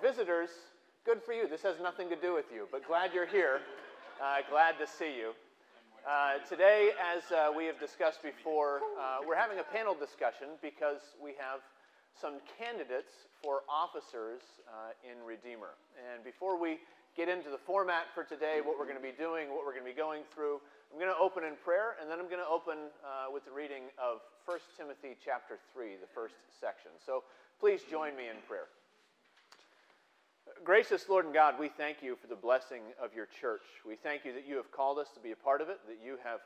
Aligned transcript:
visitors, 0.00 0.50
good 1.04 1.22
for 1.22 1.32
you. 1.32 1.48
This 1.48 1.62
has 1.62 1.76
nothing 1.80 2.08
to 2.10 2.16
do 2.16 2.34
with 2.34 2.46
you, 2.52 2.68
but 2.70 2.86
glad 2.86 3.12
you're 3.14 3.26
here. 3.26 3.60
Uh, 4.22 4.38
glad 4.50 4.78
to 4.78 4.86
see 4.86 5.16
you. 5.16 5.32
Uh, 6.06 6.38
today, 6.48 6.90
as 7.02 7.30
uh, 7.32 7.50
we 7.50 7.66
have 7.66 7.78
discussed 7.80 8.22
before, 8.22 8.80
uh, 9.00 9.18
we're 9.26 9.36
having 9.36 9.58
a 9.58 9.66
panel 9.74 9.94
discussion 9.94 10.54
because 10.62 11.16
we 11.22 11.32
have 11.38 11.60
some 12.14 12.38
candidates 12.56 13.26
for 13.42 13.62
officers 13.68 14.40
uh, 14.70 14.94
in 15.04 15.18
Redeemer. 15.26 15.76
And 15.98 16.24
before 16.24 16.60
we 16.60 16.78
get 17.16 17.28
into 17.28 17.50
the 17.50 17.58
format 17.58 18.06
for 18.14 18.24
today, 18.24 18.60
what 18.62 18.78
we're 18.78 18.88
going 18.88 19.00
to 19.00 19.04
be 19.04 19.16
doing, 19.16 19.50
what 19.50 19.66
we're 19.66 19.74
going 19.74 19.84
to 19.84 19.92
be 19.92 19.96
going 19.96 20.22
through, 20.32 20.60
I'm 20.92 21.00
going 21.00 21.12
to 21.12 21.18
open 21.18 21.42
in 21.42 21.58
prayer, 21.58 21.98
and 22.00 22.08
then 22.08 22.20
I'm 22.20 22.30
going 22.30 22.42
to 22.42 22.48
open 22.48 22.92
uh, 23.02 23.32
with 23.32 23.44
the 23.44 23.52
reading 23.52 23.90
of 23.98 24.22
1 24.46 24.58
Timothy 24.78 25.18
chapter 25.18 25.58
3, 25.74 25.98
the 25.98 26.10
first 26.14 26.38
section. 26.54 26.94
So 27.02 27.24
please 27.58 27.82
join 27.90 28.14
me 28.14 28.30
in 28.30 28.38
prayer. 28.46 28.70
Gracious 30.64 31.08
Lord 31.08 31.26
and 31.26 31.34
God, 31.34 31.56
we 31.60 31.68
thank 31.68 32.02
you 32.02 32.16
for 32.16 32.26
the 32.26 32.34
blessing 32.34 32.82
of 33.02 33.14
your 33.14 33.26
church. 33.26 33.62
We 33.86 33.94
thank 33.94 34.24
you 34.24 34.32
that 34.32 34.48
you 34.48 34.56
have 34.56 34.72
called 34.72 34.98
us 34.98 35.08
to 35.14 35.20
be 35.20 35.30
a 35.32 35.36
part 35.36 35.60
of 35.60 35.68
it, 35.68 35.78
that 35.86 35.98
you 36.02 36.16
have 36.24 36.40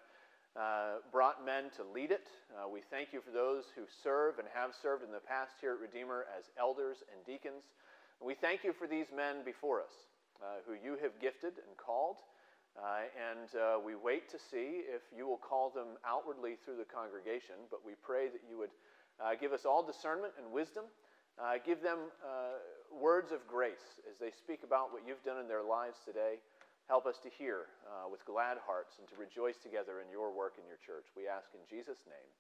uh, 0.59 0.99
brought 1.13 1.47
men 1.47 1.71
to 1.77 1.85
lead 1.95 2.11
it. 2.11 2.27
Uh, 2.51 2.69
we 2.69 2.81
thank 2.91 3.13
you 3.13 3.21
for 3.21 3.31
those 3.31 3.65
who 3.77 3.83
serve 4.03 4.39
and 4.39 4.49
have 4.53 4.71
served 4.75 5.05
in 5.05 5.13
the 5.13 5.23
past 5.23 5.55
here 5.61 5.73
at 5.73 5.81
Redeemer 5.81 6.27
as 6.37 6.51
elders 6.59 6.99
and 7.15 7.25
deacons. 7.25 7.71
We 8.21 8.35
thank 8.35 8.65
you 8.65 8.73
for 8.73 8.87
these 8.87 9.07
men 9.15 9.45
before 9.45 9.81
us 9.81 9.95
uh, 10.43 10.61
who 10.67 10.75
you 10.75 10.99
have 11.01 11.13
gifted 11.21 11.63
and 11.63 11.77
called. 11.77 12.17
Uh, 12.77 13.07
and 13.15 13.49
uh, 13.55 13.79
we 13.79 13.95
wait 13.95 14.29
to 14.31 14.39
see 14.39 14.85
if 14.91 15.03
you 15.17 15.27
will 15.27 15.41
call 15.41 15.71
them 15.71 15.97
outwardly 16.05 16.57
through 16.65 16.77
the 16.77 16.89
congregation, 16.89 17.57
but 17.71 17.81
we 17.87 17.93
pray 18.03 18.27
that 18.29 18.43
you 18.51 18.59
would 18.59 18.75
uh, 19.23 19.33
give 19.39 19.53
us 19.53 19.65
all 19.65 19.87
discernment 19.87 20.33
and 20.37 20.51
wisdom. 20.53 20.85
give 21.65 21.81
them 21.81 22.11
words 22.93 23.33
of 23.33 23.47
grace 23.47 24.03
as 24.11 24.19
they 24.19 24.31
speak 24.31 24.63
about 24.67 24.93
what 24.93 25.03
you've 25.07 25.23
done 25.23 25.39
in 25.39 25.49
their 25.49 25.63
lives 25.63 25.99
today. 26.05 26.43
Help 26.89 27.07
us 27.07 27.23
to 27.23 27.31
hear 27.31 27.71
uh, 27.87 28.11
with 28.11 28.25
glad 28.27 28.59
hearts 28.67 28.99
and 28.99 29.07
to 29.07 29.15
rejoice 29.15 29.57
together 29.63 30.03
in 30.03 30.11
your 30.11 30.35
work 30.35 30.59
in 30.59 30.67
your 30.67 30.79
church. 30.83 31.07
We 31.15 31.31
ask 31.31 31.47
in 31.55 31.63
Jesus' 31.71 32.03
name. 32.07 32.31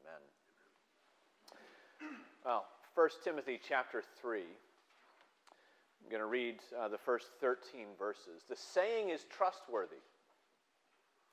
Amen. 0.00 0.22
Well, 2.44 2.64
1 2.94 3.08
Timothy 3.22 3.60
chapter 3.60 4.02
3. 4.22 4.40
I'm 4.40 6.10
going 6.10 6.22
to 6.22 6.26
read 6.26 6.56
uh, 6.72 6.88
the 6.88 6.96
first 6.96 7.26
13 7.40 7.86
verses. 7.98 8.48
The 8.48 8.56
saying 8.56 9.10
is 9.10 9.26
trustworthy. 9.28 10.00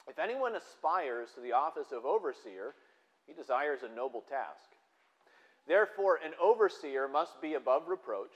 If 0.07 0.19
anyone 0.19 0.55
aspires 0.55 1.29
to 1.35 1.41
the 1.41 1.53
office 1.53 1.91
of 1.91 2.05
overseer, 2.05 2.75
he 3.25 3.33
desires 3.33 3.79
a 3.83 3.95
noble 3.95 4.21
task. 4.21 4.75
Therefore, 5.67 6.19
an 6.23 6.33
overseer 6.41 7.07
must 7.07 7.41
be 7.41 7.53
above 7.53 7.87
reproach 7.87 8.35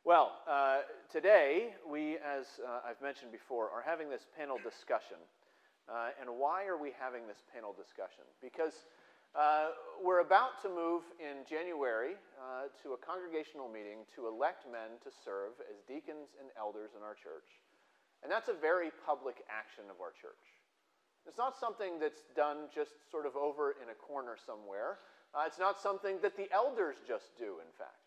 Well, 0.00 0.40
uh, 0.48 0.88
today 1.12 1.76
we, 1.84 2.16
as 2.24 2.56
uh, 2.64 2.88
I've 2.88 3.04
mentioned 3.04 3.36
before, 3.36 3.68
are 3.68 3.84
having 3.84 4.08
this 4.08 4.24
panel 4.32 4.56
discussion. 4.56 5.20
Uh, 5.84 6.16
and 6.16 6.40
why 6.40 6.64
are 6.64 6.80
we 6.80 6.96
having 6.96 7.28
this 7.28 7.44
panel 7.52 7.76
discussion? 7.76 8.24
Because 8.40 8.88
uh, 9.36 9.76
we're 10.00 10.24
about 10.24 10.56
to 10.64 10.72
move 10.72 11.04
in 11.20 11.44
January 11.44 12.16
uh, 12.40 12.72
to 12.80 12.96
a 12.96 12.98
congregational 13.04 13.68
meeting 13.68 14.08
to 14.16 14.24
elect 14.24 14.64
men 14.64 14.96
to 15.04 15.12
serve 15.12 15.60
as 15.68 15.84
deacons 15.84 16.32
and 16.40 16.48
elders 16.56 16.96
in 16.96 17.04
our 17.04 17.14
church. 17.14 17.60
And 18.24 18.32
that's 18.32 18.48
a 18.48 18.56
very 18.56 18.88
public 19.04 19.44
action 19.52 19.84
of 19.92 20.00
our 20.00 20.16
church. 20.16 20.64
It's 21.28 21.36
not 21.36 21.60
something 21.60 22.00
that's 22.00 22.24
done 22.32 22.72
just 22.72 22.96
sort 23.12 23.28
of 23.28 23.36
over 23.36 23.76
in 23.76 23.92
a 23.92 23.98
corner 24.00 24.40
somewhere. 24.40 24.96
Uh, 25.36 25.44
it's 25.44 25.60
not 25.60 25.76
something 25.76 26.24
that 26.24 26.40
the 26.40 26.48
elders 26.56 26.96
just 27.04 27.36
do, 27.36 27.60
in 27.60 27.68
fact. 27.76 27.99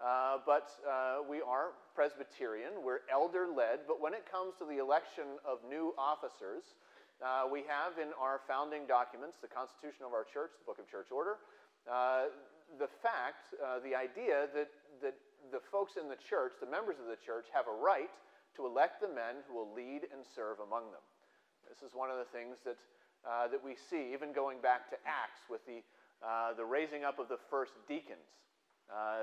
Uh, 0.00 0.40
but 0.48 0.72
uh, 0.88 1.20
we 1.28 1.44
are 1.44 1.76
Presbyterian, 1.92 2.80
we're 2.80 3.04
elder 3.12 3.52
led, 3.52 3.84
but 3.84 4.00
when 4.00 4.16
it 4.16 4.24
comes 4.24 4.56
to 4.56 4.64
the 4.64 4.80
election 4.80 5.36
of 5.44 5.60
new 5.68 5.92
officers, 6.00 6.72
uh, 7.20 7.44
we 7.44 7.68
have 7.68 8.00
in 8.00 8.08
our 8.16 8.40
founding 8.48 8.88
documents, 8.88 9.36
the 9.44 9.52
Constitution 9.52 10.08
of 10.08 10.16
our 10.16 10.24
church, 10.24 10.56
the 10.56 10.64
Book 10.64 10.80
of 10.80 10.88
Church 10.88 11.12
Order, 11.12 11.36
uh, 11.84 12.32
the 12.80 12.88
fact, 13.04 13.52
uh, 13.60 13.84
the 13.84 13.92
idea 13.92 14.48
that, 14.56 14.72
that 15.04 15.20
the 15.52 15.60
folks 15.68 16.00
in 16.00 16.08
the 16.08 16.16
church, 16.16 16.56
the 16.64 16.70
members 16.70 16.96
of 16.96 17.04
the 17.04 17.20
church, 17.20 17.52
have 17.52 17.68
a 17.68 17.76
right 17.76 18.08
to 18.56 18.64
elect 18.64 19.04
the 19.04 19.12
men 19.12 19.44
who 19.44 19.52
will 19.52 19.68
lead 19.76 20.08
and 20.16 20.24
serve 20.24 20.64
among 20.64 20.88
them. 20.96 21.04
This 21.68 21.84
is 21.84 21.92
one 21.92 22.08
of 22.08 22.16
the 22.16 22.28
things 22.32 22.56
that, 22.64 22.80
that 23.52 23.60
we 23.60 23.76
see, 23.76 24.16
even 24.16 24.32
going 24.32 24.64
back 24.64 24.88
to 24.88 24.96
Acts 25.04 25.44
with 25.52 25.60
the, 25.68 25.84
the 26.56 26.64
raising 26.64 27.04
up 27.04 27.20
of 27.20 27.28
the 27.28 27.38
first 27.52 27.76
deacons 27.84 28.40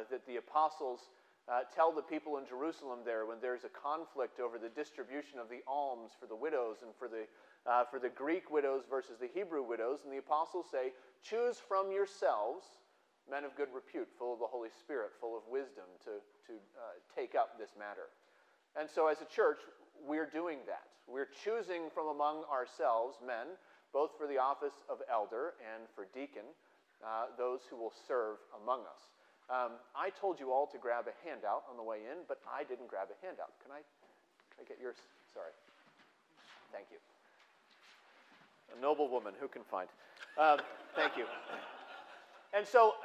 that 0.09 0.25
the 0.28 0.38
apostles 0.38 1.09
uh, 1.47 1.61
tell 1.73 1.94
the 1.94 2.01
people 2.01 2.38
in 2.38 2.45
Jerusalem 2.45 3.00
there 3.05 3.25
when 3.25 3.38
there's 3.41 3.63
a 3.63 3.72
conflict 3.72 4.39
over 4.39 4.59
the 4.59 4.67
distribution 4.69 5.39
of 5.39 5.47
the 5.47 5.63
alms 5.67 6.11
for 6.19 6.28
the 6.28 6.35
widows 6.35 6.78
and 6.83 6.91
for 7.00 7.07
the, 7.07 7.23
uh, 7.63 7.85
for 7.88 8.00
the 8.00 8.09
Greek 8.09 8.51
widows 8.51 8.83
versus 8.89 9.16
the 9.19 9.29
Hebrew 9.33 9.63
widows. 9.63 10.00
And 10.03 10.11
the 10.11 10.19
apostles 10.19 10.66
say, 10.72 10.91
Choose 11.23 11.55
from 11.55 11.91
yourselves 11.91 12.67
men 13.31 13.44
of 13.44 13.55
good 13.55 13.72
repute, 13.73 14.07
full 14.19 14.33
of 14.33 14.39
the 14.39 14.47
Holy 14.47 14.69
Spirit, 14.79 15.11
full 15.19 15.38
of 15.38 15.44
wisdom 15.47 15.88
to, 16.03 16.19
to 16.47 16.53
uh, 16.75 16.99
take 17.16 17.35
up 17.35 17.59
this 17.59 17.72
matter. 17.79 18.11
And 18.79 18.89
so, 18.89 19.07
as 19.07 19.22
a 19.22 19.29
church, 19.31 19.59
we're 20.05 20.29
doing 20.29 20.59
that. 20.67 20.88
We're 21.07 21.31
choosing 21.44 21.88
from 21.94 22.07
among 22.07 22.44
ourselves 22.51 23.17
men, 23.25 23.55
both 23.94 24.11
for 24.17 24.28
the 24.28 24.38
office 24.38 24.84
of 24.89 24.99
elder 25.11 25.55
and 25.63 25.88
for 25.95 26.07
deacon, 26.13 26.44
uh, 26.99 27.31
those 27.37 27.61
who 27.70 27.78
will 27.78 27.93
serve 28.08 28.37
among 28.63 28.81
us. 28.81 29.16
Um, 29.49 29.79
I 29.96 30.11
told 30.11 30.40
you 30.40 30.52
all 30.52 30.67
to 30.67 30.78
grab 30.78 31.05
a 31.08 31.16
handout 31.23 31.64
on 31.72 31.78
the 31.78 31.84
way 31.84 32.03
in, 32.03 32.28
but 32.28 32.40
I 32.44 32.64
didn't 32.67 32.88
grab 32.88 33.08
a 33.08 33.26
handout. 33.26 33.55
Can 33.64 33.72
I, 33.72 33.79
get 34.67 34.76
yours? 34.82 34.96
Sorry. 35.34 35.55
Thank 36.73 36.88
you. 36.91 36.97
A 38.76 38.82
noble 38.82 39.08
woman, 39.08 39.34
who 39.40 39.47
can 39.47 39.64
find? 39.64 39.88
Um, 40.38 40.59
thank 40.96 41.16
you. 41.16 41.26
And 42.53 42.67
so, 42.67 42.96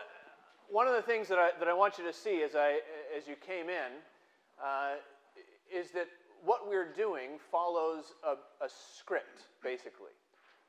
one 0.68 0.88
of 0.88 0.94
the 0.94 1.02
things 1.02 1.28
that 1.28 1.38
I, 1.38 1.50
that 1.60 1.68
I 1.68 1.74
want 1.74 1.98
you 1.98 2.04
to 2.04 2.12
see 2.12 2.42
as, 2.42 2.56
I, 2.56 2.80
as 3.16 3.28
you 3.28 3.36
came 3.36 3.68
in 3.68 4.02
uh, 4.58 4.98
is 5.72 5.92
that 5.92 6.08
what 6.44 6.68
we're 6.68 6.92
doing 6.92 7.38
follows 7.52 8.14
a, 8.26 8.32
a 8.64 8.68
script, 8.98 9.46
basically, 9.62 10.10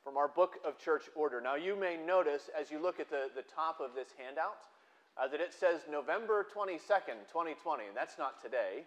from 0.03 0.17
our 0.17 0.27
book 0.27 0.57
of 0.63 0.77
church 0.77 1.09
order. 1.15 1.41
Now, 1.41 1.55
you 1.55 1.75
may 1.75 1.97
notice 1.97 2.49
as 2.59 2.69
you 2.69 2.79
look 2.79 2.99
at 2.99 3.09
the, 3.09 3.29
the 3.35 3.43
top 3.55 3.79
of 3.79 3.95
this 3.95 4.09
handout 4.17 4.69
uh, 5.17 5.27
that 5.27 5.39
it 5.39 5.53
says 5.53 5.81
November 5.89 6.45
22nd, 6.55 7.29
2020, 7.29 7.87
and 7.87 7.95
that's 7.95 8.17
not 8.17 8.41
today. 8.41 8.83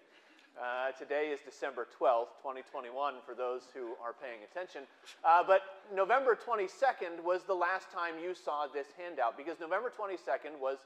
Uh, 0.56 0.90
today 0.98 1.28
is 1.28 1.40
December 1.44 1.86
12th, 2.00 2.32
2021, 2.40 3.14
for 3.26 3.34
those 3.34 3.68
who 3.74 3.92
are 4.02 4.16
paying 4.16 4.40
attention. 4.50 4.82
Uh, 5.22 5.44
but 5.46 5.84
November 5.94 6.32
22nd 6.32 7.22
was 7.22 7.42
the 7.44 7.54
last 7.54 7.92
time 7.92 8.14
you 8.16 8.34
saw 8.34 8.66
this 8.66 8.86
handout 8.96 9.36
because 9.36 9.60
November 9.60 9.92
22nd 9.92 10.58
was 10.58 10.78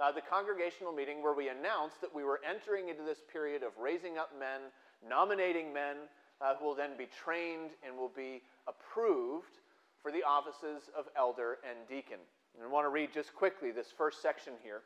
uh, 0.00 0.10
the 0.10 0.22
congregational 0.22 0.92
meeting 0.92 1.22
where 1.22 1.34
we 1.34 1.50
announced 1.50 2.00
that 2.00 2.14
we 2.14 2.24
were 2.24 2.40
entering 2.48 2.88
into 2.88 3.02
this 3.02 3.18
period 3.30 3.62
of 3.62 3.72
raising 3.78 4.16
up 4.16 4.30
men, 4.38 4.72
nominating 5.06 5.74
men 5.74 6.08
uh, 6.40 6.54
who 6.56 6.64
will 6.64 6.74
then 6.74 6.96
be 6.96 7.06
trained 7.12 7.70
and 7.86 7.96
will 7.96 8.12
be 8.16 8.40
approved 8.66 9.60
for 10.02 10.10
the 10.10 10.22
offices 10.22 10.88
of 10.96 11.04
elder 11.16 11.58
and 11.68 11.76
deacon. 11.88 12.18
And 12.58 12.66
I 12.66 12.70
want 12.70 12.86
to 12.86 12.90
read 12.90 13.10
just 13.14 13.34
quickly 13.36 13.70
this 13.70 13.86
first 13.96 14.20
section 14.20 14.54
here. 14.64 14.82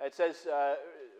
It 0.00 0.14
says 0.14 0.46
uh, 0.46 0.76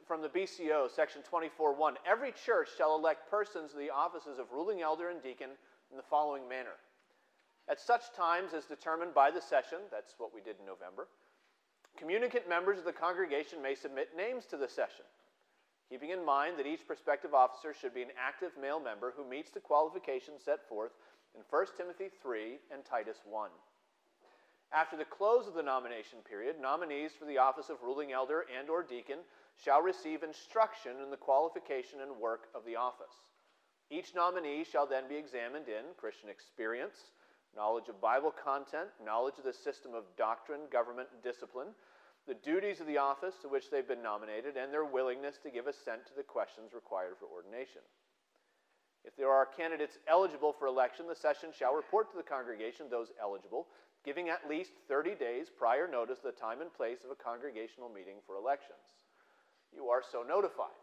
from 0.07 0.23
the 0.23 0.29
BCO, 0.29 0.89
section 0.89 1.23
24.1 1.31 1.95
Every 2.07 2.33
church 2.33 2.69
shall 2.77 2.97
elect 2.97 3.29
persons 3.29 3.73
to 3.73 3.77
the 3.77 3.91
offices 3.91 4.39
of 4.39 4.47
ruling 4.53 4.81
elder 4.81 5.11
and 5.11 5.21
deacon 5.21 5.51
in 5.91 5.97
the 5.97 6.05
following 6.09 6.49
manner. 6.49 6.79
At 7.69 7.81
such 7.81 8.13
times 8.17 8.55
as 8.55 8.65
determined 8.65 9.13
by 9.13 9.33
the 9.33 9.41
session, 9.41 9.79
that's 9.91 10.15
what 10.19 10.33
we 10.33 10.41
did 10.41 10.57
in 10.61 10.67
November, 10.67 11.09
communicant 11.99 12.49
members 12.49 12.79
of 12.79 12.85
the 12.85 12.93
congregation 12.93 13.61
may 13.61 13.75
submit 13.75 14.17
names 14.17 14.47
to 14.47 14.57
the 14.57 14.69
session, 14.69 15.05
keeping 15.91 16.11
in 16.11 16.25
mind 16.25 16.57
that 16.57 16.67
each 16.67 16.87
prospective 16.87 17.35
officer 17.35 17.75
should 17.75 17.93
be 17.93 18.03
an 18.03 18.15
active 18.17 18.53
male 18.61 18.81
member 18.81 19.13
who 19.17 19.29
meets 19.29 19.51
the 19.51 19.61
qualifications 19.61 20.45
set 20.45 20.67
forth 20.69 20.93
in 21.35 21.43
1 21.51 21.67
Timothy 21.77 22.09
3 22.23 22.59
and 22.73 22.85
Titus 22.85 23.19
1. 23.29 23.51
After 24.73 24.97
the 24.97 25.05
close 25.05 25.47
of 25.49 25.55
the 25.55 25.63
nomination 25.63 26.19
period, 26.29 26.61
nominees 26.61 27.13
for 27.19 27.25
the 27.25 27.39
office 27.39 27.71
of 27.71 27.83
ruling 27.83 28.13
elder 28.13 28.45
and 28.59 28.69
or 28.69 28.83
deacon 28.83 29.19
shall 29.57 29.81
receive 29.81 30.23
instruction 30.23 30.93
in 31.03 31.11
the 31.11 31.17
qualification 31.17 32.01
and 32.03 32.21
work 32.21 32.49
of 32.55 32.65
the 32.67 32.77
office. 32.77 33.15
Each 33.91 34.15
nominee 34.15 34.65
shall 34.65 34.87
then 34.87 35.09
be 35.09 35.17
examined 35.17 35.69
in 35.69 35.97
Christian 35.97 36.29
experience, 36.29 37.13
knowledge 37.57 37.89
of 37.89 38.01
Bible 38.01 38.31
content, 38.31 38.91
knowledge 39.03 39.39
of 39.39 39.45
the 39.45 39.53
system 39.53 39.95
of 39.95 40.05
doctrine, 40.19 40.69
government, 40.71 41.09
and 41.15 41.23
discipline, 41.23 41.69
the 42.27 42.35
duties 42.35 42.81
of 42.81 42.87
the 42.87 42.99
office 42.99 43.35
to 43.41 43.49
which 43.49 43.71
they've 43.71 43.89
been 43.89 44.03
nominated, 44.03 44.59
and 44.59 44.71
their 44.71 44.85
willingness 44.85 45.39
to 45.43 45.51
give 45.51 45.67
assent 45.67 46.05
to 46.07 46.15
the 46.15 46.23
questions 46.23 46.75
required 46.75 47.17
for 47.19 47.25
ordination. 47.25 47.81
If 49.05 49.17
there 49.17 49.31
are 49.31 49.47
candidates 49.47 49.97
eligible 50.07 50.53
for 50.53 50.67
election, 50.67 51.07
the 51.09 51.17
session 51.17 51.49
shall 51.57 51.75
report 51.75 52.11
to 52.11 52.19
the 52.19 52.23
congregation 52.23 52.91
those 52.91 53.09
eligible 53.19 53.69
giving 54.09 54.33
at 54.33 54.49
least 54.49 54.73
30 54.89 55.21
days 55.21 55.53
prior 55.53 55.85
notice 55.85 56.25
the 56.25 56.33
time 56.33 56.65
and 56.65 56.73
place 56.73 57.05
of 57.05 57.13
a 57.13 57.19
congregational 57.21 57.93
meeting 57.93 58.17
for 58.25 58.41
elections. 58.41 59.05
You 59.69 59.93
are 59.93 60.01
so 60.01 60.25
notified. 60.25 60.81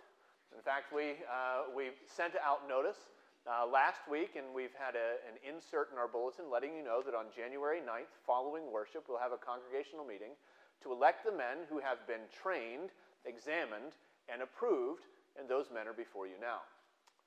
In 0.54 0.62
fact, 0.62 0.94
we, 0.94 1.18
uh, 1.26 1.74
we 1.74 1.90
sent 2.06 2.38
out 2.38 2.70
notice 2.70 3.10
uh, 3.50 3.66
last 3.66 4.06
week, 4.06 4.38
and 4.38 4.54
we've 4.54 4.78
had 4.78 4.94
a, 4.94 5.18
an 5.26 5.42
insert 5.42 5.90
in 5.90 5.98
our 5.98 6.06
bulletin 6.06 6.54
letting 6.54 6.78
you 6.78 6.86
know 6.86 7.02
that 7.02 7.18
on 7.18 7.34
January 7.34 7.82
9th, 7.82 8.14
following 8.30 8.70
worship, 8.70 9.10
we'll 9.10 9.18
have 9.18 9.34
a 9.34 9.42
congregational 9.42 10.06
meeting 10.06 10.38
to 10.86 10.94
elect 10.94 11.26
the 11.26 11.34
men 11.34 11.66
who 11.66 11.82
have 11.82 12.06
been 12.06 12.30
trained, 12.30 12.94
examined, 13.26 13.98
and 14.30 14.46
approved, 14.46 15.10
and 15.34 15.50
those 15.50 15.74
men 15.74 15.90
are 15.90 15.98
before 15.98 16.30
you 16.30 16.38
now. 16.38 16.62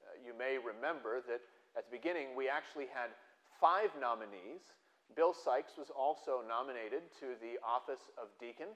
Uh, 0.06 0.14
you 0.22 0.30
may 0.30 0.62
remember 0.62 1.18
that 1.26 1.42
at 1.74 1.90
the 1.90 1.92
beginning, 1.98 2.38
we 2.38 2.46
actually 2.46 2.86
had 2.86 3.10
five 3.58 3.90
nominees 3.98 4.62
Bill 5.16 5.34
Sykes 5.34 5.72
was 5.78 5.90
also 5.90 6.42
nominated 6.46 7.02
to 7.20 7.34
the 7.40 7.58
office 7.64 8.10
of 8.16 8.28
deacon. 8.38 8.68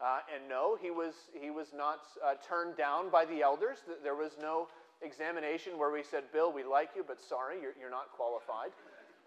Uh, 0.00 0.20
and 0.32 0.48
no, 0.48 0.78
he 0.80 0.90
was, 0.90 1.28
he 1.36 1.50
was 1.50 1.72
not 1.76 2.00
uh, 2.24 2.34
turned 2.40 2.76
down 2.76 3.10
by 3.10 3.24
the 3.24 3.42
elders. 3.42 3.78
There 4.02 4.16
was 4.16 4.32
no 4.40 4.68
examination 5.02 5.76
where 5.76 5.90
we 5.90 6.02
said, 6.02 6.24
Bill, 6.32 6.52
we 6.52 6.64
like 6.64 6.90
you, 6.96 7.04
but 7.06 7.20
sorry, 7.20 7.60
you're, 7.60 7.74
you're 7.78 7.90
not 7.92 8.08
qualified. 8.16 8.72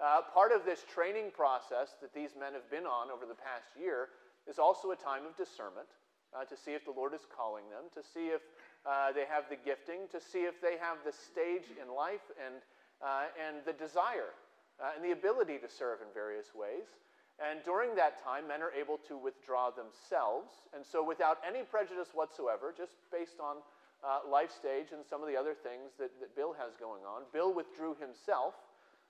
Uh, 0.02 0.22
part 0.34 0.52
of 0.52 0.66
this 0.66 0.84
training 0.90 1.30
process 1.30 1.94
that 2.02 2.14
these 2.14 2.34
men 2.40 2.54
have 2.54 2.66
been 2.72 2.86
on 2.90 3.12
over 3.14 3.26
the 3.26 3.38
past 3.38 3.70
year 3.78 4.10
is 4.50 4.58
also 4.58 4.92
a 4.92 4.96
time 4.96 5.26
of 5.26 5.38
discernment 5.38 5.88
uh, 6.34 6.44
to 6.46 6.58
see 6.58 6.74
if 6.74 6.84
the 6.86 6.92
Lord 6.92 7.14
is 7.14 7.22
calling 7.30 7.70
them, 7.70 7.86
to 7.94 8.02
see 8.02 8.34
if 8.34 8.42
uh, 8.86 9.14
they 9.14 9.26
have 9.30 9.46
the 9.50 9.56
gifting, 9.56 10.10
to 10.12 10.20
see 10.20 10.50
if 10.50 10.60
they 10.60 10.82
have 10.82 10.98
the 11.06 11.14
stage 11.14 11.70
in 11.78 11.94
life 11.94 12.26
and, 12.42 12.66
uh, 13.02 13.30
and 13.38 13.62
the 13.66 13.74
desire 13.74 14.34
uh, 14.82 14.96
and 14.96 15.04
the 15.04 15.12
ability 15.12 15.58
to 15.60 15.70
serve 15.70 16.02
in 16.02 16.08
various 16.14 16.54
ways. 16.56 16.88
And 17.42 17.64
during 17.66 17.96
that 17.96 18.24
time, 18.24 18.48
men 18.48 18.62
are 18.62 18.72
able 18.72 18.98
to 19.10 19.18
withdraw 19.18 19.72
themselves. 19.72 20.70
And 20.74 20.86
so, 20.86 21.04
without 21.04 21.42
any 21.42 21.64
prejudice 21.64 22.14
whatsoever, 22.14 22.74
just 22.76 22.94
based 23.12 23.42
on 23.42 23.58
uh, 24.06 24.30
life 24.30 24.52
stage 24.52 24.94
and 24.94 25.02
some 25.04 25.22
of 25.22 25.28
the 25.28 25.36
other 25.36 25.54
things 25.54 25.98
that, 25.98 26.14
that 26.22 26.36
Bill 26.36 26.54
has 26.54 26.78
going 26.78 27.02
on, 27.04 27.24
Bill 27.34 27.54
withdrew 27.54 27.98
himself. 28.00 28.54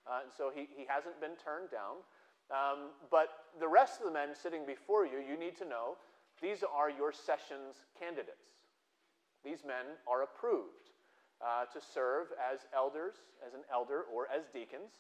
Uh, 0.07 0.24
and 0.24 0.31
so, 0.31 0.51
he, 0.54 0.71
he 0.71 0.88
hasn't 0.88 1.19
been 1.19 1.36
turned 1.36 1.69
down. 1.69 2.00
Um, 2.51 2.95
but 3.12 3.51
the 3.59 3.68
rest 3.68 4.00
of 4.00 4.06
the 4.07 4.12
men 4.12 4.30
sitting 4.36 4.66
before 4.66 5.06
you, 5.06 5.19
you 5.19 5.38
need 5.38 5.57
to 5.57 5.68
know 5.68 5.95
these 6.42 6.63
are 6.63 6.89
your 6.89 7.12
sessions 7.12 7.83
candidates. 8.00 8.63
These 9.44 9.63
men 9.68 10.00
are 10.07 10.24
approved 10.24 10.92
uh, 11.44 11.66
to 11.71 11.80
serve 11.80 12.27
as 12.39 12.59
elders, 12.75 13.16
as 13.45 13.54
an 13.54 13.62
elder, 13.71 14.04
or 14.13 14.27
as 14.31 14.48
deacons. 14.54 14.92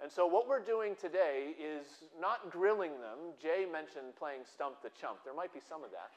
And 0.00 0.10
so, 0.10 0.24
what 0.24 0.48
we're 0.48 0.64
doing 0.64 0.96
today 0.96 1.52
is 1.60 2.08
not 2.16 2.48
grilling 2.48 2.96
them. 3.04 3.36
Jay 3.36 3.68
mentioned 3.68 4.16
playing 4.16 4.48
Stump 4.48 4.80
the 4.80 4.88
Chump. 4.96 5.20
There 5.28 5.36
might 5.36 5.52
be 5.52 5.60
some 5.60 5.84
of 5.84 5.92
that. 5.92 6.08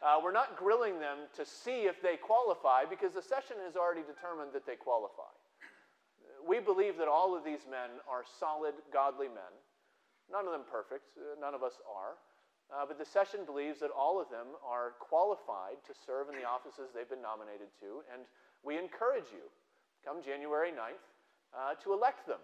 Uh, 0.00 0.16
we're 0.22 0.32
not 0.32 0.56
grilling 0.56 0.96
them 0.96 1.28
to 1.36 1.44
see 1.44 1.84
if 1.84 2.00
they 2.00 2.16
qualify 2.16 2.88
because 2.88 3.12
the 3.12 3.20
session 3.20 3.60
has 3.66 3.76
already 3.76 4.00
determined 4.00 4.56
that 4.56 4.64
they 4.64 4.80
qualify. 4.80 5.28
We 6.40 6.56
believe 6.56 6.96
that 6.96 7.08
all 7.08 7.36
of 7.36 7.44
these 7.44 7.68
men 7.68 8.00
are 8.08 8.24
solid, 8.40 8.72
godly 8.88 9.28
men. 9.28 9.52
None 10.32 10.48
of 10.48 10.52
them 10.52 10.64
perfect, 10.64 11.04
uh, 11.20 11.36
none 11.36 11.52
of 11.52 11.60
us 11.60 11.76
are. 11.84 12.16
Uh, 12.72 12.88
but 12.88 12.96
the 12.96 13.04
session 13.04 13.44
believes 13.44 13.80
that 13.80 13.92
all 13.92 14.16
of 14.20 14.32
them 14.32 14.56
are 14.64 14.96
qualified 15.00 15.76
to 15.84 15.92
serve 15.92 16.32
in 16.32 16.36
the 16.36 16.48
offices 16.48 16.96
they've 16.96 17.08
been 17.08 17.20
nominated 17.20 17.68
to. 17.80 18.00
And 18.08 18.24
we 18.64 18.80
encourage 18.80 19.28
you, 19.36 19.44
come 20.00 20.24
January 20.24 20.72
9th, 20.72 21.04
uh, 21.52 21.76
to 21.84 21.92
elect 21.92 22.24
them 22.24 22.40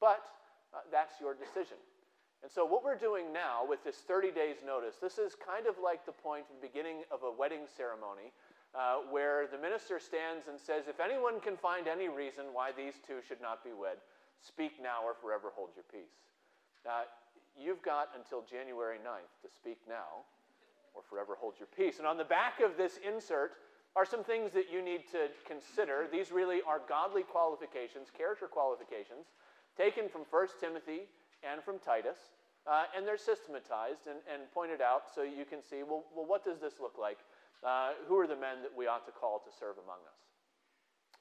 but 0.00 0.26
uh, 0.74 0.84
that's 0.90 1.20
your 1.20 1.34
decision. 1.34 1.78
And 2.42 2.50
so, 2.50 2.64
what 2.64 2.84
we're 2.84 2.98
doing 2.98 3.32
now 3.32 3.66
with 3.66 3.82
this 3.82 3.96
30 4.06 4.30
days 4.30 4.62
notice, 4.64 4.96
this 5.02 5.18
is 5.18 5.34
kind 5.34 5.66
of 5.66 5.74
like 5.82 6.06
the 6.06 6.14
point 6.14 6.46
at 6.46 6.60
the 6.60 6.66
beginning 6.66 7.02
of 7.10 7.26
a 7.26 7.32
wedding 7.32 7.66
ceremony 7.66 8.30
uh, 8.78 9.02
where 9.10 9.50
the 9.50 9.58
minister 9.58 9.98
stands 9.98 10.46
and 10.46 10.54
says, 10.54 10.86
If 10.86 11.00
anyone 11.00 11.40
can 11.40 11.56
find 11.56 11.88
any 11.88 12.08
reason 12.08 12.54
why 12.54 12.70
these 12.70 13.02
two 13.02 13.18
should 13.26 13.42
not 13.42 13.64
be 13.64 13.74
wed, 13.74 13.98
speak 14.38 14.78
now 14.78 15.02
or 15.02 15.18
forever 15.18 15.50
hold 15.50 15.70
your 15.74 15.88
peace. 15.90 16.14
Uh, 16.86 17.10
you've 17.58 17.82
got 17.82 18.14
until 18.14 18.46
January 18.46 19.02
9th 19.02 19.34
to 19.42 19.50
speak 19.50 19.82
now 19.88 20.22
or 20.94 21.02
forever 21.02 21.34
hold 21.34 21.54
your 21.58 21.68
peace. 21.74 21.98
And 21.98 22.06
on 22.06 22.16
the 22.16 22.28
back 22.28 22.60
of 22.62 22.78
this 22.78 23.00
insert 23.02 23.58
are 23.96 24.06
some 24.06 24.22
things 24.22 24.52
that 24.52 24.70
you 24.70 24.78
need 24.78 25.10
to 25.10 25.26
consider. 25.42 26.06
These 26.06 26.30
really 26.30 26.62
are 26.62 26.80
godly 26.88 27.22
qualifications, 27.22 28.14
character 28.14 28.46
qualifications 28.46 29.26
taken 29.78 30.10
from 30.10 30.26
1 30.26 30.58
Timothy 30.58 31.06
and 31.46 31.62
from 31.62 31.78
Titus, 31.78 32.18
uh, 32.66 32.90
and 32.90 33.06
they're 33.06 33.16
systematized 33.16 34.10
and, 34.10 34.18
and, 34.26 34.50
pointed 34.50 34.82
out 34.82 35.06
so 35.14 35.22
you 35.22 35.46
can 35.46 35.62
see 35.62 35.86
well, 35.86 36.04
well 36.10 36.26
what 36.26 36.42
does 36.42 36.58
this 36.58 36.82
look 36.82 36.98
like? 36.98 37.22
Uh, 37.62 37.94
who 38.10 38.18
are 38.18 38.26
the 38.26 38.36
men 38.36 38.60
that 38.66 38.74
we 38.74 38.90
ought 38.90 39.06
to 39.06 39.14
call 39.14 39.38
to 39.40 39.50
serve 39.54 39.78
among 39.78 40.02
us? 40.10 40.20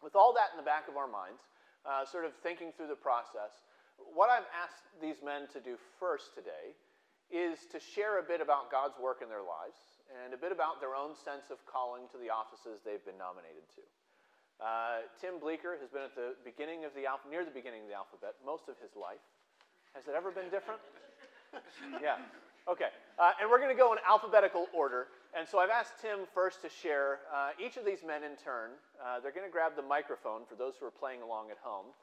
With 0.02 0.18
all 0.18 0.34
that 0.34 0.52
in 0.52 0.58
the 0.58 0.66
back 0.66 0.90
of 0.90 0.98
our 0.98 1.08
minds, 1.08 1.46
uh, 1.86 2.04
sort 2.04 2.26
of 2.26 2.34
thinking 2.42 2.74
through 2.76 2.90
the 2.90 3.00
process, 3.00 3.62
what 3.98 4.30
I've 4.30 4.50
asked 4.52 4.90
these 5.02 5.24
men 5.24 5.48
to 5.54 5.62
do 5.62 5.78
first 6.02 6.36
today 6.36 6.76
is 7.32 7.66
to 7.72 7.80
share 7.80 8.20
a 8.20 8.26
bit 8.26 8.42
about 8.42 8.70
God's 8.72 8.98
work 9.00 9.24
in 9.24 9.30
their 9.30 9.44
lives 9.44 9.80
and 10.24 10.34
a 10.34 10.40
bit 10.40 10.52
about 10.52 10.80
their 10.80 10.96
own 10.96 11.16
sense 11.16 11.50
of 11.50 11.60
calling 11.66 12.08
to 12.12 12.18
the 12.18 12.30
offices 12.32 12.84
they've 12.84 13.04
been 13.04 13.20
nominated 13.20 13.68
to. 13.76 13.84
Uh, 14.58 15.06
Tim 15.22 15.40
Bleeker 15.40 15.78
has 15.80 15.90
been 15.90 16.04
at 16.04 16.16
the 16.16 16.34
beginning 16.44 16.86
of 16.86 16.94
the 16.96 17.06
alphabet, 17.06 17.32
near 17.32 17.46
the 17.46 17.54
beginning 17.54 17.84
of 17.84 17.90
the 17.90 17.96
alphabet, 17.96 18.36
most 18.46 18.70
of 18.70 18.76
his 18.82 18.96
life. 18.96 19.22
Has 19.94 20.08
it 20.08 20.16
ever 20.16 20.32
been 20.32 20.50
different? 20.50 20.82
yeah. 22.02 22.18
Okay. 22.68 22.90
Uh, 23.20 23.38
and 23.40 23.50
we're 23.50 23.62
going 23.62 23.74
to 23.74 23.78
go 23.78 23.94
in 23.94 24.00
alphabetical 24.08 24.68
order. 24.74 25.08
And 25.38 25.48
so 25.48 25.60
I've 25.60 25.70
asked 25.70 26.02
Tim 26.02 26.26
first 26.34 26.62
to 26.64 26.70
share 26.70 27.20
uh, 27.30 27.54
each 27.62 27.78
of 27.78 27.86
these 27.86 28.02
men 28.06 28.24
in 28.24 28.36
turn. 28.36 28.72
Uh, 28.98 29.20
they're 29.20 29.32
going 29.32 29.46
to 29.48 29.54
grab 29.54 29.76
the 29.76 29.86
microphone 29.86 30.42
for 30.50 30.56
those 30.56 30.74
who 30.80 30.86
are 30.86 30.96
playing 30.96 31.22
along 31.22 31.52
at 31.52 31.58
home. 31.62 31.94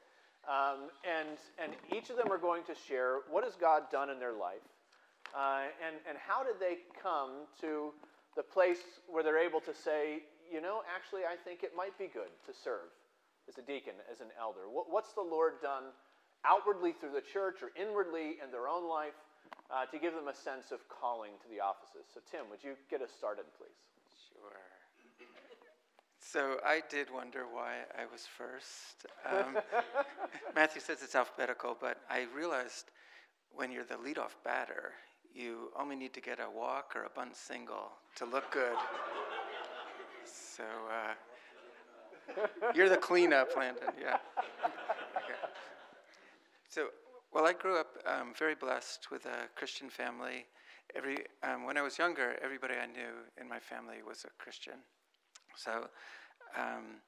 Um, 0.47 0.91
and, 1.03 1.39
and 1.59 1.73
each 1.91 2.11
of 2.11 2.17
them 2.17 2.31
are 2.31 2.39
going 2.39 2.63
to 2.65 2.75
share 2.75 3.25
what 3.31 3.45
has 3.45 3.57
God 3.57 3.91
done 3.91 4.11
in 4.11 4.19
their 4.19 4.35
life 4.35 4.63
uh, 5.35 5.67
and, 5.83 5.97
and 6.09 6.19
how 6.19 6.43
did 6.45 6.61
they 6.61 6.79
come 7.01 7.51
to 7.61 7.91
the 8.37 8.43
place 8.43 8.79
where 9.09 9.23
they're 9.23 9.39
able 9.39 9.61
to 9.61 9.75
say, 9.75 10.23
you 10.55 10.63
know, 10.63 10.87
actually, 10.87 11.27
I 11.27 11.35
think 11.35 11.67
it 11.67 11.75
might 11.75 11.99
be 11.99 12.07
good 12.07 12.31
to 12.47 12.55
serve 12.55 12.95
as 13.51 13.59
a 13.59 13.65
deacon, 13.67 13.99
as 14.07 14.23
an 14.23 14.31
elder. 14.39 14.71
What, 14.71 14.87
what's 14.87 15.13
the 15.13 15.27
Lord 15.27 15.59
done 15.61 15.91
outwardly 16.47 16.95
through 16.95 17.11
the 17.11 17.27
church 17.27 17.59
or 17.59 17.75
inwardly 17.75 18.39
in 18.39 18.55
their 18.55 18.71
own 18.71 18.89
life 18.89 19.19
uh, 19.67 19.85
to 19.91 19.99
give 19.99 20.15
them 20.15 20.31
a 20.31 20.35
sense 20.35 20.71
of 20.71 20.79
calling 20.87 21.35
to 21.43 21.49
the 21.51 21.59
offices? 21.59 22.07
So, 22.07 22.23
Tim, 22.31 22.47
would 22.55 22.63
you 22.63 22.79
get 22.87 23.03
us 23.03 23.11
started, 23.11 23.51
please? 23.59 23.75
Sure. 24.31 24.63
So 26.23 26.63
I 26.65 26.83
did 26.89 27.11
wonder 27.11 27.51
why 27.51 27.83
I 27.99 28.07
was 28.07 28.23
first. 28.23 29.11
Um, 29.27 29.59
Matthew 30.55 30.81
says 30.81 31.03
it's 31.03 31.17
alphabetical, 31.17 31.77
but 31.79 31.99
I 32.09 32.27
realized 32.35 32.95
when 33.51 33.73
you're 33.73 33.85
the 33.85 33.97
leadoff 33.99 34.39
batter, 34.45 34.93
you 35.35 35.71
only 35.79 35.97
need 35.97 36.15
to 36.15 36.21
get 36.21 36.39
a 36.39 36.49
walk 36.49 36.93
or 36.95 37.03
a 37.03 37.11
bunt 37.11 37.35
single 37.35 37.91
to 38.17 38.25
look 38.25 38.53
good. 38.53 38.77
So 40.27 40.65
uh, 40.91 41.15
you're 42.75 42.89
the 42.89 42.97
cleanup, 42.97 43.51
Landon. 43.57 43.89
Yeah. 44.01 44.19
Okay. 45.17 45.39
So, 46.69 46.89
well, 47.33 47.47
I 47.47 47.55
grew 47.55 47.79
up 47.79 47.97
um, 48.05 48.35
very 48.39 48.55
blessed 48.55 49.11
with 49.11 49.25
a 49.25 49.49
Christian 49.55 49.89
family. 49.89 50.45
Every 50.95 51.19
um, 51.43 51.65
when 51.65 51.79
I 51.79 51.83
was 51.83 51.99
younger, 51.99 52.37
everybody 52.43 52.75
I 52.75 52.85
knew 52.85 53.25
in 53.41 53.49
my 53.49 53.59
family 53.59 54.03
was 54.07 54.27
a 54.27 54.43
Christian. 54.43 54.75
So, 55.57 55.89
um, 56.59 57.01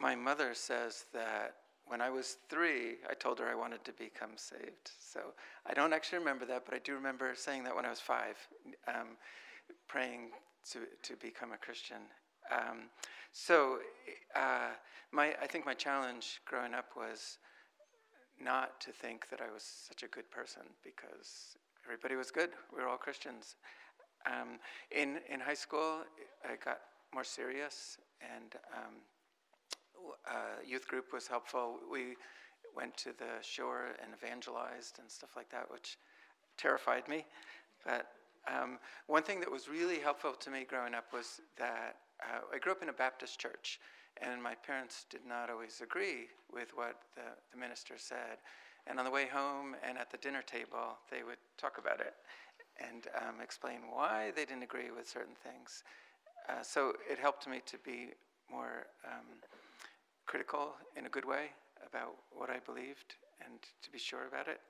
my 0.00 0.16
mother 0.16 0.54
says 0.54 1.04
that 1.12 1.54
when 1.86 2.00
I 2.00 2.10
was 2.10 2.36
three, 2.48 2.96
I 3.08 3.14
told 3.14 3.38
her 3.38 3.48
I 3.48 3.54
wanted 3.54 3.84
to 3.84 3.92
become 3.92 4.30
saved. 4.36 4.90
So 4.98 5.20
I 5.66 5.74
don't 5.74 5.92
actually 5.92 6.18
remember 6.18 6.46
that, 6.46 6.64
but 6.64 6.74
I 6.74 6.78
do 6.78 6.94
remember 6.94 7.32
saying 7.36 7.64
that 7.64 7.76
when 7.76 7.84
I 7.84 7.90
was 7.90 8.00
five, 8.00 8.36
um, 8.88 9.16
praying 9.88 10.30
to, 10.70 10.80
to 11.02 11.16
become 11.16 11.52
a 11.52 11.56
Christian. 11.56 11.98
Um, 12.50 12.88
so 13.32 13.78
uh, 14.34 14.70
my, 15.10 15.34
I 15.40 15.46
think 15.46 15.64
my 15.66 15.74
challenge 15.74 16.40
growing 16.44 16.74
up 16.74 16.90
was 16.96 17.38
not 18.40 18.80
to 18.80 18.90
think 18.90 19.28
that 19.30 19.40
I 19.40 19.52
was 19.52 19.62
such 19.62 20.02
a 20.02 20.08
good 20.08 20.30
person 20.30 20.62
because 20.82 21.56
everybody 21.84 22.16
was 22.16 22.30
good. 22.30 22.50
We 22.74 22.82
were 22.82 22.88
all 22.88 22.96
Christians. 22.96 23.56
Um, 24.26 24.58
in, 24.90 25.18
in 25.32 25.40
high 25.40 25.54
school, 25.54 26.02
I 26.44 26.56
got 26.64 26.78
more 27.14 27.24
serious 27.24 27.98
and 28.20 28.54
um, 28.74 28.94
uh, 30.28 30.62
youth 30.66 30.88
group 30.88 31.12
was 31.12 31.26
helpful. 31.26 31.78
We 31.90 32.16
went 32.74 32.96
to 32.98 33.10
the 33.10 33.42
shore 33.42 33.88
and 34.02 34.12
evangelized 34.14 34.98
and 34.98 35.10
stuff 35.10 35.30
like 35.36 35.50
that, 35.50 35.70
which 35.70 35.98
terrified 36.56 37.08
me. 37.08 37.24
But 37.84 38.06
um, 38.48 38.78
one 39.06 39.22
thing 39.22 39.40
that 39.40 39.50
was 39.50 39.68
really 39.68 39.98
helpful 39.98 40.32
to 40.32 40.50
me 40.50 40.64
growing 40.68 40.94
up 40.94 41.12
was 41.12 41.40
that 41.58 41.96
uh, 42.30 42.40
I 42.54 42.58
grew 42.58 42.72
up 42.72 42.82
in 42.82 42.88
a 42.88 42.92
Baptist 42.92 43.38
church, 43.38 43.80
and 44.20 44.42
my 44.42 44.54
parents 44.54 45.06
did 45.10 45.22
not 45.26 45.50
always 45.50 45.80
agree 45.80 46.28
with 46.52 46.68
what 46.74 46.96
the, 47.14 47.22
the 47.50 47.58
minister 47.58 47.94
said. 47.96 48.38
And 48.86 48.98
on 48.98 49.04
the 49.04 49.10
way 49.10 49.26
home 49.26 49.76
and 49.86 49.96
at 49.96 50.10
the 50.10 50.18
dinner 50.18 50.42
table, 50.42 50.98
they 51.10 51.22
would 51.22 51.38
talk 51.56 51.78
about 51.78 52.00
it 52.00 52.14
and 52.80 53.06
um, 53.16 53.40
explain 53.42 53.80
why 53.90 54.32
they 54.34 54.44
didn't 54.44 54.62
agree 54.62 54.90
with 54.90 55.08
certain 55.08 55.36
things. 55.42 55.84
Uh, 56.48 56.62
so 56.62 56.92
it 57.10 57.18
helped 57.18 57.46
me 57.46 57.60
to 57.66 57.78
be 57.78 58.10
more 58.50 58.86
um, 59.06 59.26
critical 60.26 60.72
in 60.96 61.06
a 61.06 61.08
good 61.08 61.24
way 61.24 61.50
about 61.86 62.14
what 62.32 62.50
I 62.50 62.58
believed 62.58 63.14
and 63.44 63.54
to 63.82 63.90
be 63.90 63.98
sure 63.98 64.26
about 64.26 64.48
it. 64.48 64.60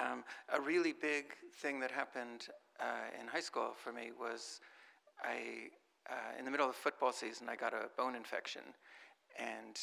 Um, 0.00 0.24
a 0.54 0.60
really 0.60 0.92
big 0.92 1.34
thing 1.56 1.80
that 1.80 1.90
happened 1.90 2.48
uh, 2.80 3.08
in 3.20 3.26
high 3.26 3.40
school 3.40 3.72
for 3.76 3.92
me 3.92 4.10
was 4.18 4.60
I, 5.22 5.70
uh, 6.10 6.38
in 6.38 6.44
the 6.44 6.50
middle 6.50 6.68
of 6.68 6.74
football 6.74 7.12
season, 7.12 7.48
I 7.48 7.56
got 7.56 7.74
a 7.74 7.88
bone 7.96 8.14
infection. 8.14 8.62
And 9.38 9.78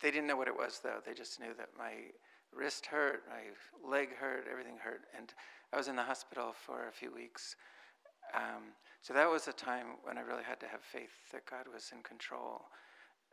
they 0.00 0.10
didn't 0.10 0.26
know 0.26 0.36
what 0.36 0.48
it 0.48 0.56
was, 0.56 0.80
though. 0.82 1.00
They 1.04 1.14
just 1.14 1.40
knew 1.40 1.54
that 1.56 1.70
my 1.76 1.92
wrist 2.52 2.86
hurt, 2.86 3.22
my 3.28 3.88
leg 3.88 4.16
hurt, 4.16 4.46
everything 4.50 4.76
hurt. 4.82 5.02
And 5.16 5.32
I 5.72 5.76
was 5.76 5.88
in 5.88 5.96
the 5.96 6.02
hospital 6.02 6.54
for 6.54 6.88
a 6.88 6.92
few 6.92 7.12
weeks. 7.14 7.56
Um, 8.34 8.74
so 9.00 9.14
that 9.14 9.30
was 9.30 9.48
a 9.48 9.52
time 9.52 9.86
when 10.02 10.18
I 10.18 10.22
really 10.22 10.44
had 10.44 10.60
to 10.60 10.66
have 10.66 10.82
faith 10.82 11.32
that 11.32 11.46
God 11.50 11.66
was 11.72 11.90
in 11.92 12.02
control. 12.02 12.66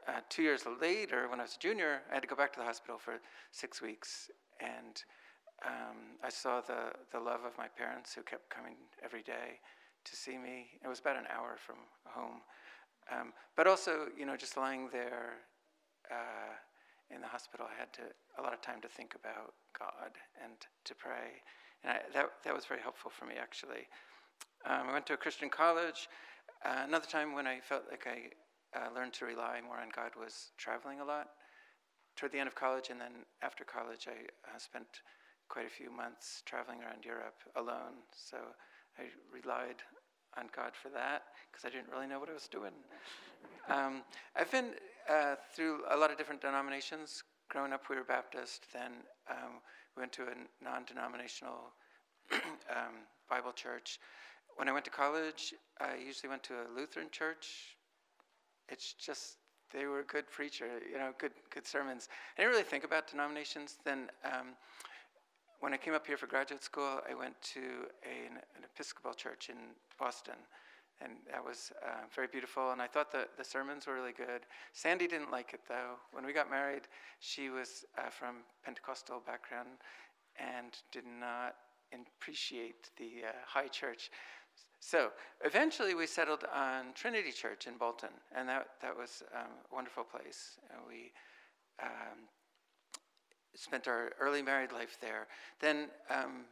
Uh, 0.08 0.22
two 0.30 0.44
years 0.44 0.64
later, 0.82 1.28
when 1.30 1.40
I 1.40 1.44
was 1.44 1.56
a 1.56 1.60
junior, 1.60 2.02
I 2.12 2.16
had 2.16 2.22
to 2.22 2.28
go 2.28 2.36
back 2.36 2.54
to 2.54 2.60
the 2.60 2.66
hospital 2.66 2.98
for 2.98 3.16
six 3.52 3.82
weeks. 3.82 4.30
And 4.62 5.02
um, 5.66 6.18
I 6.24 6.30
saw 6.30 6.62
the, 6.62 6.94
the 7.12 7.20
love 7.20 7.42
of 7.46 7.58
my 7.58 7.68
parents 7.68 8.14
who 8.14 8.22
kept 8.22 8.50
coming 8.50 8.76
every 9.04 9.24
day 9.24 9.60
to 10.06 10.16
see 10.16 10.38
me. 10.38 10.68
It 10.84 10.88
was 10.88 11.00
about 11.00 11.18
an 11.18 11.26
hour 11.36 11.58
from 11.58 11.78
home. 12.06 12.42
Um, 13.12 13.34
but 13.56 13.68
also, 13.68 14.08
you 14.18 14.26
know, 14.26 14.36
just 14.36 14.58
lying 14.58 14.90
there 14.92 15.34
uh, 16.12 16.54
in 17.14 17.22
the 17.22 17.28
hospital, 17.28 17.68
I 17.70 17.78
had 17.78 17.94
to, 17.94 18.02
a 18.40 18.42
lot 18.42 18.54
of 18.54 18.62
time 18.62 18.82
to 18.82 18.88
think 18.88 19.16
about 19.16 19.54
God 19.78 20.12
and 20.44 20.54
to 20.86 20.96
pray. 20.96 21.42
And 21.84 21.94
I, 21.94 21.98
that, 22.14 22.30
that 22.44 22.54
was 22.54 22.66
very 22.66 22.82
helpful 22.82 23.12
for 23.12 23.26
me, 23.26 23.36
actually. 23.40 23.88
Um, 24.66 24.90
I 24.90 24.94
went 24.94 25.06
to 25.08 25.14
a 25.14 25.18
Christian 25.18 25.50
college. 25.50 26.10
Uh, 26.66 26.84
another 26.88 27.06
time 27.06 27.34
when 27.34 27.46
I 27.46 27.60
felt 27.60 27.84
like 27.92 28.08
I 28.08 28.34
uh, 28.78 28.94
learned 28.94 29.14
to 29.14 29.26
rely 29.26 29.62
more 29.66 29.78
on 29.78 29.90
God 29.96 30.12
was 30.20 30.52
traveling 30.58 31.00
a 31.00 31.06
lot. 31.06 31.30
Toward 32.16 32.32
the 32.32 32.40
end 32.40 32.48
of 32.48 32.56
college 32.56 32.90
and 32.90 33.00
then 33.00 33.26
after 33.44 33.64
college, 33.64 34.08
I 34.08 34.26
uh, 34.50 34.58
spent 34.58 34.88
quite 35.48 35.68
a 35.68 35.70
few 35.70 35.92
months 35.92 36.42
traveling 36.46 36.80
around 36.82 37.06
Europe 37.06 37.38
alone. 37.56 38.02
So 38.16 38.38
I 38.98 39.04
relied 39.32 39.84
on 40.38 40.50
God 40.56 40.72
for 40.74 40.90
that 40.90 41.24
because 41.52 41.66
I 41.66 41.70
didn't 41.70 41.92
really 41.92 42.08
know 42.08 42.20
what 42.20 42.30
I 42.30 42.34
was 42.34 42.48
doing. 42.48 42.72
Um, 43.70 44.04
I've 44.36 44.52
been 44.52 44.72
uh, 45.10 45.36
through 45.56 45.82
a 45.92 45.98
lot 45.98 46.12
of 46.12 46.18
different 46.18 46.42
denominations. 46.42 47.24
Growing 47.50 47.74
up, 47.74 47.90
we 47.90 47.96
were 47.96 48.04
Baptist. 48.04 48.66
Then 48.74 48.92
um, 49.30 49.62
we 49.96 50.02
went 50.02 50.12
to 50.14 50.24
a 50.24 50.64
non 50.64 50.84
denominational 50.86 51.74
um, 52.32 53.06
Bible 53.30 53.52
church. 53.52 54.00
When 54.58 54.70
I 54.70 54.72
went 54.72 54.86
to 54.86 54.92
college, 54.92 55.54
I 55.80 55.96
usually 55.96 56.30
went 56.30 56.44
to 56.44 56.54
a 56.54 56.66
Lutheran 56.76 57.10
church 57.12 57.76
it's 58.70 58.94
just 58.94 59.38
they 59.74 59.86
were 59.86 60.00
a 60.00 60.06
good 60.06 60.30
preacher, 60.30 60.80
you 60.90 60.98
know, 60.98 61.12
good 61.18 61.32
good 61.54 61.66
sermons. 61.66 62.08
I 62.38 62.42
didn't 62.42 62.52
really 62.52 62.64
think 62.64 62.84
about 62.84 63.08
denominations. 63.08 63.78
Then, 63.84 64.10
um, 64.24 64.56
when 65.60 65.74
I 65.74 65.78
came 65.78 65.94
up 65.94 66.06
here 66.06 66.18
for 66.18 66.28
graduate 66.28 66.64
school, 66.64 67.02
I 67.10 67.14
went 67.14 67.40
to 67.54 67.62
a, 68.04 68.28
an 68.28 68.64
Episcopal 68.64 69.14
church 69.14 69.50
in 69.50 69.58
Boston, 70.00 70.36
and 71.02 71.14
that 71.32 71.44
was 71.44 71.72
uh, 71.84 72.06
very 72.14 72.28
beautiful. 72.28 72.72
And 72.72 72.82
I 72.82 72.88
thought 72.88 73.12
the 73.12 73.28
the 73.38 73.44
sermons 73.44 73.88
were 73.88 73.96
really 73.96 74.14
good. 74.14 74.42
Sandy 74.74 75.08
didn't 75.08 75.32
like 75.32 75.54
it 75.54 75.62
though. 75.68 75.96
When 76.12 76.26
we 76.26 76.34
got 76.34 76.50
married, 76.50 76.84
she 77.20 77.50
was 77.50 77.86
uh, 77.98 78.10
from 78.10 78.38
Pentecostal 78.64 79.22
background 79.26 79.70
and 80.38 80.74
did 80.92 81.06
not 81.06 81.56
appreciate 81.94 82.90
the 82.98 83.28
uh, 83.28 83.32
high 83.46 83.68
church. 83.68 84.10
So 84.80 85.10
eventually 85.44 85.96
we 85.96 86.06
settled 86.06 86.44
on 86.54 86.94
Trinity 86.94 87.32
Church 87.32 87.68
in 87.68 87.78
Bolton, 87.78 88.10
and 88.36 88.48
that, 88.50 88.68
that 88.82 88.96
was 88.96 89.24
um, 89.34 89.52
a 89.72 89.76
wonderful 89.76 90.04
place. 90.04 90.60
And 90.70 90.80
we 90.88 91.12
um, 91.82 92.28
spent 93.56 93.88
our 93.88 94.12
early 94.20 94.42
married 94.42 94.72
life 94.72 94.98
there. 95.02 95.28
Then 95.60 95.88
um, 96.10 96.46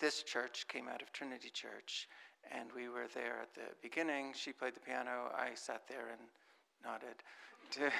this 0.00 0.22
church 0.22 0.66
came 0.68 0.88
out 0.88 1.02
of 1.02 1.12
Trinity 1.12 1.50
Church, 1.50 2.08
and 2.52 2.70
we 2.74 2.88
were 2.88 3.06
there 3.14 3.38
at 3.42 3.54
the 3.54 3.74
beginning. 3.82 4.32
She 4.34 4.52
played 4.52 4.74
the 4.74 4.80
piano, 4.80 5.30
I 5.34 5.54
sat 5.54 5.82
there 5.88 6.08
and 6.10 6.20
nodded. 6.84 7.22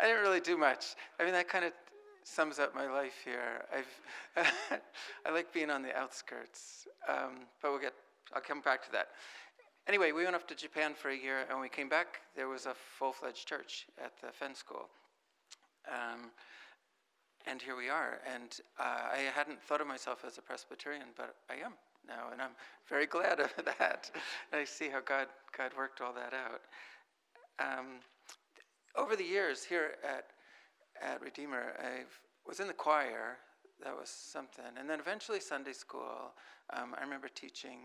I 0.00 0.06
didn't 0.06 0.22
really 0.22 0.40
do 0.40 0.56
much. 0.56 0.94
I 1.18 1.24
mean, 1.24 1.32
that 1.32 1.48
kind 1.48 1.64
of 1.64 1.72
sums 2.24 2.58
up 2.58 2.74
my 2.74 2.90
life 2.90 3.14
here. 3.24 3.64
I've 3.72 4.44
I 5.26 5.30
like 5.30 5.52
being 5.52 5.70
on 5.70 5.82
the 5.82 5.96
outskirts, 5.96 6.86
um, 7.08 7.46
but 7.62 7.70
we'll 7.70 7.80
get 7.80 7.94
I'll 8.34 8.42
come 8.42 8.60
back 8.60 8.84
to 8.86 8.92
that. 8.92 9.08
Anyway, 9.88 10.10
we 10.10 10.24
went 10.24 10.34
off 10.34 10.46
to 10.48 10.54
Japan 10.54 10.94
for 10.94 11.10
a 11.10 11.16
year, 11.16 11.40
and 11.42 11.50
when 11.50 11.60
we 11.60 11.68
came 11.68 11.88
back, 11.88 12.20
there 12.34 12.48
was 12.48 12.66
a 12.66 12.74
full 12.74 13.12
fledged 13.12 13.46
church 13.46 13.86
at 14.04 14.12
the 14.20 14.32
Fenn 14.32 14.54
School. 14.54 14.88
Um, 15.88 16.32
and 17.46 17.62
here 17.62 17.76
we 17.76 17.88
are. 17.88 18.20
And 18.32 18.58
uh, 18.78 19.12
I 19.12 19.30
hadn't 19.34 19.62
thought 19.62 19.80
of 19.80 19.86
myself 19.86 20.24
as 20.26 20.38
a 20.38 20.42
Presbyterian, 20.42 21.08
but 21.16 21.36
I 21.48 21.54
am 21.64 21.72
now, 22.08 22.30
and 22.32 22.40
I'm 22.40 22.54
very 22.88 23.06
glad 23.06 23.40
of 23.40 23.52
that. 23.78 24.10
and 24.52 24.60
I 24.60 24.64
see 24.64 24.88
how 24.88 25.00
God, 25.00 25.26
God 25.56 25.72
worked 25.76 26.00
all 26.00 26.12
that 26.14 26.32
out. 26.34 26.62
Um, 27.58 27.86
over 28.96 29.16
the 29.16 29.24
years 29.24 29.64
here 29.64 29.92
at, 30.04 30.26
at 31.02 31.20
Redeemer, 31.20 31.74
I 31.78 32.04
was 32.46 32.60
in 32.60 32.66
the 32.66 32.72
choir. 32.72 33.38
That 33.82 33.94
was 33.94 34.08
something. 34.08 34.64
And 34.78 34.88
then 34.88 35.00
eventually 35.00 35.40
Sunday 35.40 35.72
school. 35.72 36.32
Um, 36.72 36.94
I 36.98 37.02
remember 37.02 37.28
teaching 37.28 37.78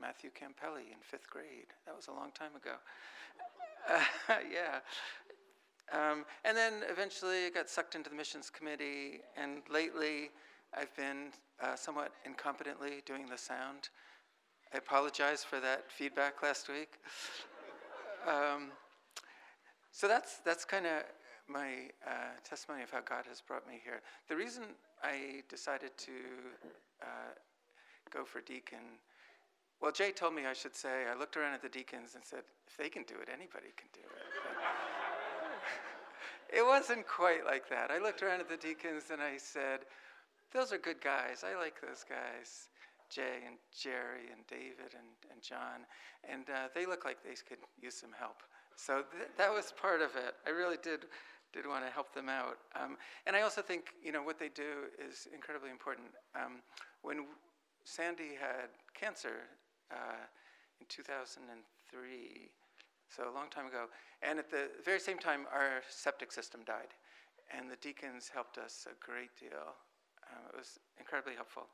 Matthew 0.00 0.30
Campelli 0.30 0.92
in 0.92 0.98
fifth 1.02 1.28
grade. 1.30 1.72
That 1.86 1.96
was 1.96 2.08
a 2.08 2.12
long 2.12 2.30
time 2.32 2.54
ago. 2.56 2.76
Uh, 3.88 4.00
yeah. 4.52 4.80
Um, 5.92 6.24
and 6.44 6.56
then 6.56 6.74
eventually 6.88 7.46
I 7.46 7.50
got 7.50 7.68
sucked 7.68 7.94
into 7.94 8.10
the 8.10 8.16
missions 8.16 8.50
committee, 8.50 9.20
and 9.36 9.62
lately 9.70 10.30
I've 10.72 10.94
been 10.96 11.32
uh, 11.62 11.74
somewhat 11.74 12.12
incompetently 12.26 13.04
doing 13.04 13.26
the 13.28 13.38
sound. 13.38 13.90
I 14.72 14.78
apologize 14.78 15.42
for 15.42 15.58
that 15.60 15.90
feedback 15.90 16.42
last 16.42 16.68
week. 16.68 16.92
Um, 18.28 18.70
so 19.90 20.06
that's, 20.06 20.38
that's 20.44 20.64
kind 20.64 20.86
of 20.86 21.02
my 21.48 21.90
uh, 22.06 22.38
testimony 22.48 22.82
of 22.82 22.90
how 22.90 23.00
God 23.00 23.24
has 23.28 23.40
brought 23.40 23.66
me 23.66 23.80
here. 23.82 24.02
The 24.28 24.36
reason 24.36 24.62
I 25.02 25.42
decided 25.48 25.90
to 25.98 26.12
uh, 27.02 27.32
go 28.12 28.24
for 28.24 28.40
deacon 28.40 29.00
well, 29.80 29.92
Jay 29.92 30.12
told 30.12 30.34
me 30.34 30.44
I 30.44 30.52
should 30.52 30.76
say, 30.76 31.06
I 31.10 31.18
looked 31.18 31.38
around 31.38 31.54
at 31.54 31.62
the 31.62 31.68
deacons 31.68 32.14
and 32.14 32.22
said, 32.22 32.42
if 32.68 32.76
they 32.76 32.90
can 32.90 33.02
do 33.04 33.14
it, 33.14 33.28
anybody 33.32 33.72
can 33.76 33.88
do 33.94 34.00
it. 34.04 34.29
It 36.52 36.64
wasn't 36.64 37.06
quite 37.06 37.44
like 37.44 37.68
that. 37.70 37.90
I 37.90 37.98
looked 37.98 38.22
around 38.22 38.40
at 38.40 38.48
the 38.48 38.56
deacons 38.56 39.04
and 39.12 39.22
I 39.22 39.36
said, 39.36 39.80
those 40.52 40.72
are 40.72 40.78
good 40.78 41.00
guys. 41.00 41.44
I 41.44 41.58
like 41.58 41.80
those 41.80 42.04
guys. 42.04 42.68
Jay 43.10 43.42
and 43.46 43.56
Jerry 43.74 44.30
and 44.30 44.46
David 44.46 44.94
and, 44.94 45.10
and 45.30 45.42
John. 45.42 45.86
And 46.28 46.48
uh, 46.48 46.68
they 46.74 46.86
look 46.86 47.04
like 47.04 47.18
they 47.22 47.34
could 47.48 47.58
use 47.80 47.94
some 47.94 48.14
help. 48.18 48.42
So 48.76 49.02
th- 49.10 49.30
that 49.36 49.52
was 49.52 49.72
part 49.72 50.00
of 50.00 50.14
it. 50.16 50.34
I 50.46 50.50
really 50.50 50.78
did, 50.82 51.06
did 51.52 51.66
want 51.66 51.84
to 51.84 51.90
help 51.90 52.14
them 52.14 52.28
out. 52.28 52.58
Um, 52.74 52.96
and 53.26 53.34
I 53.34 53.42
also 53.42 53.62
think, 53.62 53.94
you 54.02 54.12
know, 54.12 54.22
what 54.22 54.38
they 54.38 54.48
do 54.48 54.90
is 54.98 55.26
incredibly 55.34 55.70
important. 55.70 56.08
Um, 56.34 56.62
when 57.02 57.26
Sandy 57.84 58.38
had 58.38 58.70
cancer 58.94 59.50
uh, 59.90 60.22
in 60.80 60.86
2003, 60.88 62.50
so 63.10 63.28
a 63.28 63.34
long 63.34 63.50
time 63.50 63.66
ago, 63.66 63.86
and 64.22 64.38
at 64.38 64.50
the 64.50 64.70
very 64.84 65.00
same 65.00 65.18
time, 65.18 65.46
our 65.52 65.82
septic 65.90 66.30
system 66.30 66.60
died. 66.64 66.94
And 67.50 67.68
the 67.68 67.76
deacons 67.82 68.30
helped 68.32 68.58
us 68.58 68.86
a 68.86 68.94
great 69.04 69.34
deal. 69.34 69.74
Um, 70.30 70.46
it 70.54 70.56
was 70.56 70.78
incredibly 70.98 71.34
helpful. 71.34 71.66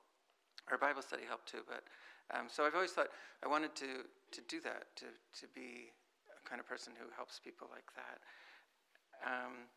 Our 0.70 0.78
Bible 0.78 1.02
study 1.02 1.22
helped 1.28 1.48
too, 1.48 1.60
but 1.68 1.84
um, 2.32 2.46
so 2.48 2.64
I've 2.64 2.74
always 2.74 2.92
thought 2.92 3.08
I 3.44 3.48
wanted 3.48 3.76
to, 3.76 4.08
to 4.32 4.40
do 4.48 4.60
that, 4.62 4.88
to, 4.96 5.06
to 5.40 5.46
be 5.54 5.92
a 6.32 6.48
kind 6.48 6.60
of 6.60 6.66
person 6.66 6.92
who 6.98 7.06
helps 7.14 7.38
people 7.38 7.68
like 7.70 7.86
that. 7.94 8.18
Um, 9.22 9.68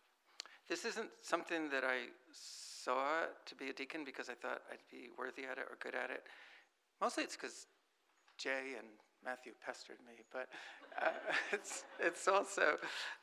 this 0.68 0.86
isn't 0.86 1.10
something 1.22 1.70
that 1.70 1.84
I 1.84 2.14
saw 2.32 3.28
to 3.46 3.56
be 3.56 3.70
a 3.70 3.74
deacon 3.74 4.06
because 4.06 4.30
I 4.30 4.34
thought 4.34 4.62
I'd 4.72 4.86
be 4.90 5.10
worthy 5.18 5.44
at 5.44 5.58
it 5.58 5.68
or 5.70 5.78
good 5.82 5.96
at 5.96 6.10
it. 6.10 6.24
Mostly 7.02 7.24
it's 7.24 7.36
because 7.36 7.68
Jay 8.38 8.78
and 8.78 8.88
Matthew 9.24 9.54
pestered 9.66 9.98
me, 10.08 10.24
but 10.32 10.48
uh, 11.02 11.10
it's, 11.52 11.84
it's 12.00 12.28
also, 12.28 12.78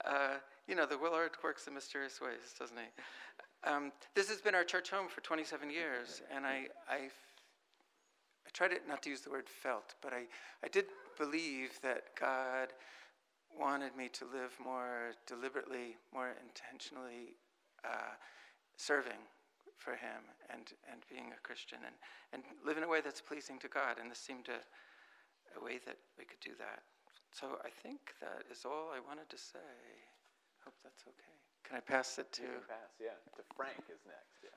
uh, 0.04 0.34
you 0.68 0.74
know, 0.74 0.86
the 0.86 0.96
Lord 0.96 1.30
works 1.42 1.66
in 1.66 1.74
mysterious 1.74 2.20
ways, 2.20 2.54
doesn't 2.58 2.76
he? 2.76 3.68
Um, 3.68 3.92
this 4.14 4.28
has 4.28 4.40
been 4.40 4.54
our 4.54 4.64
church 4.64 4.90
home 4.90 5.08
for 5.08 5.20
27 5.22 5.70
years, 5.70 6.22
and 6.34 6.46
I, 6.46 6.66
I, 6.88 6.96
I 6.96 8.50
tried 8.52 8.68
to, 8.68 8.76
not 8.88 9.02
to 9.02 9.10
use 9.10 9.22
the 9.22 9.30
word 9.30 9.48
felt, 9.48 9.94
but 10.02 10.12
I, 10.12 10.24
I 10.62 10.68
did 10.68 10.86
believe 11.18 11.80
that 11.82 12.04
God 12.18 12.68
wanted 13.58 13.96
me 13.96 14.08
to 14.12 14.24
live 14.24 14.52
more 14.62 15.12
deliberately, 15.26 15.96
more 16.12 16.34
intentionally 16.46 17.36
uh, 17.84 18.14
serving 18.76 19.24
for 19.78 19.92
Him 19.92 20.22
and, 20.50 20.72
and 20.90 21.00
being 21.08 21.32
a 21.32 21.40
Christian 21.42 21.78
and, 21.84 21.94
and 22.32 22.42
live 22.64 22.76
in 22.76 22.84
a 22.84 22.88
way 22.88 23.00
that's 23.00 23.20
pleasing 23.20 23.58
to 23.60 23.68
God. 23.68 23.96
And 24.00 24.10
this 24.10 24.18
seemed 24.18 24.48
a, 24.48 24.60
a 25.56 25.64
way 25.64 25.80
that 25.84 25.96
we 26.18 26.24
could 26.24 26.40
do 26.40 26.52
that. 26.58 26.84
So 27.32 27.58
I 27.64 27.68
think 27.68 28.14
that 28.20 28.44
is 28.50 28.64
all 28.64 28.92
I 28.94 29.00
wanted 29.00 29.28
to 29.28 29.38
say. 29.38 29.68
Hope 30.64 30.74
that's 30.82 31.04
okay. 31.04 31.36
Can 31.64 31.76
I 31.76 31.80
pass 31.80 32.18
it 32.18 32.30
to? 32.40 32.42
You 32.42 32.48
can 32.48 32.68
pass, 32.68 32.92
yeah. 33.00 33.18
To 33.36 33.42
Frank 33.56 33.82
is 33.90 34.00
next, 34.06 34.38
yeah. 34.42 34.54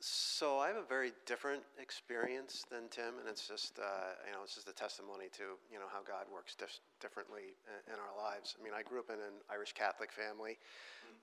So 0.00 0.58
I 0.58 0.68
have 0.68 0.80
a 0.80 0.88
very 0.88 1.12
different 1.26 1.60
experience 1.78 2.64
than 2.70 2.88
Tim, 2.88 3.20
and 3.20 3.28
it's 3.28 3.46
just 3.46 3.78
uh, 3.78 4.16
you 4.24 4.32
know 4.32 4.40
it's 4.42 4.54
just 4.54 4.68
a 4.68 4.72
testimony 4.72 5.28
to 5.36 5.60
you 5.70 5.76
know 5.76 5.92
how 5.92 6.00
God 6.00 6.24
works 6.32 6.56
dif- 6.56 6.80
differently 7.00 7.52
in, 7.68 7.92
in, 7.92 8.00
our 8.00 8.16
lives. 8.16 8.56
I 8.58 8.64
mean, 8.64 8.72
I 8.72 8.80
grew 8.80 8.98
up 9.00 9.10
in 9.12 9.20
an 9.20 9.44
Irish 9.52 9.74
Catholic 9.76 10.10
family. 10.10 10.56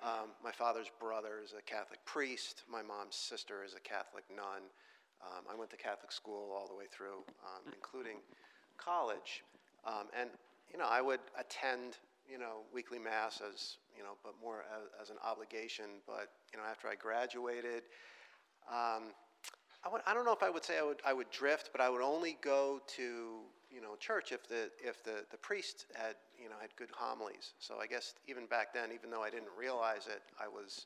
Um, 0.06 0.30
my 0.44 0.52
father's 0.52 0.92
brother 1.00 1.42
is 1.44 1.58
a 1.58 1.62
Catholic 1.66 2.06
priest. 2.06 2.64
My 2.70 2.84
mom's 2.84 3.16
sister 3.16 3.64
is 3.66 3.74
a 3.74 3.82
Catholic 3.82 4.26
nun. 4.30 4.70
Um, 5.22 5.44
I 5.52 5.56
went 5.56 5.70
to 5.72 5.78
Catholic 5.78 6.12
school 6.12 6.56
all 6.56 6.68
the 6.68 6.76
way 6.76 6.86
through, 6.92 7.26
um, 7.44 7.74
including 7.74 8.18
college, 8.78 9.44
um, 9.86 10.08
and 10.20 10.30
you 10.72 10.78
know 10.78 10.88
I 10.90 11.02
would 11.02 11.20
attend 11.40 11.98
you 12.30 12.38
know, 12.38 12.68
weekly 12.74 13.00
mass 13.00 13.42
as, 13.42 13.78
you 13.96 14.04
know, 14.04 14.18
but 14.24 14.34
more 14.44 14.66
as, 14.76 14.88
as 15.02 15.10
an 15.10 15.16
obligation. 15.26 15.86
But, 16.06 16.30
you 16.52 16.60
know, 16.60 16.66
after 16.70 16.88
I 16.88 16.96
graduated, 16.96 17.84
um, 18.70 19.14
I, 19.86 19.90
would, 19.92 20.02
I 20.06 20.14
don't 20.14 20.26
know 20.26 20.34
if 20.34 20.44
I 20.44 20.50
would 20.50 20.64
say 20.64 20.78
I 20.78 20.84
would, 20.84 21.02
I 21.06 21.14
would 21.14 21.32
drift, 21.32 21.70
but 21.72 21.82
I 21.82 21.90
would 21.90 22.02
only 22.02 22.38
go 22.42 22.82
to, 22.98 23.02
you 23.72 23.82
know, 23.82 23.96
church 24.00 24.32
if 24.32 24.48
the, 24.48 24.70
if 24.84 25.04
the, 25.04 25.24
the 25.32 25.38
priest 25.38 25.86
had, 25.96 26.16
you 26.42 26.50
know, 26.50 26.56
had 26.60 26.76
good 26.76 26.90
homilies. 26.94 27.54
So 27.60 27.76
I 27.82 27.88
guess 27.88 28.14
even 28.28 28.46
back 28.46 28.74
then, 28.74 28.90
even 28.94 29.10
though 29.10 29.24
I 29.24 29.30
didn't 29.30 29.52
realize 29.58 30.08
it, 30.08 30.22
I 30.40 30.48
was 30.48 30.86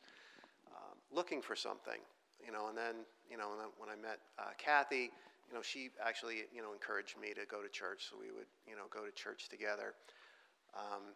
um, 0.68 0.98
looking 1.12 1.42
for 1.42 1.56
something, 1.56 2.00
you 2.46 2.52
know, 2.52 2.68
and 2.70 2.78
then, 2.78 2.96
you 3.32 3.38
know, 3.38 3.48
when 3.78 3.90
I 3.90 3.96
met 3.96 4.20
uh, 4.38 4.52
Kathy, 4.58 5.10
you 5.48 5.54
know, 5.56 5.62
she 5.62 5.90
actually, 6.06 6.44
you 6.54 6.62
know, 6.62 6.74
encouraged 6.74 7.16
me 7.20 7.30
to 7.30 7.46
go 7.50 7.62
to 7.62 7.70
church, 7.70 8.08
so 8.10 8.18
we 8.20 8.32
would, 8.32 8.48
you 8.68 8.76
know, 8.76 8.84
go 8.90 9.06
to 9.06 9.12
church 9.12 9.48
together. 9.50 9.94
Um, 10.76 11.16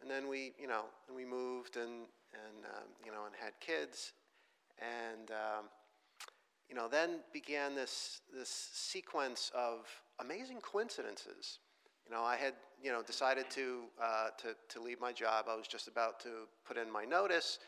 and 0.00 0.10
then 0.10 0.28
we, 0.28 0.52
you 0.58 0.66
know, 0.66 0.84
we 1.14 1.24
moved 1.24 1.76
and, 1.76 2.08
and 2.32 2.64
um, 2.64 2.88
you 3.04 3.12
know, 3.12 3.26
and 3.26 3.34
had 3.38 3.52
kids. 3.60 4.12
And, 4.78 5.30
um, 5.30 5.64
you 6.68 6.74
know, 6.74 6.88
then 6.88 7.20
began 7.32 7.74
this, 7.74 8.20
this 8.34 8.48
sequence 8.72 9.50
of 9.54 9.86
amazing 10.20 10.60
coincidences. 10.60 11.58
You 12.06 12.14
know, 12.14 12.22
I 12.22 12.36
had, 12.36 12.54
you 12.82 12.92
know, 12.92 13.02
decided 13.02 13.50
to, 13.50 13.84
uh, 14.02 14.28
to, 14.38 14.54
to 14.68 14.82
leave 14.82 15.00
my 15.00 15.12
job. 15.12 15.46
I 15.50 15.56
was 15.56 15.66
just 15.66 15.88
about 15.88 16.20
to 16.20 16.46
put 16.66 16.76
in 16.76 16.90
my 16.90 17.04
notice. 17.04 17.58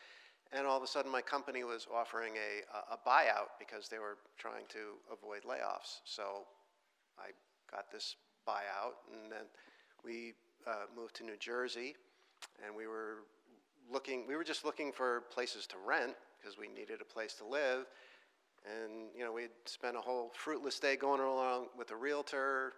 And 0.51 0.65
all 0.65 0.77
of 0.77 0.83
a 0.83 0.87
sudden, 0.87 1.11
my 1.11 1.21
company 1.21 1.63
was 1.63 1.87
offering 1.93 2.33
a, 2.35 2.93
a 2.93 2.97
buyout 3.07 3.49
because 3.59 3.87
they 3.87 3.99
were 3.99 4.17
trying 4.37 4.65
to 4.69 4.97
avoid 5.11 5.43
layoffs. 5.43 5.99
So 6.05 6.45
I 7.19 7.29
got 7.71 7.91
this 7.91 8.15
buyout, 8.47 8.97
and 9.13 9.31
then 9.31 9.45
we 10.03 10.33
uh, 10.65 10.85
moved 10.95 11.15
to 11.17 11.23
New 11.23 11.37
Jersey 11.37 11.95
and 12.65 12.75
we 12.75 12.87
were 12.87 13.23
looking, 13.91 14.25
we 14.27 14.35
were 14.35 14.43
just 14.43 14.65
looking 14.65 14.91
for 14.91 15.21
places 15.31 15.67
to 15.67 15.75
rent 15.85 16.13
because 16.39 16.57
we 16.57 16.67
needed 16.67 17.01
a 17.01 17.05
place 17.05 17.33
to 17.35 17.45
live. 17.45 17.85
And, 18.65 19.09
you 19.15 19.23
know, 19.23 19.31
we'd 19.31 19.49
spent 19.65 19.95
a 19.95 20.01
whole 20.01 20.31
fruitless 20.35 20.79
day 20.79 20.95
going 20.95 21.21
along 21.21 21.67
with 21.77 21.91
a 21.91 21.95
realtor, 21.95 22.73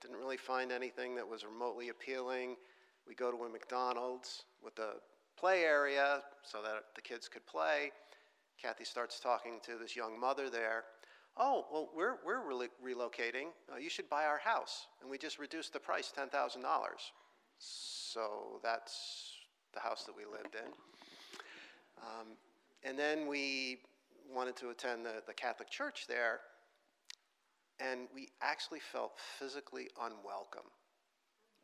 didn't 0.00 0.16
really 0.16 0.36
find 0.36 0.70
anything 0.70 1.14
that 1.16 1.28
was 1.28 1.44
remotely 1.44 1.88
appealing. 1.88 2.56
We 3.06 3.14
go 3.14 3.30
to 3.30 3.44
a 3.44 3.48
McDonald's 3.48 4.44
with 4.62 4.78
a 4.78 4.94
play 5.36 5.62
area 5.62 6.22
so 6.42 6.62
that 6.62 6.84
the 6.94 7.00
kids 7.00 7.28
could 7.28 7.46
play. 7.46 7.92
Kathy 8.60 8.84
starts 8.84 9.20
talking 9.20 9.60
to 9.64 9.76
this 9.80 9.94
young 9.94 10.18
mother 10.18 10.48
there. 10.48 10.84
Oh, 11.36 11.66
well, 11.70 11.90
we're, 11.94 12.16
we're 12.24 12.40
re- 12.40 12.94
relocating. 12.94 13.48
Uh, 13.70 13.76
you 13.76 13.90
should 13.90 14.08
buy 14.08 14.24
our 14.24 14.38
house. 14.38 14.86
And 15.02 15.10
we 15.10 15.18
just 15.18 15.38
reduced 15.38 15.72
the 15.74 15.80
price 15.80 16.12
$10,000. 16.16 16.30
So 17.58 18.60
that's 18.62 19.34
the 19.74 19.80
house 19.80 20.04
that 20.04 20.16
we 20.16 20.24
lived 20.24 20.54
in. 20.54 20.72
Um, 21.98 22.36
and 22.82 22.98
then 22.98 23.26
we 23.26 23.78
wanted 24.32 24.56
to 24.56 24.70
attend 24.70 25.04
the, 25.04 25.22
the 25.26 25.34
Catholic 25.34 25.70
Church 25.70 26.06
there, 26.08 26.40
and 27.80 28.08
we 28.14 28.28
actually 28.40 28.80
felt 28.80 29.12
physically 29.38 29.88
unwelcome. 30.00 30.70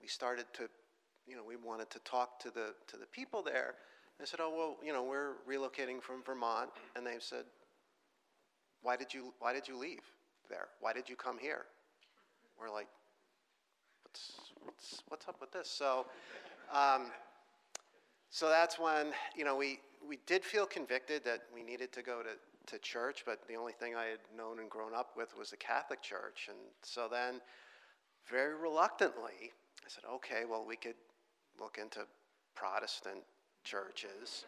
We 0.00 0.08
started 0.08 0.46
to, 0.54 0.68
you 1.26 1.36
know, 1.36 1.42
we 1.46 1.56
wanted 1.56 1.90
to 1.90 1.98
talk 2.00 2.38
to 2.40 2.50
the, 2.50 2.74
to 2.88 2.96
the 2.96 3.06
people 3.06 3.42
there. 3.42 3.74
They 4.18 4.26
said, 4.26 4.40
oh, 4.40 4.52
well, 4.54 4.76
you 4.84 4.92
know, 4.92 5.02
we're 5.02 5.34
relocating 5.48 6.00
from 6.02 6.22
Vermont. 6.22 6.70
And 6.96 7.06
they 7.06 7.16
said, 7.18 7.44
why 8.82 8.96
did 8.96 9.12
you, 9.12 9.32
why 9.38 9.52
did 9.52 9.68
you 9.68 9.76
leave 9.78 10.02
there? 10.48 10.68
Why 10.80 10.92
did 10.92 11.08
you 11.08 11.16
come 11.16 11.38
here? 11.38 11.64
We're 12.60 12.70
like, 12.70 12.88
what's, 14.04 14.32
what's, 14.64 15.02
what's 15.08 15.28
up 15.28 15.40
with 15.40 15.52
this? 15.52 15.68
So, 15.68 16.06
um, 16.72 17.06
so 18.30 18.48
that's 18.48 18.78
when, 18.78 19.08
you 19.36 19.44
know, 19.44 19.56
we, 19.56 19.80
we 20.06 20.18
did 20.26 20.44
feel 20.44 20.66
convicted 20.66 21.24
that 21.24 21.42
we 21.54 21.62
needed 21.62 21.92
to 21.92 22.02
go 22.02 22.22
to, 22.22 22.72
to 22.72 22.78
church, 22.80 23.24
but 23.26 23.40
the 23.48 23.54
only 23.54 23.72
thing 23.72 23.94
I 23.94 24.04
had 24.06 24.20
known 24.36 24.58
and 24.58 24.70
grown 24.70 24.94
up 24.94 25.10
with 25.16 25.36
was 25.36 25.50
the 25.50 25.56
Catholic 25.56 26.02
Church. 26.02 26.48
And 26.48 26.58
so 26.82 27.08
then, 27.10 27.40
very 28.30 28.54
reluctantly, 28.54 29.52
I 29.84 29.88
said, 29.88 30.04
okay, 30.14 30.42
well, 30.48 30.64
we 30.66 30.76
could 30.76 30.94
look 31.62 31.78
into 31.80 32.00
Protestant 32.54 33.22
churches. 33.64 34.44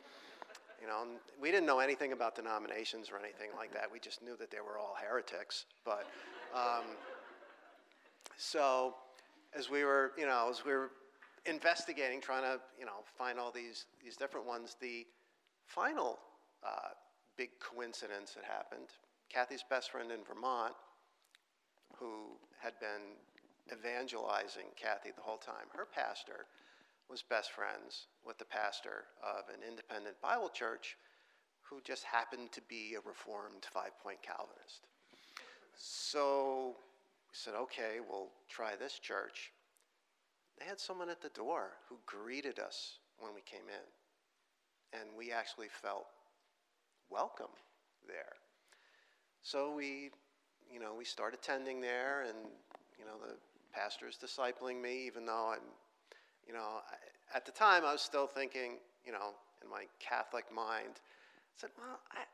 You 0.81 0.89
know, 0.89 1.05
we 1.41 1.51
didn't 1.51 1.67
know 1.67 1.79
anything 1.79 2.13
about 2.13 2.35
denominations 2.35 3.11
or 3.11 3.19
anything 3.19 3.51
like 3.57 3.73
that. 3.73 3.91
We 3.91 4.01
just 4.01 4.23
knew 4.23 4.37
that 4.39 4.51
they 4.51 4.59
were 4.59 4.79
all 4.79 4.97
heretics. 5.01 5.65
But 5.85 6.07
um, 6.55 6.85
so 8.37 8.97
as 9.57 9.71
we 9.71 9.85
were, 9.85 10.13
you 10.19 10.27
know, 10.27 10.49
as 10.51 10.65
we 10.65 10.73
were 10.73 10.91
investigating, 11.47 12.21
trying 12.21 12.43
to, 12.43 12.61
you 12.79 12.85
know, 12.85 13.05
find 13.17 13.39
all 13.39 13.53
these, 13.53 13.87
these 14.03 14.17
different 14.17 14.47
ones, 14.47 14.77
the 14.81 15.07
final 15.67 16.19
uh, 16.67 16.91
big 17.37 17.51
coincidence 17.61 18.33
that 18.33 18.45
happened, 18.45 18.89
Kathy's 19.33 19.65
best 19.69 19.91
friend 19.91 20.11
in 20.11 20.21
Vermont, 20.25 20.75
who 21.97 22.33
had 22.61 22.73
been 22.81 23.17
evangelizing 23.73 24.67
Kathy 24.77 25.11
the 25.15 25.23
whole 25.23 25.39
time, 25.39 25.67
her 25.75 25.87
pastor 25.87 26.47
was 27.09 27.23
best 27.23 27.53
friends 27.53 28.07
with 28.25 28.39
the 28.39 28.45
pastor 28.45 29.05
of 29.23 29.49
an 29.53 29.61
independent 29.67 30.21
Bible 30.21 30.49
church 30.49 30.97
who 31.63 31.81
just 31.83 32.05
happened 32.05 32.53
to 32.53 32.61
be 32.69 32.95
a 32.95 33.09
Reformed 33.09 33.67
five 33.73 33.99
point 34.03 34.19
Calvinist. 34.23 34.89
So 35.77 36.77
we 37.29 37.33
said, 37.33 37.55
okay, 37.55 37.99
we'll 38.09 38.31
try 38.49 38.77
this 38.77 38.99
church. 38.99 39.53
They 40.59 40.67
had 40.67 40.79
someone 40.79 41.11
at 41.11 41.21
the 41.21 41.31
door 41.31 41.71
who 41.89 41.97
greeted 42.07 42.59
us 42.59 42.99
when 43.19 43.35
we 43.35 43.41
came 43.43 43.69
in, 43.69 45.01
and 45.01 45.09
we 45.17 45.33
actually 45.33 45.69
felt 45.69 46.07
welcome 47.11 47.53
there. 48.07 48.35
So 49.43 49.75
we, 49.75 50.11
you 50.73 50.81
know, 50.81 50.95
we 50.97 51.05
start 51.05 51.35
attending 51.35 51.81
there, 51.81 52.23
and 52.23 52.39
you 52.99 53.05
know, 53.05 53.19
the 53.27 53.35
pastor 53.73 54.07
is 54.07 54.17
discipling 54.17 54.81
me, 54.81 55.07
even 55.07 55.27
though 55.27 55.53
I'm, 55.53 55.61
you 56.47 56.55
know, 56.55 56.83
I, 56.91 57.37
at 57.37 57.45
the 57.47 57.53
time 57.53 57.85
I 57.85 57.93
was 57.93 58.03
still 58.03 58.27
thinking, 58.27 58.79
you 59.05 59.13
know, 59.13 59.35
in 59.63 59.71
my 59.71 59.85
Catholic 59.99 60.45
mind, 60.55 60.95
I 60.97 61.57
said, 61.57 61.71
well, 61.79 62.01
I, 62.13 62.25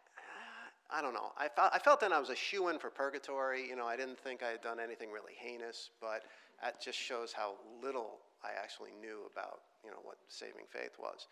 I 0.98 1.02
don't 1.02 1.14
know. 1.14 1.32
I 1.38 1.48
felt, 1.48 1.70
I 1.72 1.78
felt 1.78 2.00
then 2.00 2.12
I 2.12 2.18
was 2.18 2.30
a 2.30 2.36
shoe 2.36 2.68
in 2.68 2.78
for 2.78 2.90
purgatory. 2.90 3.68
You 3.68 3.76
know, 3.76 3.86
I 3.86 3.96
didn't 3.96 4.18
think 4.18 4.42
I 4.42 4.50
had 4.50 4.62
done 4.62 4.80
anything 4.80 5.10
really 5.10 5.34
heinous, 5.36 5.90
but 6.00 6.24
that 6.62 6.82
just 6.82 6.98
shows 6.98 7.32
how 7.32 7.54
little 7.82 8.18
I 8.42 8.50
actually 8.60 8.90
knew 9.00 9.20
about, 9.32 9.60
you 9.84 9.90
know, 9.90 9.98
what 10.02 10.16
saving 10.28 10.64
faith 10.68 10.96
was. 10.98 11.28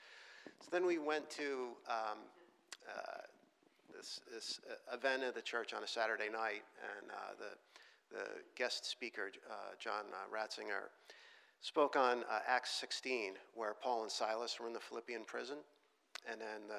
So 0.60 0.68
then 0.70 0.86
we 0.86 0.98
went 0.98 1.28
to 1.30 1.68
um, 1.88 2.18
uh, 2.88 3.22
this, 3.94 4.20
this 4.32 4.60
uh, 4.70 4.96
event 4.96 5.22
at 5.22 5.34
the 5.34 5.42
church 5.42 5.74
on 5.74 5.82
a 5.82 5.86
Saturday 5.86 6.28
night, 6.30 6.62
and 7.00 7.10
uh, 7.10 7.34
the, 7.38 8.16
the 8.16 8.24
guest 8.56 8.88
speaker, 8.88 9.30
uh, 9.50 9.54
John 9.78 10.04
uh, 10.12 10.34
Ratzinger, 10.34 10.88
spoke 11.60 11.96
on 11.96 12.24
uh, 12.30 12.40
Acts 12.46 12.72
16, 12.80 13.34
where 13.54 13.74
Paul 13.82 14.02
and 14.02 14.12
Silas 14.12 14.58
were 14.60 14.66
in 14.66 14.72
the 14.72 14.80
Philippian 14.80 15.24
prison, 15.24 15.58
and 16.30 16.40
then 16.40 16.76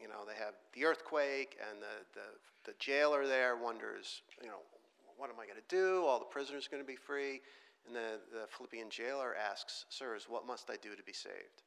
you 0.00 0.08
know, 0.08 0.26
they 0.26 0.34
have 0.34 0.54
the 0.74 0.84
earthquake, 0.84 1.56
and 1.70 1.80
the, 1.80 2.20
the, 2.20 2.72
the 2.72 2.76
jailer 2.78 3.26
there 3.26 3.56
wonders, 3.56 4.22
you 4.40 4.48
know, 4.48 4.62
what 5.16 5.30
am 5.30 5.36
I 5.38 5.46
going 5.46 5.60
to 5.60 5.74
do? 5.74 6.04
All 6.06 6.18
the 6.18 6.24
prisoners 6.24 6.66
are 6.66 6.70
going 6.70 6.82
to 6.82 6.86
be 6.86 6.96
free. 6.96 7.40
And 7.86 7.94
the, 7.94 8.18
the 8.32 8.46
Philippian 8.56 8.90
jailer 8.90 9.34
asks, 9.34 9.86
Sirs, 9.88 10.26
what 10.28 10.46
must 10.46 10.70
I 10.70 10.76
do 10.82 10.94
to 10.96 11.02
be 11.02 11.12
saved? 11.12 11.62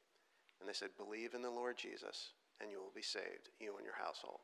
And 0.60 0.68
they 0.68 0.72
said, 0.72 0.90
Believe 0.96 1.34
in 1.34 1.42
the 1.42 1.50
Lord 1.50 1.76
Jesus, 1.76 2.32
and 2.60 2.70
you 2.70 2.78
will 2.78 2.92
be 2.94 3.02
saved, 3.02 3.48
you 3.60 3.76
and 3.76 3.84
your 3.84 3.96
household. 3.96 4.40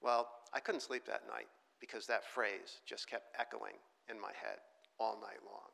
Well, 0.00 0.28
I 0.52 0.60
couldn't 0.60 0.82
sleep 0.82 1.06
that 1.06 1.26
night 1.28 1.48
because 1.80 2.06
that 2.06 2.24
phrase 2.24 2.82
just 2.86 3.08
kept 3.08 3.34
echoing 3.38 3.78
in 4.10 4.20
my 4.20 4.32
head 4.34 4.58
all 4.98 5.18
night 5.20 5.42
long. 5.46 5.67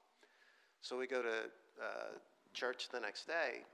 So 0.85 0.99
we 1.01 1.07
go 1.07 1.23
to 1.23 1.49
uh, 1.81 2.13
church 2.53 2.93
the 2.93 3.01
next 3.01 3.27
day, 3.27 3.65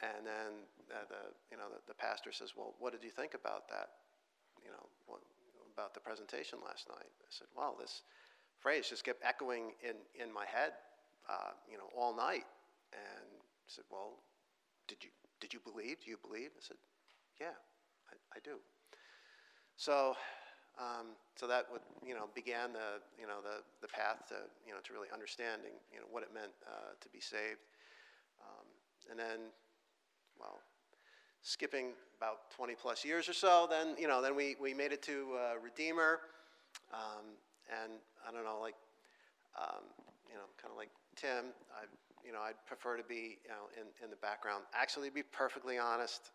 and 0.00 0.24
then 0.24 0.64
uh, 0.88 1.04
the, 1.04 1.28
you 1.52 1.58
know, 1.60 1.68
the, 1.68 1.76
the, 1.86 1.92
pastor 1.92 2.32
says, 2.32 2.56
well, 2.56 2.72
what 2.80 2.90
did 2.90 3.04
you 3.04 3.10
think 3.10 3.34
about 3.34 3.68
that? 3.68 4.00
You 4.64 4.70
know, 4.70 4.88
what, 5.04 5.20
about 5.76 5.92
the 5.92 6.00
presentation 6.00 6.58
last 6.64 6.88
night? 6.88 7.04
I 7.04 7.28
said, 7.28 7.48
well, 7.54 7.76
this 7.78 8.00
phrase 8.60 8.88
just 8.88 9.04
kept 9.04 9.20
echoing 9.22 9.76
in, 9.84 10.00
in 10.16 10.32
my 10.32 10.46
head, 10.46 10.72
uh, 11.28 11.52
you 11.70 11.76
know, 11.76 11.92
all 11.94 12.16
night. 12.16 12.48
And 12.94 13.28
I 13.28 13.68
said, 13.68 13.84
well, 13.92 14.16
did 14.88 15.04
you, 15.04 15.10
did 15.42 15.52
you 15.52 15.60
believe? 15.60 16.00
Do 16.02 16.08
you 16.08 16.16
believe? 16.16 16.48
I 16.56 16.64
said, 16.64 16.78
yeah, 17.38 17.60
I, 18.08 18.16
I 18.32 18.40
do. 18.42 18.56
So, 19.76 20.16
um, 20.78 21.14
so 21.34 21.46
that 21.46 21.66
would, 21.70 21.82
you 22.06 22.14
know, 22.14 22.30
began 22.34 22.72
the, 22.72 23.02
you 23.18 23.26
know, 23.26 23.42
the, 23.42 23.62
the 23.82 23.88
path 23.88 24.26
to, 24.28 24.46
you 24.66 24.72
know, 24.72 24.78
to 24.84 24.92
really 24.92 25.08
understanding, 25.12 25.74
you 25.92 25.98
know, 25.98 26.06
what 26.10 26.22
it 26.22 26.30
meant 26.32 26.54
uh, 26.66 26.94
to 27.00 27.08
be 27.10 27.20
saved. 27.20 27.66
Um, 28.38 28.66
and 29.10 29.18
then 29.18 29.50
well, 30.38 30.60
skipping 31.42 31.92
about 32.16 32.50
20 32.56 32.74
plus 32.74 33.04
years 33.04 33.28
or 33.28 33.32
so, 33.32 33.66
then, 33.68 33.94
you 33.98 34.08
know, 34.08 34.22
then 34.22 34.34
we, 34.34 34.56
we 34.60 34.74
made 34.74 34.92
it 34.92 35.02
to 35.02 35.34
uh, 35.34 35.58
Redeemer. 35.62 36.20
Um, 36.92 37.36
and 37.82 37.92
I 38.26 38.32
don't 38.32 38.44
know, 38.44 38.58
like, 38.60 38.74
um, 39.58 39.82
you 40.28 40.34
know, 40.34 40.46
kind 40.60 40.70
of 40.70 40.78
like 40.78 40.90
Tim, 41.16 41.52
I, 41.74 41.84
you 42.24 42.32
know, 42.32 42.40
I'd 42.40 42.58
prefer 42.66 42.96
to 42.96 43.02
be, 43.02 43.38
you 43.42 43.50
know, 43.50 43.66
in, 43.76 43.86
in 44.04 44.10
the 44.10 44.16
background. 44.16 44.64
Actually, 44.74 45.08
to 45.08 45.14
be 45.14 45.22
perfectly 45.22 45.78
honest, 45.78 46.30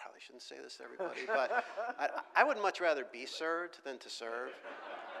probably 0.00 0.20
shouldn't 0.20 0.42
say 0.42 0.56
this 0.62 0.76
to 0.76 0.84
everybody, 0.84 1.20
but 1.26 1.64
I, 1.98 2.08
I 2.36 2.44
would 2.44 2.58
much 2.58 2.80
rather 2.80 3.04
be 3.12 3.26
served 3.26 3.78
than 3.84 3.98
to 3.98 4.08
serve. 4.08 4.50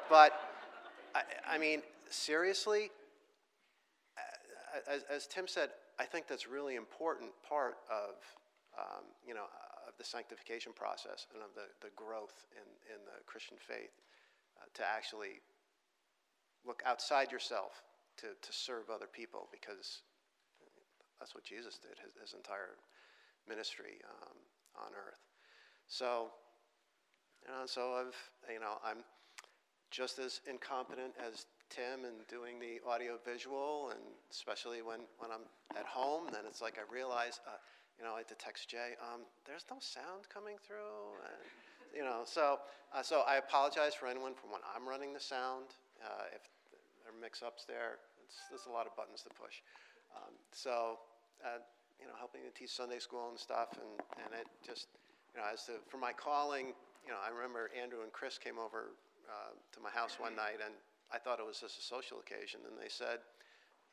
But, 0.08 0.32
I, 1.14 1.22
I 1.54 1.58
mean, 1.58 1.82
seriously, 2.08 2.90
as, 4.88 5.04
as 5.10 5.26
Tim 5.26 5.46
said, 5.46 5.70
I 5.98 6.04
think 6.04 6.26
that's 6.28 6.48
really 6.48 6.76
important 6.76 7.30
part 7.46 7.76
of, 7.90 8.16
um, 8.78 9.04
you 9.26 9.34
know, 9.34 9.46
of 9.86 9.96
the 9.98 10.04
sanctification 10.04 10.72
process 10.72 11.26
and 11.34 11.42
of 11.42 11.50
the, 11.54 11.68
the 11.84 11.92
growth 11.96 12.46
in, 12.54 12.66
in 12.94 13.00
the 13.04 13.20
Christian 13.26 13.56
faith 13.58 13.92
uh, 14.58 14.66
to 14.74 14.82
actually 14.86 15.42
look 16.66 16.82
outside 16.86 17.32
yourself 17.32 17.82
to, 18.18 18.28
to 18.40 18.52
serve 18.52 18.90
other 18.92 19.08
people 19.10 19.48
because 19.50 20.02
that's 21.18 21.34
what 21.34 21.44
Jesus 21.44 21.78
did 21.78 21.96
his, 22.00 22.12
his 22.20 22.34
entire 22.34 22.76
ministry 23.48 24.00
um, 24.04 24.36
on 24.76 24.92
earth. 24.94 25.20
So, 25.88 26.30
you 27.42 27.50
know, 27.50 27.66
so 27.66 27.94
I've, 27.94 28.16
you 28.52 28.60
know, 28.60 28.78
I'm 28.84 29.02
just 29.90 30.18
as 30.18 30.40
incompetent 30.48 31.14
as 31.18 31.46
Tim 31.70 32.04
in 32.04 32.22
doing 32.28 32.58
the 32.58 32.78
audio 32.88 33.18
visual, 33.24 33.90
and 33.90 34.00
especially 34.30 34.82
when, 34.82 35.00
when 35.18 35.30
I'm 35.30 35.46
at 35.78 35.86
home, 35.86 36.26
then 36.32 36.42
it's 36.46 36.60
like 36.60 36.78
I 36.78 36.92
realize, 36.92 37.40
uh, 37.46 37.58
you 37.98 38.04
know, 38.04 38.14
I 38.14 38.18
had 38.18 38.28
to 38.28 38.34
text 38.34 38.68
Jay, 38.68 38.94
um, 38.98 39.22
there's 39.46 39.64
no 39.70 39.76
sound 39.78 40.26
coming 40.32 40.56
through. 40.66 41.18
And, 41.22 41.42
you 41.94 42.02
know, 42.02 42.22
so, 42.24 42.58
uh, 42.94 43.02
so 43.02 43.22
I 43.26 43.36
apologize 43.36 43.94
for 43.94 44.06
anyone 44.06 44.34
from 44.34 44.50
when 44.50 44.62
I'm 44.74 44.88
running 44.88 45.12
the 45.12 45.20
sound. 45.20 45.74
Uh, 46.02 46.32
if 46.34 46.42
there 47.02 47.12
are 47.12 47.20
mix 47.20 47.42
ups 47.42 47.64
there, 47.66 47.98
it's, 48.24 48.36
there's 48.48 48.66
a 48.66 48.72
lot 48.72 48.86
of 48.86 48.96
buttons 48.96 49.22
to 49.22 49.30
push. 49.30 49.62
Um, 50.16 50.34
so, 50.52 50.98
uh, 51.44 51.62
you 52.00 52.08
know, 52.08 52.16
helping 52.18 52.40
to 52.42 52.52
teach 52.56 52.72
Sunday 52.72 52.98
school 52.98 53.28
and 53.28 53.38
stuff, 53.38 53.76
and, 53.76 53.92
and 54.24 54.32
it 54.40 54.48
just, 54.64 54.88
you 55.34 55.40
know, 55.40 55.46
as 55.52 55.64
to, 55.68 55.78
for 55.86 55.98
my 55.98 56.12
calling, 56.12 56.72
you 57.04 57.10
know, 57.12 57.20
I 57.20 57.28
remember 57.28 57.70
Andrew 57.76 58.02
and 58.02 58.12
Chris 58.12 58.38
came 58.38 58.58
over 58.58 58.96
uh, 59.28 59.52
to 59.52 59.78
my 59.78 59.90
house 59.90 60.16
one 60.18 60.34
night, 60.34 60.64
and 60.64 60.74
I 61.12 61.18
thought 61.18 61.38
it 61.38 61.46
was 61.46 61.60
just 61.60 61.78
a 61.78 61.84
social 61.84 62.18
occasion, 62.18 62.60
and 62.64 62.80
they 62.80 62.88
said, 62.88 63.20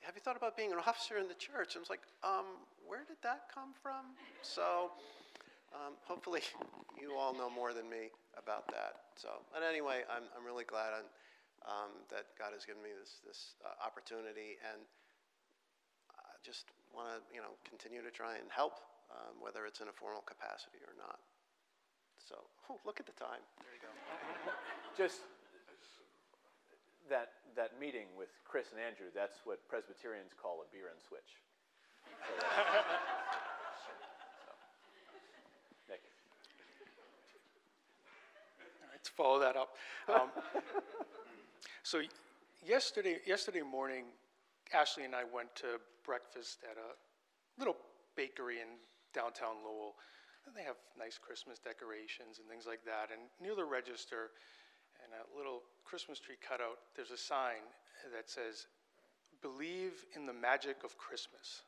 have 0.02 0.14
you 0.16 0.22
thought 0.22 0.38
about 0.38 0.56
being 0.56 0.72
an 0.72 0.80
officer 0.86 1.18
in 1.18 1.28
the 1.28 1.38
church? 1.38 1.76
And 1.76 1.82
I 1.82 1.84
was 1.84 1.92
like, 1.92 2.06
um, 2.24 2.64
where 2.86 3.04
did 3.04 3.18
that 3.24 3.50
come 3.54 3.74
from? 3.82 4.16
So 4.42 4.92
um, 5.74 5.98
hopefully 6.06 6.42
you 7.02 7.14
all 7.18 7.34
know 7.34 7.50
more 7.50 7.74
than 7.74 7.90
me 7.90 8.14
about 8.38 8.68
that. 8.72 9.12
So, 9.16 9.42
but 9.52 9.66
anyway, 9.66 10.06
I'm, 10.08 10.24
I'm 10.38 10.46
really 10.46 10.66
glad 10.66 10.94
on, 10.94 11.06
um, 11.66 11.92
that 12.14 12.32
God 12.38 12.54
has 12.54 12.64
given 12.64 12.82
me 12.84 12.94
this, 12.94 13.20
this 13.26 13.58
uh, 13.66 13.74
opportunity, 13.82 14.62
and 14.62 14.80
I 16.14 16.38
just 16.46 16.70
want 16.94 17.12
to, 17.12 17.18
you 17.34 17.42
know, 17.42 17.56
continue 17.68 18.02
to 18.02 18.12
try 18.12 18.36
and 18.38 18.48
help, 18.52 18.80
um, 19.12 19.40
whether 19.40 19.66
it's 19.66 19.80
in 19.80 19.88
a 19.88 19.96
formal 19.96 20.22
capacity 20.24 20.80
or 20.84 20.94
not. 20.98 21.20
So, 22.20 22.36
oh, 22.70 22.80
look 22.86 23.00
at 23.00 23.06
the 23.06 23.16
time. 23.16 23.40
There 23.64 23.72
you 23.72 23.82
go. 23.84 23.92
just 25.02 25.24
that, 27.10 27.32
that 27.56 27.80
meeting 27.80 28.08
with 28.18 28.30
Chris 28.44 28.68
and 28.72 28.82
Andrew, 28.82 29.08
that's 29.16 29.40
what 29.46 29.64
Presbyterians 29.70 30.32
call 30.36 30.64
a 30.64 30.68
beer 30.72 30.92
and 30.92 31.00
switch. 31.00 31.40
So, 32.28 33.92
so. 34.44 34.52
Nick. 35.90 36.02
All 38.82 38.90
right, 38.92 39.04
to 39.04 39.12
follow 39.12 39.40
that 39.40 39.56
up. 39.56 39.76
Um, 40.10 40.30
so 41.84 42.02
yesterday, 42.66 43.18
yesterday 43.26 43.62
morning, 43.62 44.06
Ashley 44.74 45.06
and 45.06 45.16
I 45.16 45.24
went 45.24 45.54
to 45.64 45.80
breakfast 46.06 46.60
at 46.64 46.78
a 46.78 46.96
little 47.60 47.78
bakery 48.16 48.62
in 48.62 48.80
downtown 49.14 49.64
Lowell. 49.64 49.96
And 50.46 50.56
They 50.56 50.64
have 50.64 50.78
nice 50.98 51.18
Christmas 51.18 51.60
decorations 51.60 52.40
and 52.40 52.48
things 52.48 52.66
like 52.66 52.84
that. 52.86 53.12
And 53.12 53.28
near 53.42 53.56
the 53.56 53.66
register, 53.66 54.32
and 55.04 55.14
a 55.14 55.38
little 55.38 55.64
Christmas 55.86 56.20
tree 56.20 56.38
cutout, 56.42 56.80
there's 56.96 57.12
a 57.12 57.18
sign 57.18 57.64
that 58.14 58.30
says, 58.30 58.68
Believe 59.42 60.06
in 60.16 60.26
the 60.26 60.34
magic 60.34 60.78
of 60.84 60.98
Christmas. 60.98 61.62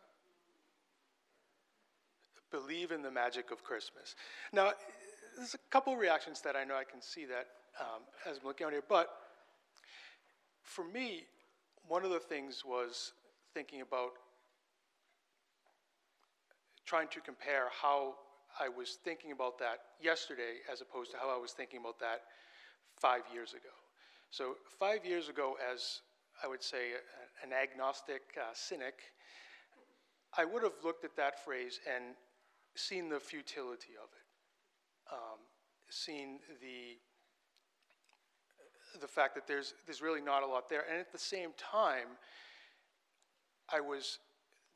Believe 2.51 2.91
in 2.91 3.03
the 3.03 3.11
magic 3.11 3.51
of 3.51 3.63
Christmas. 3.63 4.15
Now, 4.51 4.71
there's 5.37 5.53
a 5.53 5.59
couple 5.69 5.95
reactions 5.95 6.41
that 6.41 6.55
I 6.55 6.63
know 6.63 6.75
I 6.75 6.83
can 6.83 7.01
see 7.01 7.25
that 7.25 7.47
um, 7.79 8.01
as 8.25 8.37
I'm 8.39 8.47
looking 8.47 8.65
out 8.65 8.73
here, 8.73 8.83
but 8.87 9.09
for 10.63 10.83
me, 10.83 11.23
one 11.89 12.05
of 12.05 12.11
the 12.11 12.19
things 12.19 12.63
was 12.63 13.13
thinking 13.53 13.81
about 13.81 14.11
trying 16.85 17.07
to 17.09 17.19
compare 17.19 17.65
how 17.81 18.13
I 18.59 18.69
was 18.69 18.99
thinking 19.03 19.31
about 19.31 19.57
that 19.59 19.79
yesterday 20.01 20.61
as 20.71 20.81
opposed 20.81 21.11
to 21.11 21.17
how 21.17 21.35
I 21.35 21.37
was 21.37 21.51
thinking 21.51 21.79
about 21.79 21.99
that 21.99 22.21
five 23.01 23.23
years 23.33 23.53
ago. 23.53 23.73
So, 24.29 24.55
five 24.79 25.03
years 25.03 25.29
ago, 25.29 25.55
as 25.73 26.01
I 26.43 26.47
would 26.47 26.61
say, 26.61 26.91
an 27.43 27.49
agnostic 27.51 28.21
uh, 28.37 28.53
cynic, 28.53 28.99
I 30.37 30.45
would 30.45 30.61
have 30.61 30.73
looked 30.83 31.03
at 31.03 31.15
that 31.17 31.43
phrase 31.43 31.79
and 31.91 32.15
seen 32.75 33.09
the 33.09 33.19
futility 33.19 33.93
of 34.01 34.09
it, 34.13 35.13
um, 35.13 35.39
seen 35.89 36.39
the, 36.61 36.97
the 38.99 39.07
fact 39.07 39.35
that 39.35 39.47
there's, 39.47 39.73
there's 39.85 40.01
really 40.01 40.21
not 40.21 40.43
a 40.43 40.47
lot 40.47 40.69
there. 40.69 40.83
And 40.89 40.99
at 40.99 41.11
the 41.11 41.19
same 41.19 41.49
time, 41.57 42.17
I 43.71 43.79
was, 43.79 44.19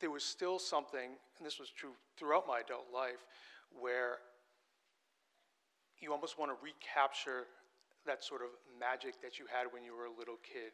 there 0.00 0.10
was 0.10 0.24
still 0.24 0.58
something, 0.58 1.16
and 1.38 1.46
this 1.46 1.58
was 1.58 1.70
true 1.70 1.92
throughout 2.16 2.46
my 2.46 2.60
adult 2.60 2.86
life, 2.92 3.24
where 3.78 4.18
you 6.00 6.12
almost 6.12 6.38
want 6.38 6.50
to 6.50 6.56
recapture 6.62 7.46
that 8.06 8.22
sort 8.22 8.42
of 8.42 8.48
magic 8.78 9.20
that 9.22 9.38
you 9.38 9.46
had 9.50 9.66
when 9.72 9.82
you 9.82 9.96
were 9.96 10.06
a 10.06 10.18
little 10.18 10.38
kid, 10.42 10.72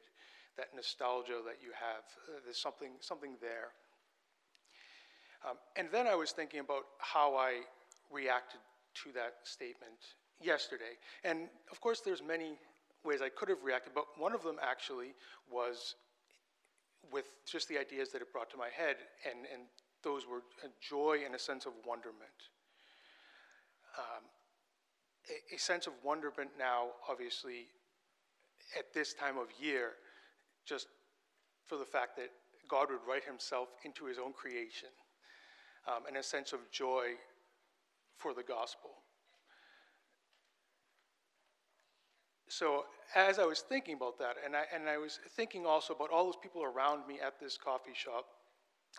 that 0.57 0.69
nostalgia 0.75 1.41
that 1.47 1.63
you 1.63 1.71
have. 1.73 2.05
Uh, 2.29 2.41
there's 2.45 2.59
something, 2.59 2.91
something 3.01 3.37
there. 3.41 3.73
Um, 5.49 5.57
and 5.77 5.89
then 5.91 6.07
I 6.07 6.15
was 6.15 6.33
thinking 6.33 6.61
about 6.61 6.85
how 6.99 7.37
I 7.37 7.61
reacted 8.11 8.61
to 9.05 9.13
that 9.13 9.35
statement 9.45 10.19
yesterday. 10.43 10.99
And 11.25 11.49
of 11.71 11.81
course, 11.81 12.01
there's 12.01 12.23
many 12.23 12.59
ways 13.05 13.21
I 13.23 13.29
could 13.29 13.49
have 13.49 13.63
reacted, 13.65 13.93
but 13.95 14.05
one 14.19 14.35
of 14.35 14.43
them 14.43 14.57
actually 14.63 15.15
was 15.51 15.95
with 17.13 17.27
just 17.51 17.69
the 17.69 17.79
ideas 17.79 18.11
that 18.11 18.23
it 18.23 18.33
brought 18.33 18.51
to 18.51 18.57
my 18.57 18.69
head, 18.69 18.97
and, 19.29 19.47
and 19.53 19.63
those 20.03 20.27
were 20.27 20.43
a 20.65 20.69
joy 20.81 21.19
and 21.25 21.35
a 21.35 21.39
sense 21.39 21.67
of 21.67 21.73
wonderment. 21.87 22.49
Um, 23.99 24.25
a, 25.29 25.55
a 25.55 25.59
sense 25.59 25.87
of 25.87 25.93
wonderment 26.05 26.51
now, 26.59 26.89
obviously, 27.09 27.67
at 28.79 28.93
this 28.95 29.15
time 29.15 29.39
of 29.39 29.47
year, 29.61 29.93
just 30.67 30.87
for 31.67 31.77
the 31.77 31.85
fact 31.85 32.17
that 32.17 32.31
God 32.69 32.89
would 32.91 33.01
write 33.09 33.25
himself 33.25 33.69
into 33.85 34.05
his 34.05 34.19
own 34.19 34.33
creation, 34.33 34.89
um, 35.89 36.05
and 36.07 36.17
a 36.17 36.23
sense 36.23 36.53
of 36.53 36.61
joy 36.71 37.15
for 38.17 38.35
the 38.35 38.43
gospel. 38.43 38.91
So, 42.51 42.85
as 43.15 43.39
I 43.39 43.45
was 43.45 43.61
thinking 43.61 43.95
about 43.95 44.19
that, 44.19 44.35
and 44.45 44.57
I, 44.57 44.65
and 44.75 44.89
I 44.89 44.99
was 44.99 45.21
thinking 45.37 45.67
also 45.67 45.95
about 45.95 46.11
all 46.11 46.25
those 46.25 46.43
people 46.43 46.65
around 46.65 47.07
me 47.07 47.21
at 47.25 47.39
this 47.39 47.57
coffee 47.57 47.95
shop, 47.95 48.27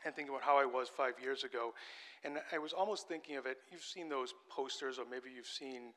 and 0.05 0.15
thinking 0.15 0.33
about 0.33 0.45
how 0.45 0.57
I 0.57 0.63
was 0.63 0.87
five 0.87 1.15
years 1.21 1.43
ago, 1.43 1.73
and 2.23 2.39
I 2.53 2.59
was 2.59 2.71
almost 2.71 3.09
thinking 3.09 3.35
of 3.35 3.45
it. 3.45 3.57
You've 3.69 3.83
seen 3.83 4.07
those 4.07 4.33
posters, 4.49 4.97
or 4.99 5.03
maybe 5.03 5.27
you've 5.35 5.45
seen 5.45 5.91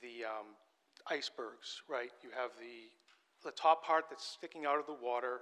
the 0.00 0.24
um, 0.24 0.56
icebergs, 1.10 1.82
right? 1.86 2.08
You 2.22 2.30
have 2.34 2.52
the, 2.58 2.88
the 3.44 3.54
top 3.54 3.84
part 3.84 4.04
that's 4.08 4.24
sticking 4.24 4.64
out 4.64 4.78
of 4.78 4.86
the 4.86 4.96
water, 4.96 5.40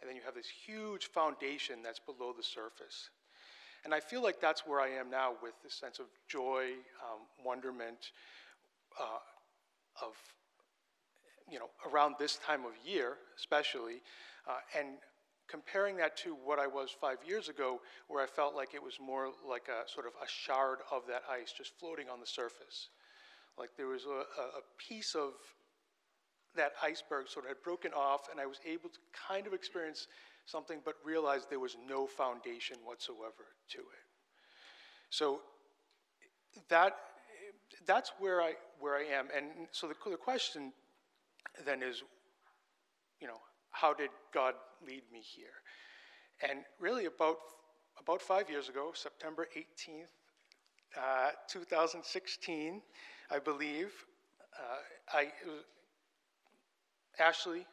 and 0.00 0.08
then 0.08 0.14
you 0.14 0.22
have 0.24 0.36
this 0.36 0.46
huge 0.64 1.06
foundation 1.06 1.82
that's 1.82 1.98
below 1.98 2.32
the 2.36 2.44
surface. 2.44 3.10
And 3.84 3.92
I 3.92 3.98
feel 3.98 4.22
like 4.22 4.40
that's 4.40 4.64
where 4.64 4.80
I 4.80 4.90
am 4.90 5.10
now 5.10 5.32
with 5.42 5.54
this 5.64 5.74
sense 5.74 5.98
of 5.98 6.06
joy, 6.28 6.66
um, 7.02 7.26
wonderment, 7.44 8.12
uh, 9.00 9.18
of, 10.06 10.14
you 11.50 11.58
know, 11.58 11.68
around 11.90 12.16
this 12.18 12.36
time 12.36 12.64
of 12.64 12.72
year, 12.84 13.16
especially, 13.36 14.02
uh, 14.48 14.58
and 14.78 14.98
comparing 15.48 15.96
that 15.98 16.16
to 16.16 16.34
what 16.34 16.58
I 16.58 16.66
was 16.66 16.90
five 16.98 17.18
years 17.26 17.48
ago, 17.48 17.80
where 18.08 18.22
I 18.22 18.26
felt 18.26 18.54
like 18.54 18.74
it 18.74 18.82
was 18.82 18.98
more 19.00 19.30
like 19.48 19.68
a 19.68 19.88
sort 19.88 20.06
of 20.06 20.12
a 20.22 20.28
shard 20.28 20.78
of 20.90 21.02
that 21.08 21.22
ice 21.30 21.52
just 21.56 21.78
floating 21.78 22.08
on 22.08 22.20
the 22.20 22.26
surface. 22.26 22.88
Like 23.58 23.70
there 23.76 23.86
was 23.86 24.04
a, 24.04 24.20
a 24.58 24.62
piece 24.78 25.14
of 25.14 25.32
that 26.56 26.72
iceberg 26.82 27.28
sort 27.28 27.44
of 27.44 27.50
had 27.50 27.62
broken 27.62 27.92
off, 27.92 28.28
and 28.30 28.40
I 28.40 28.46
was 28.46 28.58
able 28.66 28.88
to 28.88 28.98
kind 29.28 29.46
of 29.46 29.52
experience 29.52 30.06
something, 30.46 30.80
but 30.84 30.94
realized 31.04 31.50
there 31.50 31.60
was 31.60 31.76
no 31.88 32.06
foundation 32.06 32.76
whatsoever 32.84 33.46
to 33.70 33.78
it. 33.78 34.04
So 35.10 35.40
that 36.68 36.96
that's 37.86 38.12
where 38.18 38.40
I 38.40 38.54
where 38.80 38.96
I 38.96 39.04
am, 39.04 39.28
and 39.36 39.68
so 39.72 39.88
the, 39.88 39.94
the 40.10 40.16
question 40.16 40.72
then 41.64 41.82
is, 41.82 42.02
you 43.20 43.26
know, 43.26 43.40
how 43.70 43.92
did 43.94 44.10
God 44.32 44.54
lead 44.86 45.02
me 45.12 45.20
here? 45.20 45.62
And 46.48 46.60
really, 46.80 47.06
about 47.06 47.36
about 48.00 48.20
five 48.20 48.50
years 48.50 48.68
ago, 48.68 48.90
September 48.92 49.46
18th, 49.56 50.10
uh, 50.96 51.30
2016, 51.48 52.82
I 53.30 53.38
believe, 53.38 53.92
uh, 54.58 55.16
I 55.16 55.28
Ashley, 57.18 57.66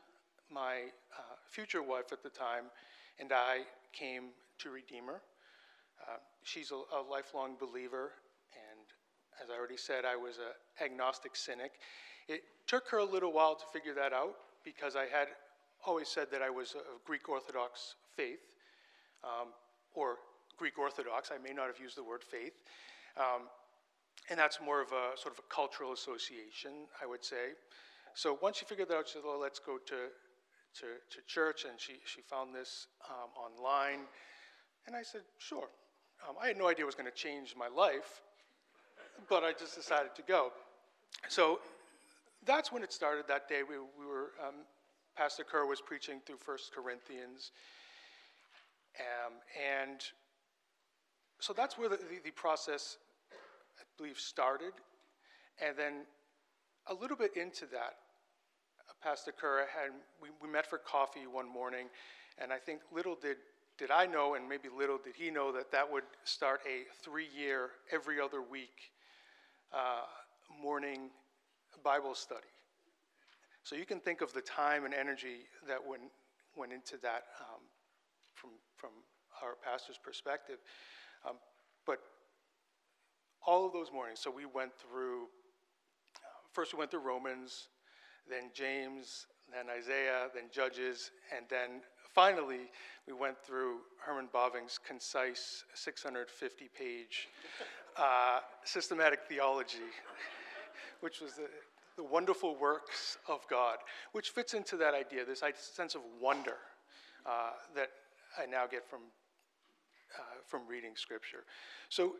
my 0.51 0.83
uh, 1.17 1.21
future 1.49 1.81
wife 1.81 2.11
at 2.11 2.21
the 2.21 2.29
time, 2.29 2.65
and 3.19 3.31
I 3.33 3.61
came 3.93 4.29
to 4.59 4.69
Redeemer. 4.69 5.21
Uh, 6.01 6.17
she's 6.43 6.71
a, 6.71 6.75
a, 6.75 7.01
lifelong 7.01 7.55
believer, 7.59 8.11
and 8.53 8.85
as 9.43 9.49
I 9.49 9.57
already 9.57 9.77
said, 9.77 10.05
I 10.05 10.15
was 10.15 10.37
an 10.37 10.85
agnostic 10.85 11.35
cynic. 11.35 11.73
It 12.31 12.43
took 12.65 12.87
her 12.89 12.99
a 12.99 13.05
little 13.05 13.33
while 13.33 13.55
to 13.55 13.65
figure 13.73 13.93
that 13.95 14.13
out 14.13 14.35
because 14.63 14.95
I 14.95 15.01
had 15.01 15.27
always 15.85 16.07
said 16.07 16.27
that 16.31 16.41
I 16.41 16.49
was 16.49 16.75
of 16.75 17.03
Greek 17.05 17.27
Orthodox 17.27 17.95
faith, 18.15 18.39
um, 19.23 19.49
or 19.93 20.17
Greek 20.57 20.79
Orthodox. 20.79 21.31
I 21.33 21.41
may 21.43 21.53
not 21.53 21.67
have 21.67 21.79
used 21.79 21.97
the 21.97 22.03
word 22.03 22.23
faith. 22.23 22.53
Um, 23.17 23.49
and 24.29 24.39
that's 24.39 24.59
more 24.63 24.81
of 24.81 24.93
a 24.93 25.17
sort 25.17 25.33
of 25.33 25.39
a 25.39 25.53
cultural 25.53 25.91
association, 25.91 26.87
I 27.01 27.05
would 27.05 27.25
say. 27.25 27.57
So 28.13 28.37
once 28.41 28.57
she 28.57 28.65
figured 28.65 28.87
that 28.89 28.95
out, 28.95 29.07
she 29.07 29.13
said, 29.13 29.23
well, 29.25 29.39
let's 29.39 29.59
go 29.59 29.77
to, 29.77 29.95
to, 30.79 30.85
to 31.09 31.17
church. 31.27 31.65
And 31.69 31.79
she, 31.79 31.93
she 32.05 32.21
found 32.21 32.55
this 32.55 32.87
um, 33.09 33.29
online. 33.35 34.05
And 34.87 34.95
I 34.95 35.01
said, 35.03 35.21
sure. 35.37 35.67
Um, 36.27 36.35
I 36.41 36.47
had 36.47 36.57
no 36.57 36.69
idea 36.69 36.83
it 36.83 36.85
was 36.85 36.95
going 36.95 37.09
to 37.09 37.17
change 37.17 37.55
my 37.57 37.67
life, 37.67 38.21
but 39.27 39.43
I 39.43 39.51
just 39.51 39.75
decided 39.75 40.15
to 40.15 40.21
go. 40.21 40.51
So 41.27 41.59
that's 42.45 42.71
when 42.71 42.83
it 42.83 42.91
started 42.91 43.25
that 43.27 43.47
day. 43.47 43.61
We, 43.67 43.77
we 43.77 44.05
were, 44.05 44.31
um, 44.45 44.55
Pastor 45.15 45.43
Kerr 45.43 45.65
was 45.65 45.81
preaching 45.81 46.21
through 46.25 46.37
First 46.37 46.71
Corinthians. 46.73 47.51
Um, 48.99 49.33
and 49.79 50.01
so 51.39 51.53
that's 51.53 51.77
where 51.77 51.89
the, 51.89 51.97
the, 51.97 52.19
the 52.25 52.31
process, 52.31 52.97
I 53.79 53.83
believe, 53.97 54.19
started. 54.19 54.73
And 55.63 55.77
then 55.77 55.93
a 56.87 56.93
little 56.93 57.17
bit 57.17 57.37
into 57.37 57.65
that, 57.67 57.95
uh, 58.89 58.93
Pastor 59.03 59.31
Kerr 59.31 59.59
had, 59.59 59.91
we, 60.21 60.29
we 60.41 60.51
met 60.51 60.67
for 60.67 60.77
coffee 60.79 61.27
one 61.31 61.47
morning, 61.47 61.87
and 62.37 62.51
I 62.51 62.57
think 62.57 62.81
little 62.91 63.15
did, 63.15 63.37
did 63.77 63.91
I 63.91 64.05
know, 64.05 64.35
and 64.35 64.47
maybe 64.49 64.67
little 64.75 64.97
did 65.03 65.15
he 65.15 65.29
know, 65.29 65.51
that 65.51 65.71
that 65.71 65.91
would 65.91 66.03
start 66.23 66.61
a 66.67 66.85
three 67.03 67.27
year, 67.37 67.69
every 67.91 68.19
other 68.19 68.41
week 68.41 68.91
uh, 69.73 70.05
morning 70.61 71.09
Bible 71.83 72.15
study. 72.15 72.47
So 73.63 73.75
you 73.75 73.85
can 73.85 73.99
think 73.99 74.21
of 74.21 74.33
the 74.33 74.41
time 74.41 74.85
and 74.85 74.93
energy 74.93 75.45
that 75.67 75.79
went, 75.85 76.03
went 76.55 76.73
into 76.73 76.97
that 77.03 77.23
um, 77.39 77.61
from, 78.33 78.49
from 78.75 78.89
our 79.43 79.55
pastor's 79.63 79.99
perspective. 80.03 80.57
Um, 81.27 81.35
but 81.85 81.99
all 83.45 83.65
of 83.65 83.73
those 83.73 83.91
mornings, 83.93 84.19
so 84.19 84.31
we 84.31 84.45
went 84.45 84.71
through 84.73 85.27
first 86.53 86.73
we 86.73 86.79
went 86.79 86.91
through 86.91 87.01
Romans, 87.01 87.69
then 88.29 88.49
James, 88.53 89.27
then 89.51 89.65
Isaiah, 89.69 90.27
then 90.33 90.43
Judges, 90.51 91.11
and 91.35 91.45
then 91.49 91.81
finally 92.13 92.69
we 93.07 93.13
went 93.13 93.37
through 93.39 93.79
Herman 94.05 94.27
Bavinck's 94.33 94.77
concise 94.77 95.63
650 95.73 96.69
page 96.77 97.29
uh, 97.97 98.39
systematic 98.63 99.21
theology, 99.27 99.89
which 101.01 101.21
was 101.21 101.33
the, 101.33 101.47
the 102.01 102.07
wonderful 102.07 102.55
works 102.55 103.17
of 103.27 103.45
God, 103.47 103.77
which 104.11 104.29
fits 104.29 104.53
into 104.55 104.75
that 104.77 104.93
idea, 104.95 105.23
this 105.23 105.43
sense 105.55 105.93
of 105.93 106.01
wonder 106.19 106.57
uh, 107.27 107.51
that 107.75 107.89
I 108.41 108.47
now 108.47 108.65
get 108.65 108.89
from, 108.89 109.01
uh, 110.17 110.21
from 110.47 110.61
reading 110.67 110.93
Scripture. 110.95 111.43
So 111.89 112.13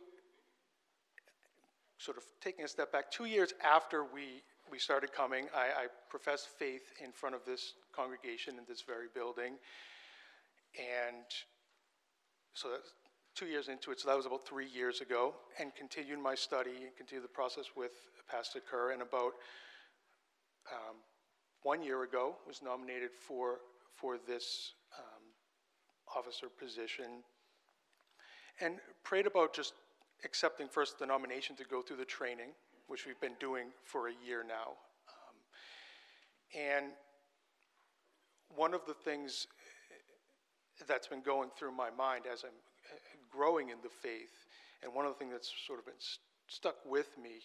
sort 1.98 2.16
of 2.16 2.22
taking 2.40 2.64
a 2.64 2.68
step 2.68 2.92
back, 2.92 3.10
two 3.10 3.24
years 3.24 3.54
after 3.64 4.04
we, 4.04 4.42
we 4.70 4.78
started 4.78 5.12
coming, 5.12 5.46
I, 5.54 5.84
I 5.84 5.86
professed 6.08 6.48
faith 6.58 6.92
in 7.02 7.10
front 7.10 7.34
of 7.34 7.44
this 7.44 7.74
congregation 7.94 8.58
in 8.58 8.64
this 8.68 8.82
very 8.82 9.06
building. 9.12 9.54
And 10.78 11.26
so 12.54 12.68
that's 12.70 12.90
two 13.34 13.46
years 13.46 13.68
into 13.68 13.90
it, 13.90 13.98
so 13.98 14.08
that 14.08 14.16
was 14.16 14.26
about 14.26 14.46
three 14.46 14.68
years 14.68 15.00
ago, 15.00 15.34
and 15.58 15.74
continued 15.74 16.20
my 16.20 16.36
study 16.36 16.70
and 16.82 16.96
continued 16.96 17.24
the 17.24 17.28
process 17.28 17.66
with 17.76 17.92
Pastor 18.30 18.60
Kerr. 18.60 18.92
And 18.92 19.02
about 19.02 19.32
um, 20.70 20.96
one 21.62 21.82
year 21.82 22.02
ago, 22.02 22.36
was 22.46 22.60
nominated 22.62 23.10
for, 23.10 23.58
for 23.94 24.18
this 24.26 24.74
um, 24.98 25.22
officer 26.16 26.46
position 26.48 27.22
and 28.60 28.76
prayed 29.02 29.26
about 29.26 29.54
just 29.54 29.74
accepting 30.24 30.68
first 30.68 30.98
the 30.98 31.06
nomination 31.06 31.56
to 31.56 31.64
go 31.64 31.82
through 31.82 31.96
the 31.96 32.04
training, 32.04 32.50
which 32.88 33.06
we've 33.06 33.20
been 33.20 33.36
doing 33.40 33.66
for 33.84 34.08
a 34.08 34.12
year 34.24 34.44
now. 34.46 34.76
Um, 35.08 35.36
and 36.60 36.86
one 38.54 38.74
of 38.74 38.84
the 38.86 38.94
things 38.94 39.46
that's 40.86 41.06
been 41.06 41.22
going 41.22 41.50
through 41.56 41.72
my 41.72 41.90
mind 41.90 42.24
as 42.30 42.44
I'm 42.44 42.50
uh, 42.50 42.96
growing 43.30 43.70
in 43.70 43.78
the 43.82 43.88
faith, 43.88 44.46
and 44.82 44.92
one 44.94 45.06
of 45.06 45.12
the 45.12 45.18
things 45.18 45.32
that's 45.32 45.52
sort 45.66 45.78
of 45.78 45.86
been 45.86 45.94
st- 45.98 46.20
stuck 46.48 46.76
with 46.84 47.16
me 47.16 47.40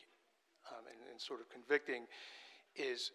um, 0.71 0.83
and, 0.89 1.11
and 1.11 1.21
sort 1.21 1.39
of 1.39 1.49
convicting 1.49 2.05
is 2.77 3.11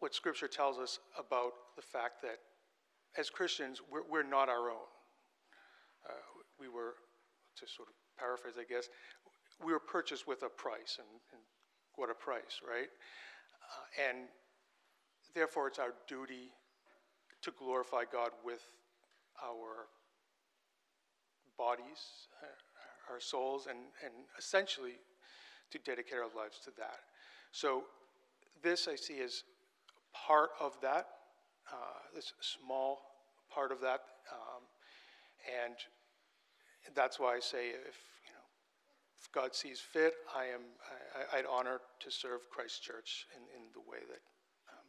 what 0.00 0.14
Scripture 0.14 0.48
tells 0.48 0.78
us 0.78 0.98
about 1.18 1.52
the 1.76 1.82
fact 1.82 2.22
that 2.22 2.38
as 3.18 3.30
Christians, 3.30 3.80
we're, 3.90 4.02
we're 4.10 4.28
not 4.28 4.48
our 4.48 4.70
own. 4.70 4.88
Uh, 6.08 6.12
we 6.60 6.68
were, 6.68 6.94
to 7.56 7.66
sort 7.66 7.88
of 7.88 7.94
paraphrase, 8.18 8.54
I 8.58 8.64
guess, 8.64 8.88
we 9.64 9.72
were 9.72 9.80
purchased 9.80 10.26
with 10.26 10.42
a 10.42 10.48
price, 10.48 10.98
and, 10.98 11.08
and 11.32 11.40
what 11.96 12.10
a 12.10 12.14
price, 12.14 12.60
right? 12.66 12.88
Uh, 13.64 14.08
and 14.10 14.28
therefore, 15.34 15.68
it's 15.68 15.78
our 15.78 15.94
duty 16.06 16.52
to 17.42 17.50
glorify 17.58 18.02
God 18.10 18.30
with 18.44 18.60
our 19.42 19.88
bodies, 21.58 22.28
uh, 22.42 23.12
our 23.12 23.20
souls, 23.20 23.66
and, 23.68 23.78
and 24.04 24.12
essentially 24.38 25.00
to 25.70 25.78
dedicate 25.78 26.18
our 26.18 26.30
lives 26.36 26.58
to 26.64 26.70
that. 26.76 27.00
So, 27.52 27.84
this 28.62 28.88
I 28.88 28.96
see 28.96 29.20
as 29.20 29.44
part 30.14 30.50
of 30.60 30.76
that, 30.82 31.06
uh, 31.72 31.76
this 32.14 32.32
small 32.40 32.98
part 33.52 33.72
of 33.72 33.80
that. 33.80 34.00
Um, 34.32 34.62
and 35.64 35.74
that's 36.94 37.18
why 37.18 37.36
I 37.36 37.40
say 37.40 37.68
if, 37.68 37.98
you 38.24 38.32
know, 38.32 38.46
if 39.20 39.30
God 39.32 39.54
sees 39.54 39.80
fit, 39.80 40.14
I 40.34 40.44
am, 40.46 40.62
I, 41.32 41.36
would 41.36 41.46
honor 41.50 41.80
to 42.00 42.10
serve 42.10 42.48
Christ 42.50 42.82
Church 42.82 43.26
in, 43.36 43.42
in 43.56 43.68
the 43.74 43.80
way 43.80 43.98
that 44.08 44.22
um, 44.72 44.86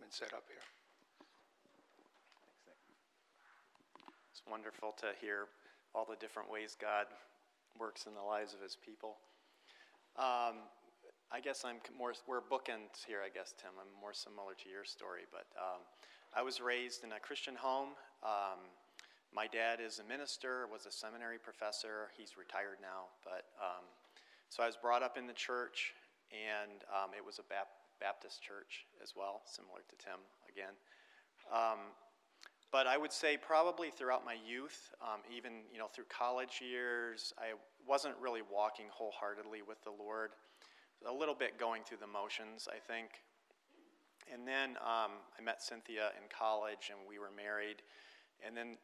been 0.00 0.10
set 0.10 0.32
up 0.32 0.44
here. 0.48 0.64
It's 4.32 4.42
wonderful 4.50 4.94
to 4.98 5.06
hear 5.20 5.46
all 5.94 6.06
the 6.08 6.16
different 6.16 6.50
ways 6.50 6.76
God 6.80 7.06
works 7.78 8.06
in 8.06 8.14
the 8.14 8.22
lives 8.22 8.52
of 8.52 8.60
his 8.60 8.76
people. 8.76 9.16
Um, 10.18 10.66
I 11.32 11.40
guess 11.40 11.64
I'm 11.64 11.76
more, 11.96 12.12
we're 12.28 12.40
bookends 12.40 13.04
here, 13.06 13.18
I 13.24 13.28
guess, 13.28 13.54
Tim. 13.56 13.72
I'm 13.80 13.90
more 14.00 14.12
similar 14.12 14.54
to 14.54 14.68
your 14.68 14.84
story, 14.84 15.26
but 15.32 15.46
um, 15.58 15.80
I 16.34 16.42
was 16.42 16.60
raised 16.60 17.04
in 17.04 17.12
a 17.12 17.20
Christian 17.20 17.54
home. 17.54 17.96
Um, 18.22 18.62
my 19.34 19.46
dad 19.46 19.80
is 19.80 19.98
a 19.98 20.04
minister, 20.06 20.68
was 20.70 20.86
a 20.86 20.92
seminary 20.92 21.38
professor. 21.38 22.14
He's 22.16 22.38
retired 22.38 22.78
now, 22.80 23.10
but 23.24 23.50
um, 23.58 23.82
so 24.48 24.62
I 24.62 24.66
was 24.66 24.76
brought 24.76 25.02
up 25.02 25.18
in 25.18 25.26
the 25.26 25.34
church, 25.34 25.92
and 26.30 26.86
um, 26.86 27.10
it 27.16 27.24
was 27.24 27.40
a 27.40 27.46
Bap- 27.50 27.82
Baptist 27.98 28.42
church 28.42 28.86
as 29.02 29.14
well, 29.16 29.42
similar 29.44 29.82
to 29.90 29.96
Tim 29.98 30.22
again. 30.46 30.78
Um, 31.50 31.90
but 32.70 32.86
I 32.86 32.96
would 32.96 33.12
say 33.12 33.36
probably 33.36 33.90
throughout 33.90 34.24
my 34.24 34.34
youth, 34.34 34.90
um, 35.02 35.20
even 35.34 35.66
you 35.72 35.78
know 35.78 35.86
through 35.86 36.06
college 36.08 36.60
years, 36.62 37.32
I 37.38 37.54
wasn't 37.86 38.14
really 38.20 38.42
walking 38.42 38.86
wholeheartedly 38.90 39.62
with 39.66 39.82
the 39.84 39.90
Lord. 39.90 40.30
A 41.06 41.12
little 41.12 41.34
bit 41.34 41.58
going 41.58 41.82
through 41.84 41.98
the 41.98 42.06
motions, 42.06 42.66
I 42.70 42.78
think. 42.78 43.10
And 44.32 44.48
then 44.48 44.70
um, 44.80 45.20
I 45.38 45.42
met 45.42 45.62
Cynthia 45.62 46.08
in 46.16 46.28
college, 46.30 46.90
and 46.90 46.98
we 47.08 47.18
were 47.18 47.30
married. 47.36 47.82
And 48.44 48.56
then 48.56 48.78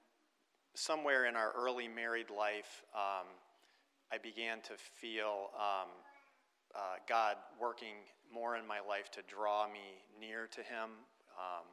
somewhere 0.75 1.25
in 1.25 1.35
our 1.35 1.53
early 1.57 1.89
married 1.89 2.31
life, 2.31 2.85
um, 2.95 3.27
I 4.13 4.19
began 4.19 4.61
to 4.63 4.73
feel 4.77 5.51
um, 5.57 5.89
uh, 6.75 7.01
God 7.09 7.37
working 7.61 8.05
more 8.33 8.57
in 8.57 8.67
my 8.67 8.81
life 8.87 9.11
to 9.13 9.23
draw 9.27 9.67
me 9.67 10.05
near 10.21 10.47
to 10.53 10.61
Him. 10.61 10.91
Um, 11.39 11.65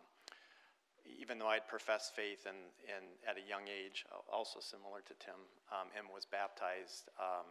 even 1.19 1.39
though 1.39 1.47
I'd 1.47 1.67
professed 1.67 2.15
faith 2.15 2.45
and, 2.47 2.57
and 2.87 3.05
at 3.27 3.37
a 3.37 3.47
young 3.47 3.67
age, 3.67 4.05
also 4.31 4.59
similar 4.59 4.99
to 5.07 5.13
Tim, 5.19 5.39
um, 5.71 5.87
and 5.97 6.07
was 6.13 6.25
baptized. 6.25 7.09
Um, 7.19 7.47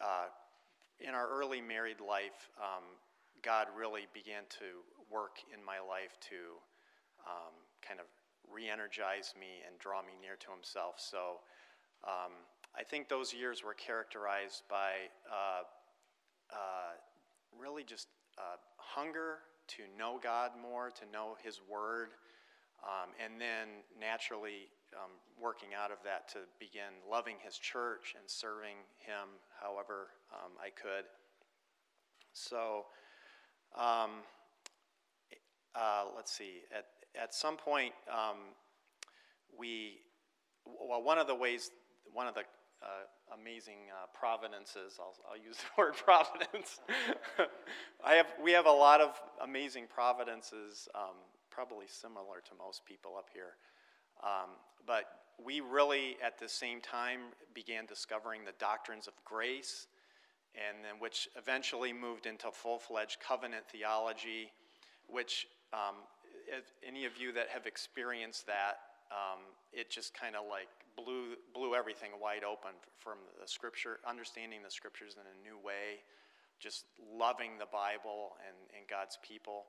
uh, 0.00 0.32
in 1.00 1.14
our 1.14 1.28
early 1.28 1.60
married 1.60 2.00
life, 2.00 2.50
um, 2.58 2.84
God 3.42 3.68
really 3.76 4.06
began 4.12 4.42
to 4.58 4.82
work 5.10 5.38
in 5.54 5.64
my 5.64 5.78
life 5.78 6.18
to 6.28 6.58
um, 7.26 7.54
kind 7.86 8.00
of 8.00 8.06
re 8.52 8.68
energize 8.68 9.34
me 9.38 9.62
and 9.66 9.78
draw 9.78 10.02
me 10.02 10.12
near 10.20 10.36
to 10.36 10.50
Himself. 10.50 10.96
So 10.98 11.40
um, 12.04 12.32
I 12.76 12.82
think 12.82 13.08
those 13.08 13.32
years 13.32 13.62
were 13.64 13.74
characterized 13.74 14.62
by 14.68 15.10
uh, 15.30 15.62
uh, 16.52 16.94
really 17.58 17.84
just 17.84 18.08
uh, 18.38 18.56
hunger 18.76 19.38
to 19.68 19.82
know 19.98 20.18
God 20.22 20.52
more, 20.60 20.90
to 20.90 21.04
know 21.12 21.36
His 21.42 21.60
Word. 21.68 22.10
Um, 22.82 23.10
and 23.18 23.40
then 23.40 23.82
naturally 23.98 24.70
um, 24.94 25.10
working 25.40 25.70
out 25.74 25.90
of 25.90 25.98
that 26.04 26.28
to 26.32 26.38
begin 26.58 27.02
loving 27.10 27.36
his 27.42 27.58
church 27.58 28.14
and 28.18 28.28
serving 28.28 28.76
him 28.98 29.28
however 29.60 30.08
um, 30.32 30.52
I 30.60 30.70
could. 30.70 31.04
So, 32.32 32.86
um, 33.76 34.22
uh, 35.74 36.04
let's 36.16 36.32
see, 36.32 36.62
at, 36.76 36.86
at 37.20 37.34
some 37.34 37.56
point, 37.56 37.92
um, 38.10 38.54
we, 39.58 39.98
well, 40.64 41.02
one 41.02 41.18
of 41.18 41.26
the 41.26 41.34
ways, 41.34 41.70
one 42.12 42.26
of 42.26 42.34
the 42.34 42.42
uh, 42.82 42.86
amazing 43.40 43.90
uh, 43.90 44.06
providences. 44.14 44.98
I'll, 45.00 45.14
I'll, 45.28 45.36
use 45.36 45.56
the 45.56 45.70
word 45.78 45.94
providence. 45.96 46.80
I 48.04 48.14
have, 48.14 48.26
we 48.42 48.52
have 48.52 48.66
a 48.66 48.72
lot 48.72 49.00
of 49.00 49.20
amazing 49.42 49.86
providences 49.92 50.88
um, 50.94 51.18
probably 51.50 51.86
similar 51.88 52.40
to 52.44 52.50
most 52.56 52.84
people 52.84 53.16
up 53.18 53.26
here. 53.34 53.58
Um, 54.22 54.50
but 54.86 55.04
we 55.42 55.60
really, 55.60 56.16
at 56.24 56.38
the 56.38 56.48
same 56.48 56.80
time, 56.80 57.20
began 57.54 57.86
discovering 57.86 58.44
the 58.44 58.54
doctrines 58.58 59.06
of 59.06 59.14
grace, 59.24 59.86
and 60.54 60.84
then 60.84 60.98
which 60.98 61.28
eventually 61.36 61.92
moved 61.92 62.26
into 62.26 62.50
full-fledged 62.50 63.18
covenant 63.20 63.64
theology, 63.70 64.50
which 65.06 65.46
um, 65.72 65.94
any 66.86 67.04
of 67.04 67.12
you 67.18 67.32
that 67.32 67.48
have 67.48 67.66
experienced 67.66 68.46
that, 68.46 68.78
um, 69.10 69.40
it 69.72 69.90
just 69.90 70.14
kind 70.14 70.34
of 70.34 70.44
like 70.50 70.68
blew 70.96 71.36
blew 71.54 71.74
everything 71.74 72.10
wide 72.20 72.44
open 72.44 72.72
from 72.98 73.18
the 73.40 73.46
scripture, 73.46 73.98
understanding 74.06 74.60
the 74.64 74.70
scriptures 74.70 75.14
in 75.14 75.22
a 75.22 75.48
new 75.48 75.56
way, 75.64 76.02
just 76.58 76.84
loving 77.16 77.52
the 77.58 77.66
Bible 77.66 78.36
and, 78.46 78.56
and 78.76 78.88
God's 78.88 79.18
people. 79.26 79.66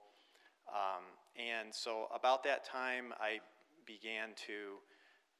Um, 0.69 1.03
and 1.35 1.73
so, 1.73 2.07
about 2.13 2.43
that 2.43 2.65
time, 2.65 3.13
I 3.19 3.39
began 3.89 4.37
to 4.45 4.77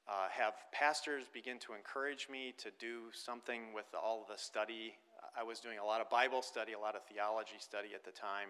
uh, 0.09 0.25
have 0.33 0.53
pastors 0.73 1.29
begin 1.31 1.59
to 1.59 1.77
encourage 1.77 2.27
me 2.31 2.51
to 2.57 2.71
do 2.79 3.13
something 3.13 3.73
with 3.75 3.85
all 3.93 4.25
of 4.25 4.27
the 4.27 4.41
study. 4.41 4.97
I 5.37 5.43
was 5.43 5.59
doing 5.59 5.77
a 5.77 5.85
lot 5.85 6.01
of 6.01 6.09
Bible 6.09 6.41
study, 6.41 6.73
a 6.73 6.79
lot 6.79 6.95
of 6.95 7.05
theology 7.05 7.61
study 7.61 7.89
at 7.93 8.03
the 8.03 8.09
time, 8.09 8.49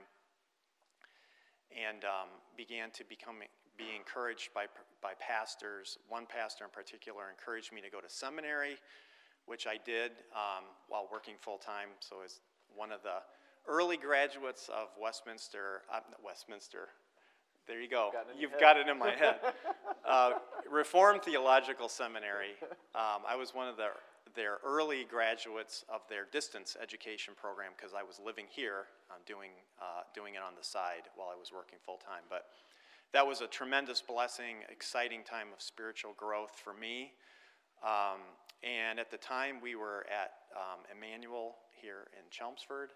and 1.75 2.05
um, 2.05 2.31
began 2.55 2.91
to 2.91 3.03
become 3.03 3.43
be 3.75 3.91
encouraged 3.93 4.55
by 4.55 4.67
by 5.03 5.11
pastors. 5.19 5.97
One 6.07 6.23
pastor 6.25 6.63
in 6.63 6.71
particular 6.71 7.27
encouraged 7.29 7.73
me 7.73 7.81
to 7.81 7.89
go 7.89 7.99
to 7.99 8.07
seminary, 8.07 8.79
which 9.47 9.67
I 9.67 9.75
did 9.83 10.11
um, 10.31 10.63
while 10.87 11.09
working 11.11 11.35
full 11.41 11.57
time. 11.57 11.89
So, 11.99 12.23
as 12.23 12.39
one 12.73 12.93
of 12.93 13.03
the 13.03 13.19
early 13.67 13.97
graduates 13.97 14.69
of 14.69 14.87
Westminster, 14.95 15.83
uh, 15.91 15.99
Westminster, 16.23 16.87
there 17.69 17.79
you 17.79 17.87
go. 17.87 18.09
You've 18.37 18.59
got 18.59 18.77
it 18.77 18.87
in 18.87 18.97
my 18.97 19.11
head. 19.11 19.39
Uh, 20.09 20.39
Reformed 20.67 21.21
Theological 21.21 21.87
Seminary. 21.87 22.57
Um, 22.95 23.21
I 23.27 23.35
was 23.35 23.53
one 23.53 23.67
of 23.67 23.77
the, 23.77 23.89
their 24.35 24.57
early 24.65 25.05
graduates 25.07 25.85
of 25.87 26.01
their 26.09 26.25
distance 26.31 26.75
education 26.81 27.35
program 27.39 27.73
because 27.77 27.93
I 27.93 28.01
was 28.01 28.19
living 28.19 28.45
here, 28.49 28.85
um, 29.11 29.17
doing, 29.27 29.51
uh, 29.79 30.01
doing 30.15 30.33
it 30.33 30.41
on 30.41 30.53
the 30.57 30.65
side 30.65 31.05
while 31.15 31.27
I 31.31 31.37
was 31.37 31.51
working 31.53 31.77
full 31.85 31.97
time. 31.97 32.23
But 32.27 32.47
that 33.13 33.27
was 33.27 33.41
a 33.41 33.47
tremendous 33.47 34.01
blessing, 34.01 34.65
exciting 34.69 35.21
time 35.23 35.49
of 35.53 35.61
spiritual 35.61 36.13
growth 36.17 36.57
for 36.63 36.73
me. 36.73 37.11
Um, 37.83 38.21
and 38.63 38.99
at 38.99 39.11
the 39.11 39.17
time, 39.17 39.61
we 39.61 39.75
were 39.75 40.07
at 40.09 40.31
um, 40.57 40.79
Emmanuel 40.89 41.55
here 41.71 42.07
in 42.17 42.25
Chelmsford. 42.31 42.93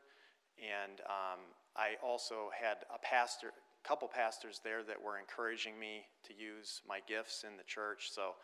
And 0.57 1.01
um, 1.05 1.39
I 1.75 1.95
also 2.03 2.49
had 2.53 2.77
a 2.93 2.97
pastor, 2.99 3.51
couple 3.84 4.08
pastors 4.08 4.62
there 4.63 4.84
that 4.84 5.02
were 5.02 5.17
encouraging 5.19 5.78
me 5.80 6.06
to 6.28 6.34
use 6.34 6.82
my 6.88 7.00
gifts 7.08 7.43
in 7.48 7.58
the 7.58 7.63
church. 7.63 8.10
So 8.12 8.36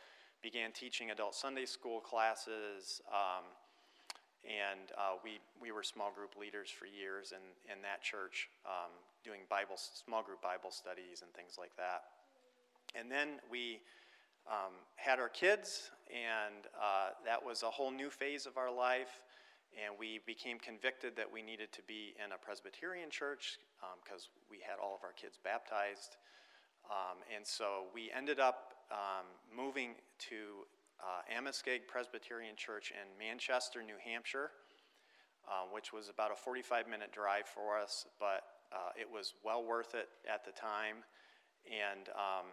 began 0.42 0.72
teaching 0.72 1.12
adult 1.12 1.36
Sunday 1.36 1.66
school 1.66 2.00
classes. 2.00 3.02
Um, 3.08 3.46
and 4.44 4.92
uh, 4.98 5.20
we, 5.24 5.40
we 5.62 5.72
were 5.72 5.84
small 5.84 6.12
group 6.12 6.36
leaders 6.40 6.70
for 6.70 6.86
years 6.86 7.34
in, 7.34 7.74
in 7.74 7.82
that 7.82 8.02
church, 8.02 8.50
um, 8.66 8.92
doing 9.24 9.42
Bible, 9.50 9.76
small 9.76 10.24
group 10.24 10.42
Bible 10.42 10.72
studies 10.72 11.22
and 11.22 11.34
things 11.34 11.56
like 11.60 11.76
that. 11.76 12.04
And 12.96 13.12
then 13.12 13.40
we 13.52 13.82
um, 14.48 14.74
had 14.96 15.20
our 15.20 15.30
kids, 15.30 15.92
and 16.10 16.66
uh, 16.82 17.10
that 17.26 17.44
was 17.44 17.64
a 17.64 17.70
whole 17.70 17.92
new 17.92 18.10
phase 18.10 18.46
of 18.46 18.58
our 18.58 18.74
life 18.74 19.20
and 19.78 19.96
we 19.98 20.20
became 20.26 20.58
convicted 20.60 21.16
that 21.16 21.32
we 21.32 21.42
needed 21.42 21.72
to 21.74 21.82
be 21.84 22.14
in 22.18 22.32
a 22.32 22.38
Presbyterian 22.38 23.10
church 23.10 23.60
because 24.04 24.30
um, 24.30 24.42
we 24.50 24.58
had 24.60 24.82
all 24.82 24.96
of 24.96 25.04
our 25.04 25.14
kids 25.14 25.38
baptized. 25.44 26.18
Um, 26.90 27.22
and 27.34 27.46
so 27.46 27.86
we 27.94 28.10
ended 28.16 28.40
up 28.40 28.74
um, 28.92 29.26
moving 29.56 29.94
to 30.30 30.66
uh, 31.00 31.22
Amoskeag 31.30 31.88
Presbyterian 31.88 32.56
Church 32.56 32.92
in 32.92 33.08
Manchester, 33.18 33.84
New 33.84 33.98
Hampshire, 34.04 34.52
uh, 35.48 35.70
which 35.72 35.94
was 35.94 36.10
about 36.10 36.32
a 36.32 36.36
45 36.36 36.88
minute 36.88 37.12
drive 37.12 37.46
for 37.46 37.78
us. 37.78 38.06
But 38.20 38.44
uh, 38.72 38.92
it 39.00 39.08
was 39.10 39.34
well 39.44 39.64
worth 39.64 39.96
it 39.96 40.10
at 40.32 40.44
the 40.46 40.52
time. 40.52 41.06
And 41.66 42.10
um, 42.10 42.48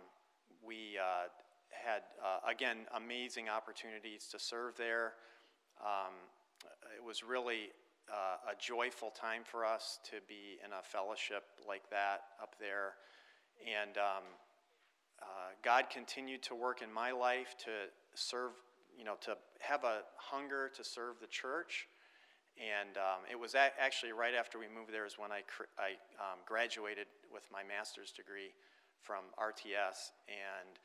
we 0.65 0.99
uh, 1.01 1.29
had, 1.71 2.03
uh, 2.23 2.49
again, 2.49 2.87
amazing 2.95 3.49
opportunities 3.49 4.29
to 4.33 4.39
serve 4.39 4.77
there. 4.77 5.15
Um, 5.81 6.13
it 6.97 7.05
was 7.05 7.23
really 7.23 7.71
uh, 8.11 8.53
a 8.53 8.55
joyful 8.59 9.11
time 9.11 9.43
for 9.45 9.65
us 9.65 9.99
to 10.05 10.17
be 10.29 10.59
in 10.65 10.73
a 10.73 10.83
fellowship 10.83 11.45
like 11.69 11.89
that 11.91 12.23
up 12.43 12.55
there. 12.61 12.95
And 13.67 13.97
um, 13.97 14.25
uh, 15.23 15.51
God 15.63 15.87
continued 15.91 16.43
to 16.45 16.55
work 16.55 16.83
in 16.83 16.93
my 16.93 17.11
life 17.11 17.57
to 17.65 17.91
serve, 18.15 18.53
you 18.97 19.05
know, 19.05 19.17
to 19.23 19.37
have 19.61 19.85
a 19.85 20.03
hunger 20.17 20.71
to 20.77 20.85
serve 20.85 21.17
the 21.21 21.27
church. 21.27 21.89
And 22.57 22.97
um, 22.97 23.29
it 23.31 23.39
was 23.39 23.55
a- 23.55 23.77
actually 23.79 24.13
right 24.13 24.35
after 24.35 24.59
we 24.59 24.67
moved 24.67 24.93
there 24.93 25.05
is 25.05 25.19
when 25.19 25.33
I, 25.33 25.43
cr- 25.45 25.69
I 25.79 26.01
um, 26.17 26.41
graduated 26.47 27.07
with 27.33 27.45
my 27.53 27.63
master's 27.65 28.13
degree 28.13 28.55
from 29.03 29.29
RTS 29.39 30.17
and 30.29 30.81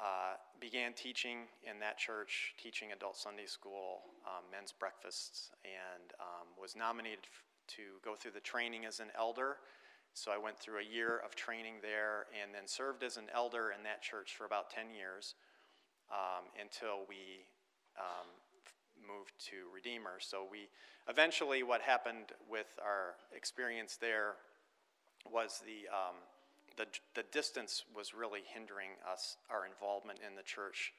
uh, 0.00 0.36
began 0.60 0.94
teaching 0.94 1.40
in 1.62 1.78
that 1.80 1.98
church, 1.98 2.54
teaching 2.62 2.92
adult 2.92 3.16
Sunday 3.16 3.44
school, 3.44 4.00
um, 4.26 4.44
men's 4.50 4.72
breakfasts, 4.72 5.50
and 5.64 6.12
um, 6.18 6.48
was 6.60 6.74
nominated 6.74 7.24
f- 7.24 7.44
to 7.76 7.82
go 8.02 8.14
through 8.14 8.30
the 8.30 8.40
training 8.40 8.86
as 8.86 9.00
an 9.00 9.08
elder. 9.16 9.56
So 10.14 10.32
I 10.32 10.38
went 10.38 10.58
through 10.58 10.80
a 10.80 10.84
year 10.84 11.20
of 11.24 11.34
training 11.34 11.74
there 11.82 12.26
and 12.40 12.54
then 12.54 12.66
served 12.66 13.02
as 13.02 13.16
an 13.16 13.26
elder 13.34 13.72
in 13.76 13.84
that 13.84 14.02
church 14.02 14.34
for 14.36 14.46
about 14.46 14.70
10 14.70 14.90
years 14.90 15.34
um, 16.10 16.48
until 16.60 17.04
we 17.08 17.44
um, 17.98 18.26
moved 19.06 19.32
to 19.50 19.68
Redeemer. 19.72 20.16
So 20.18 20.46
we 20.50 20.68
eventually, 21.08 21.62
what 21.62 21.82
happened 21.82 22.32
with 22.48 22.78
our 22.82 23.16
experience 23.34 23.96
there 24.00 24.34
was 25.30 25.60
the 25.64 25.86
um, 25.92 26.16
the, 26.80 26.86
the 27.14 27.28
distance 27.30 27.84
was 27.94 28.14
really 28.14 28.40
hindering 28.48 28.96
us, 29.04 29.36
our 29.50 29.66
involvement 29.66 30.18
in 30.26 30.34
the 30.34 30.42
church 30.42 30.94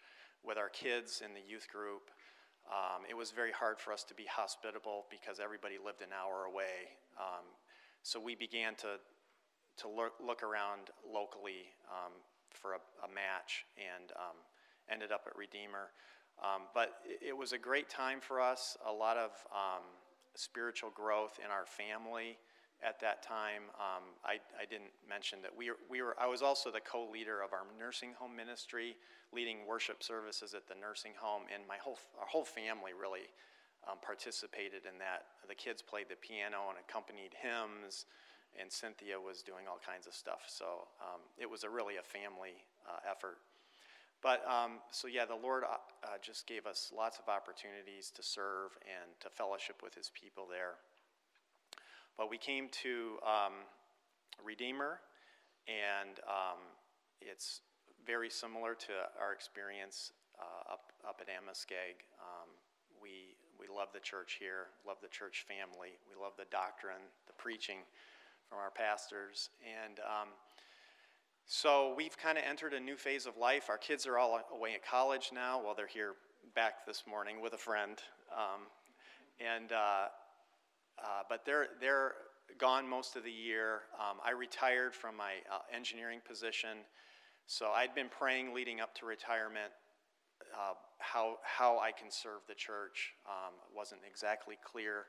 with 0.46 0.58
our 0.58 0.70
kids 0.70 1.24
in 1.26 1.34
the 1.34 1.42
youth 1.42 1.68
group. 1.74 2.14
Um, 2.70 3.02
it 3.10 3.18
was 3.18 3.32
very 3.32 3.52
hard 3.52 3.80
for 3.80 3.92
us 3.92 4.04
to 4.06 4.14
be 4.14 4.26
hospitable 4.30 5.06
because 5.10 5.40
everybody 5.40 5.82
lived 5.84 6.02
an 6.02 6.14
hour 6.14 6.46
away. 6.46 6.94
Um, 7.18 7.50
so 8.04 8.20
we 8.20 8.36
began 8.36 8.76
to, 8.86 9.02
to 9.82 9.88
look, 9.90 10.44
around 10.44 10.94
locally 11.02 11.74
um, 11.90 12.14
for 12.52 12.74
a, 12.74 12.82
a, 13.02 13.10
match 13.10 13.66
and 13.82 14.12
um, 14.14 14.38
ended 14.88 15.12
up 15.12 15.26
at 15.26 15.36
Redeemer. 15.36 15.90
Um, 16.46 16.70
but 16.76 17.02
it, 17.06 17.30
it, 17.30 17.38
was 17.38 17.54
a 17.54 17.58
great 17.58 17.90
time 17.90 18.20
for 18.22 18.40
us, 18.40 18.78
a 18.88 18.94
lot 18.94 19.18
of 19.18 19.32
um, 19.50 19.82
spiritual 20.36 20.92
growth 20.94 21.40
in 21.44 21.50
our 21.50 21.66
family 21.66 22.38
at 22.84 23.00
that 23.00 23.22
time. 23.22 23.70
Um, 23.78 24.04
I, 24.26 24.42
I, 24.60 24.66
didn't 24.66 24.92
mention 25.08 25.42
that 25.44 25.56
we 25.56 25.70
were, 25.70 25.78
we 25.90 26.02
were, 26.02 26.16
I 26.20 26.28
was 26.28 26.42
also 26.42 26.72
the 26.72 26.82
co 26.82 27.08
leader 27.12 27.42
of 27.42 27.54
our 27.54 27.64
nursing 27.78 28.14
home 28.18 28.36
ministry, 28.36 28.96
leading 29.32 29.68
worship 29.68 30.04
services 30.04 30.54
at 30.54 30.68
the 30.68 30.76
nursing 30.76 31.14
home, 31.18 31.44
and 31.54 31.64
my 31.68 31.78
whole, 31.78 32.00
our 32.20 32.26
whole 32.26 32.46
family 32.46 32.92
really 33.00 33.30
um, 33.90 33.98
participated 34.02 34.86
in 34.86 34.98
that. 35.00 35.26
The 35.48 35.56
kids 35.56 35.82
played 35.82 36.10
the 36.10 36.18
piano 36.18 36.70
and 36.70 36.78
accompanied 36.78 37.38
hymns, 37.38 38.06
and 38.60 38.72
Cynthia 38.72 39.20
was 39.20 39.42
doing 39.42 39.70
all 39.70 39.80
kinds 39.80 40.08
of 40.08 40.14
stuff. 40.14 40.44
So 40.48 40.88
um, 41.02 41.22
it 41.38 41.50
was 41.50 41.64
a 41.64 41.70
really 41.70 41.98
a 41.98 42.04
family 42.04 42.66
uh, 42.90 43.00
effort. 43.10 43.38
But 44.22 44.46
um, 44.48 44.78
so, 44.92 45.08
yeah, 45.08 45.26
the 45.26 45.36
Lord 45.36 45.64
uh, 45.64 45.82
uh, 46.04 46.08
just 46.22 46.46
gave 46.46 46.68
us 46.68 46.92
lots 46.96 47.18
of 47.18 47.28
opportunities 47.28 48.12
to 48.12 48.22
serve 48.22 48.78
and 48.86 49.10
to 49.20 49.30
fellowship 49.30 49.82
with 49.82 49.96
his 49.96 50.12
people 50.14 50.46
there. 50.50 50.78
But 52.18 52.30
we 52.30 52.38
came 52.38 52.70
to 52.84 53.18
um, 53.24 53.53
Redeemer, 54.43 54.99
and 55.68 56.20
um, 56.28 56.59
it's 57.22 57.62
very 58.05 58.30
similar 58.30 58.76
to 58.76 58.91
our 59.20 59.34
experience 59.34 60.12
uh, 60.39 60.74
up, 60.74 60.91
up 61.07 61.22
at 61.22 61.28
Amoskeag. 61.28 62.01
Um, 62.20 62.49
we, 63.01 63.38
we 63.59 63.68
love 63.74 63.89
the 63.93 63.99
church 63.99 64.38
here, 64.39 64.68
love 64.88 64.97
the 65.01 65.09
church 65.09 65.45
family, 65.47 65.97
we 66.09 66.22
love 66.22 66.34
the 66.38 66.45
doctrine, 66.51 67.01
the 67.28 67.34
preaching 67.34 67.78
from 68.49 68.59
our 68.59 68.72
pastors. 68.72 69.49
And 69.64 69.99
um, 69.99 70.30
so 71.45 71.93
we've 71.97 72.18
kind 72.18 72.38
of 72.38 72.43
entered 72.47 72.74
a 72.74 72.80
new 72.80 72.95
phase 72.95 73.26
of 73.26 73.38
life. 73.38 73.70
Our 73.70 73.78
kids 73.78 74.05
are 74.05 74.18
all 74.18 74.39
away 74.53 74.74
at 74.74 74.86
college 74.86 75.32
now. 75.34 75.62
Well, 75.64 75.74
they're 75.76 75.88
here 75.88 76.14
back 76.55 76.86
this 76.86 77.03
morning 77.07 77.41
with 77.41 77.53
a 77.53 77.57
friend. 77.57 77.97
Um, 78.32 78.62
and 79.39 79.72
uh, 79.72 80.07
uh, 81.04 81.24
but 81.30 81.45
they're, 81.45 81.68
they're 81.80 82.14
gone 82.58 82.88
most 82.88 83.16
of 83.16 83.24
the 83.24 83.32
year. 83.32 83.82
Um, 83.99 84.18
I 84.24 84.32
retired 84.32 84.93
from 84.93 85.18
my 85.18 85.34
uh, 85.52 85.60
engineering 85.74 86.20
position, 86.28 86.86
so 87.47 87.72
I'd 87.72 87.95
been 87.95 88.10
praying 88.10 88.54
leading 88.54 88.80
up 88.80 88.93
to 88.95 89.06
retirement 89.06 89.72
uh, 90.54 90.74
how, 90.99 91.38
how 91.43 91.80
I 91.80 91.91
can 91.91 92.12
serve 92.12 92.41
the 92.47 92.56
church. 92.56 93.14
Um, 93.26 93.54
wasn't 93.76 94.02
exactly 94.10 94.58
clear, 94.64 95.06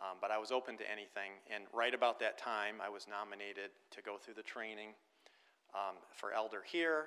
um, 0.00 0.18
but 0.20 0.30
I 0.30 0.38
was 0.38 0.50
open 0.50 0.76
to 0.78 0.90
anything. 0.90 1.32
And 1.52 1.64
right 1.72 1.94
about 1.94 2.20
that 2.20 2.38
time, 2.38 2.76
I 2.84 2.88
was 2.88 3.06
nominated 3.08 3.70
to 3.92 4.02
go 4.02 4.16
through 4.18 4.34
the 4.34 4.42
training 4.42 4.94
um, 5.74 5.96
for 6.14 6.32
elder 6.32 6.62
here. 6.64 7.06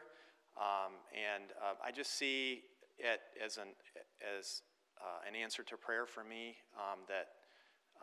Um, 0.58 0.94
and 1.12 1.52
uh, 1.62 1.76
I 1.84 1.92
just 1.92 2.18
see 2.18 2.64
it 2.98 3.20
as 3.44 3.58
an, 3.58 3.76
as, 4.24 4.62
uh, 5.02 5.28
an 5.28 5.36
answer 5.36 5.64
to 5.64 5.76
prayer 5.76 6.06
for 6.06 6.24
me 6.24 6.56
um, 6.76 7.00
that 7.08 7.28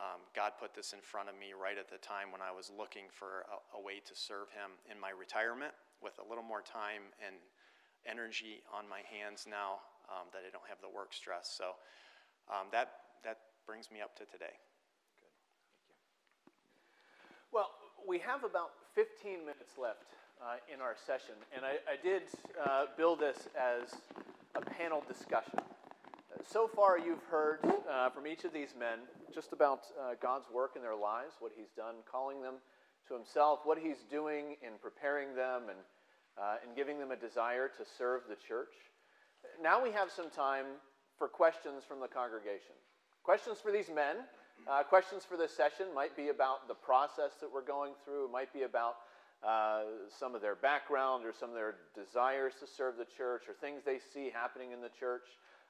um, 0.01 0.25
God 0.33 0.53
put 0.59 0.73
this 0.73 0.93
in 0.93 1.01
front 1.01 1.29
of 1.29 1.35
me 1.37 1.53
right 1.53 1.77
at 1.77 1.89
the 1.89 2.01
time 2.01 2.33
when 2.33 2.41
I 2.41 2.49
was 2.49 2.71
looking 2.73 3.05
for 3.13 3.45
a, 3.45 3.77
a, 3.77 3.79
way 3.81 4.01
to 4.01 4.13
serve 4.17 4.49
Him 4.49 4.73
in 4.89 4.97
my 4.97 5.13
retirement 5.13 5.73
with 6.01 6.17
a 6.17 6.25
little 6.25 6.43
more 6.43 6.65
time 6.65 7.13
and 7.21 7.37
energy 8.09 8.65
on 8.73 8.89
my 8.89 9.05
hands 9.05 9.45
now 9.45 9.85
um, 10.09 10.33
that 10.33 10.41
I 10.41 10.49
don't 10.49 10.65
have 10.65 10.81
the 10.81 10.89
work 10.89 11.13
stress. 11.13 11.53
So 11.53 11.77
um, 12.49 12.73
that, 12.73 13.21
that 13.23 13.53
brings 13.69 13.93
me 13.93 14.01
up 14.01 14.17
to 14.17 14.25
today. 14.25 14.57
Good. 15.21 15.33
Thank 15.85 15.93
you. 15.93 15.95
Well, 17.53 17.71
we 18.01 18.17
have 18.19 18.43
about 18.43 18.73
15 18.97 19.45
minutes 19.45 19.77
left 19.77 20.09
uh, 20.41 20.57
in 20.67 20.81
our 20.81 20.97
session, 20.97 21.37
and 21.55 21.63
I, 21.63 21.77
I 21.85 21.95
did 22.01 22.23
uh, 22.57 22.85
build 22.97 23.21
this 23.21 23.47
as 23.55 23.93
a 24.55 24.61
panel 24.61 25.03
discussion. 25.07 25.61
So 26.51 26.67
far, 26.67 26.99
you've 26.99 27.23
heard 27.31 27.59
uh, 27.63 28.09
from 28.09 28.27
each 28.27 28.43
of 28.43 28.51
these 28.51 28.75
men 28.77 28.99
just 29.33 29.53
about 29.53 29.87
uh, 29.95 30.15
God's 30.21 30.45
work 30.53 30.73
in 30.75 30.81
their 30.81 30.95
lives, 30.95 31.35
what 31.39 31.53
He's 31.55 31.71
done, 31.75 32.03
calling 32.03 32.41
them 32.41 32.55
to 33.07 33.13
Himself, 33.13 33.59
what 33.63 33.77
He's 33.77 34.03
doing 34.11 34.57
in 34.61 34.73
preparing 34.81 35.35
them 35.35 35.69
and, 35.69 35.79
uh, 36.37 36.55
and 36.65 36.75
giving 36.75 36.99
them 36.99 37.11
a 37.11 37.15
desire 37.15 37.69
to 37.69 37.85
serve 37.97 38.23
the 38.27 38.35
church. 38.35 38.75
Now 39.63 39.81
we 39.81 39.91
have 39.91 40.11
some 40.11 40.29
time 40.29 40.65
for 41.17 41.29
questions 41.29 41.83
from 41.87 42.01
the 42.01 42.09
congregation. 42.09 42.75
Questions 43.23 43.59
for 43.63 43.71
these 43.71 43.87
men, 43.87 44.27
uh, 44.67 44.83
questions 44.83 45.23
for 45.23 45.37
this 45.37 45.55
session 45.55 45.87
might 45.95 46.15
be 46.15 46.27
about 46.27 46.67
the 46.67 46.75
process 46.75 47.39
that 47.39 47.47
we're 47.51 47.65
going 47.65 47.93
through, 48.03 48.25
it 48.25 48.31
might 48.31 48.51
be 48.51 48.63
about 48.63 48.97
uh, 49.47 49.83
some 50.19 50.35
of 50.35 50.41
their 50.41 50.55
background 50.55 51.25
or 51.25 51.31
some 51.31 51.49
of 51.49 51.55
their 51.55 51.75
desires 51.95 52.53
to 52.59 52.67
serve 52.67 52.97
the 52.97 53.07
church 53.17 53.43
or 53.47 53.53
things 53.55 53.81
they 53.85 53.99
see 54.13 54.29
happening 54.29 54.71
in 54.71 54.81
the 54.81 54.91
church. 54.99 55.23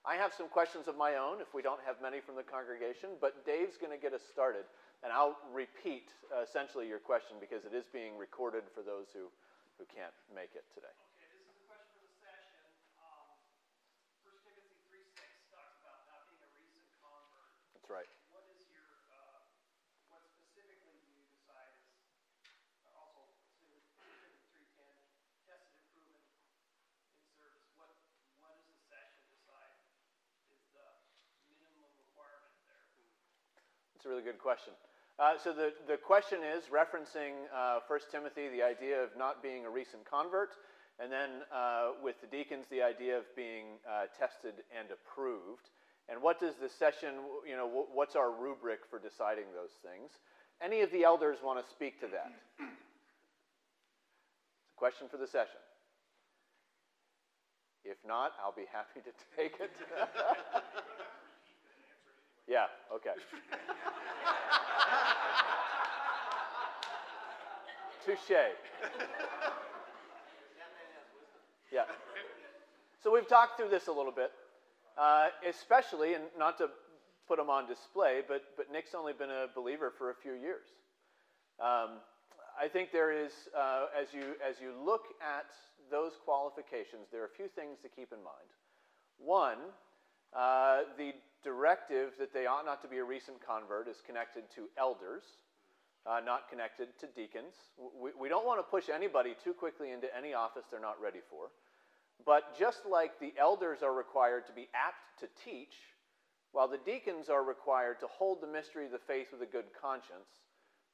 I 0.04 0.20
have 0.20 0.36
some 0.36 0.52
questions 0.52 0.92
of 0.92 1.00
my 1.00 1.16
own 1.16 1.40
if 1.40 1.56
we 1.56 1.64
don't 1.64 1.80
have 1.88 2.04
many 2.04 2.20
from 2.20 2.36
the 2.36 2.44
congregation, 2.44 3.16
but 3.24 3.48
Dave's 3.48 3.80
going 3.80 3.96
to 3.96 4.02
get 4.02 4.12
us 4.12 4.20
started. 4.28 4.68
And 5.00 5.16
I'll 5.16 5.40
repeat 5.48 6.12
uh, 6.28 6.44
essentially 6.44 6.92
your 6.92 7.00
question 7.00 7.40
because 7.40 7.64
it 7.64 7.72
is 7.72 7.88
being 7.88 8.20
recorded 8.20 8.68
for 8.76 8.84
those 8.84 9.08
who, 9.16 9.32
who 9.80 9.88
can't 9.88 10.16
make 10.36 10.52
it 10.60 10.68
today. 10.76 10.92
That's 10.92 11.32
this 11.32 11.48
is 11.48 11.56
a 11.56 11.64
question 11.72 11.88
for 11.96 12.04
the 12.04 12.12
session. 12.20 12.68
Um, 13.00 13.32
1 14.28 14.44
Timothy 14.44 14.76
3 14.92 15.08
6 15.08 15.56
talks 15.56 15.80
about 15.80 16.04
not 16.12 16.28
being 16.28 16.44
a 16.44 16.52
recent 16.52 16.84
convert. 17.00 17.56
That's 17.72 17.88
right. 17.88 18.12
That's 34.04 34.12
a 34.12 34.16
really 34.20 34.28
good 34.28 34.44
question. 34.44 34.74
Uh, 35.18 35.40
so 35.42 35.54
the, 35.54 35.72
the 35.88 35.96
question 35.96 36.40
is 36.44 36.66
referencing 36.68 37.48
uh, 37.56 37.80
1 37.88 38.00
Timothy, 38.12 38.50
the 38.50 38.62
idea 38.62 39.02
of 39.02 39.16
not 39.18 39.42
being 39.42 39.64
a 39.64 39.70
recent 39.70 40.04
convert, 40.04 40.58
and 41.00 41.10
then 41.10 41.48
uh, 41.56 41.92
with 42.04 42.20
the 42.20 42.28
deacons, 42.28 42.66
the 42.70 42.82
idea 42.82 43.18
of 43.18 43.24
being 43.34 43.80
uh, 43.88 44.12
tested 44.20 44.60
and 44.78 44.90
approved. 44.92 45.70
And 46.10 46.22
what 46.22 46.38
does 46.38 46.56
the 46.60 46.68
session, 46.68 47.16
you 47.48 47.56
know, 47.56 47.88
what's 47.94 48.18
our 48.18 48.30
rubric 48.30 48.80
for 48.90 49.00
deciding 49.00 49.46
those 49.56 49.72
things? 49.80 50.12
Any 50.60 50.82
of 50.82 50.92
the 50.92 51.06
elders 51.06 51.38
want 51.42 51.64
to 51.64 51.72
speak 51.72 52.02
to 52.02 52.08
that? 52.08 52.34
It's 52.60 52.68
a 54.76 54.76
question 54.76 55.08
for 55.08 55.16
the 55.16 55.28
session. 55.28 55.64
If 57.86 58.04
not, 58.06 58.34
I'll 58.44 58.52
be 58.52 58.68
happy 58.68 59.00
to 59.00 59.14
take 59.38 59.62
it. 59.62 59.72
Yeah, 62.48 62.66
okay. 62.94 63.12
touche. 68.06 68.38
Yeah. 71.72 71.84
So 73.04 73.14
we've 73.14 73.28
talked 73.28 73.58
through 73.58 73.70
this 73.70 73.88
a 73.88 73.92
little 73.92 74.12
bit, 74.12 74.32
uh, 74.98 75.28
especially, 75.48 76.14
and 76.14 76.24
not 76.38 76.58
to 76.60 76.70
put 77.28 77.40
him 77.40 77.50
on 77.50 77.68
display, 77.68 78.22
but, 78.28 78.44
but 78.58 78.72
Nick's 78.72 78.94
only 78.94 79.14
been 79.14 79.30
a 79.30 79.48
believer 79.56 79.92
for 79.98 80.12
a 80.12 80.16
few 80.16 80.34
years. 80.34 80.68
Um, 81.60 82.00
I 82.60 82.68
think 82.68 82.92
there 82.92 83.12
is, 83.12 83.32
uh, 83.58 83.88
as, 84.00 84.14
you, 84.14 84.36
as 84.48 84.58
you 84.62 84.74
look 84.86 85.06
at 85.22 85.46
those 85.90 86.12
qualifications, 86.24 87.08
there 87.12 87.22
are 87.22 87.26
a 87.26 87.36
few 87.36 87.48
things 87.48 87.80
to 87.82 87.90
keep 87.90 88.12
in 88.12 88.20
mind. 88.20 88.50
One, 89.18 89.58
uh, 90.36 90.82
the 90.98 91.14
directive 91.44 92.12
that 92.20 92.34
they 92.34 92.46
ought 92.46 92.66
not 92.66 92.82
to 92.82 92.88
be 92.88 92.98
a 92.98 93.04
recent 93.04 93.38
convert 93.46 93.88
is 93.88 93.98
connected 94.06 94.44
to 94.56 94.70
elders, 94.78 95.24
uh, 96.06 96.20
not 96.24 96.50
connected 96.50 96.90
to 97.00 97.08
deacons. 97.16 97.56
We, 97.78 98.12
we 98.20 98.30
don't 98.30 98.46
want 98.46 98.60
to 98.60 98.64
push 98.64 98.90
anybody 98.94 99.36
too 99.44 99.54
quickly 99.54 99.92
into 99.92 100.08
any 100.16 100.34
office 100.34 100.66
they're 100.70 100.80
not 100.80 101.02
ready 101.02 101.20
for. 101.30 101.52
But 102.26 102.58
just 102.58 102.86
like 102.90 103.20
the 103.20 103.34
elders 103.40 103.84
are 103.84 103.94
required 103.94 104.48
to 104.48 104.54
be 104.54 104.70
apt 104.74 105.20
to 105.20 105.28
teach, 105.44 105.76
while 106.52 106.68
the 106.68 106.80
deacons 106.86 107.30
are 107.30 107.44
required 107.44 108.00
to 108.00 108.08
hold 108.08 108.42
the 108.42 108.48
mystery 108.48 108.86
of 108.86 108.92
the 108.92 109.00
faith 109.00 109.28
with 109.32 109.42
a 109.42 109.52
good 109.52 109.66
conscience, 109.80 110.44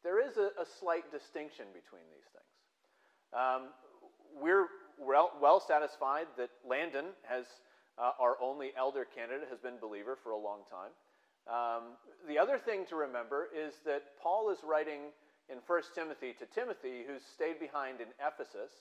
there 0.04 0.26
is 0.26 0.38
a, 0.38 0.50
a 0.62 0.66
slight 0.80 1.12
distinction 1.12 1.66
between 1.74 2.08
these 2.10 2.30
things. 2.32 2.56
Um, 3.34 3.62
we're 4.42 4.68
well, 5.00 5.32
well, 5.42 5.60
satisfied 5.60 6.28
that 6.38 6.50
Landon 6.68 7.06
has 7.24 7.46
uh, 8.00 8.12
our 8.20 8.38
only 8.42 8.72
elder 8.78 9.06
candidate 9.06 9.48
has 9.50 9.60
been 9.60 9.78
believer 9.80 10.18
for 10.24 10.32
a 10.32 10.38
long 10.38 10.60
time. 10.70 10.92
Um, 11.48 11.98
the 12.28 12.38
other 12.38 12.58
thing 12.58 12.86
to 12.90 12.96
remember 12.96 13.48
is 13.56 13.74
that 13.86 14.04
Paul 14.22 14.50
is 14.52 14.60
writing 14.64 15.12
in 15.50 15.58
1 15.66 15.82
Timothy 15.96 16.34
to 16.40 16.46
Timothy, 16.46 17.04
who's 17.08 17.22
stayed 17.36 17.60
behind 17.60 18.02
in 18.02 18.08
Ephesus. 18.22 18.72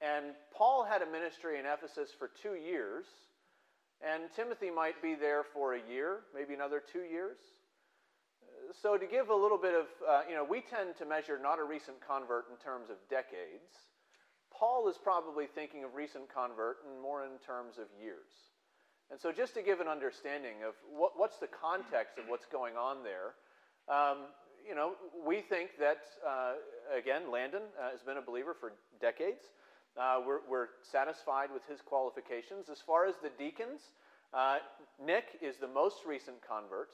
And 0.00 0.32
Paul 0.54 0.84
had 0.84 1.02
a 1.02 1.06
ministry 1.06 1.58
in 1.58 1.66
Ephesus 1.66 2.10
for 2.18 2.30
two 2.42 2.54
years, 2.54 3.04
and 4.00 4.32
Timothy 4.34 4.70
might 4.70 5.02
be 5.02 5.14
there 5.14 5.44
for 5.52 5.74
a 5.74 5.80
year, 5.90 6.20
maybe 6.34 6.54
another 6.54 6.80
two 6.80 7.02
years. 7.02 7.36
So, 8.80 8.96
to 8.96 9.06
give 9.06 9.30
a 9.30 9.34
little 9.34 9.58
bit 9.58 9.74
of, 9.74 9.86
uh, 10.08 10.22
you 10.28 10.34
know, 10.34 10.44
we 10.44 10.62
tend 10.62 10.96
to 10.98 11.04
measure 11.04 11.38
not 11.42 11.58
a 11.58 11.64
recent 11.64 11.96
convert 12.06 12.46
in 12.50 12.56
terms 12.56 12.88
of 12.88 12.96
decades. 13.10 13.89
Paul 14.60 14.88
is 14.90 14.98
probably 15.02 15.46
thinking 15.46 15.84
of 15.84 15.94
recent 15.94 16.28
convert 16.28 16.84
and 16.84 17.00
more 17.00 17.24
in 17.24 17.40
terms 17.46 17.78
of 17.78 17.86
years. 17.98 18.28
And 19.10 19.18
so, 19.18 19.32
just 19.32 19.54
to 19.54 19.62
give 19.62 19.80
an 19.80 19.88
understanding 19.88 20.62
of 20.68 20.74
what, 20.92 21.12
what's 21.16 21.38
the 21.38 21.48
context 21.48 22.18
of 22.18 22.28
what's 22.28 22.44
going 22.44 22.76
on 22.76 22.98
there, 23.02 23.34
um, 23.88 24.28
you 24.68 24.74
know, 24.74 24.92
we 25.26 25.40
think 25.40 25.70
that, 25.80 25.98
uh, 26.28 26.52
again, 26.94 27.32
Landon 27.32 27.62
uh, 27.80 27.90
has 27.90 28.02
been 28.02 28.18
a 28.18 28.22
believer 28.22 28.54
for 28.54 28.74
decades. 29.00 29.48
Uh, 29.98 30.20
we're, 30.24 30.40
we're, 30.48 30.68
satisfied 30.82 31.48
with 31.52 31.66
his 31.66 31.80
qualifications. 31.80 32.68
As 32.70 32.78
far 32.86 33.06
as 33.06 33.14
the 33.22 33.30
deacons, 33.38 33.80
uh, 34.32 34.58
Nick 35.04 35.24
is 35.42 35.56
the 35.56 35.66
most 35.66 36.04
recent 36.06 36.36
convert, 36.46 36.90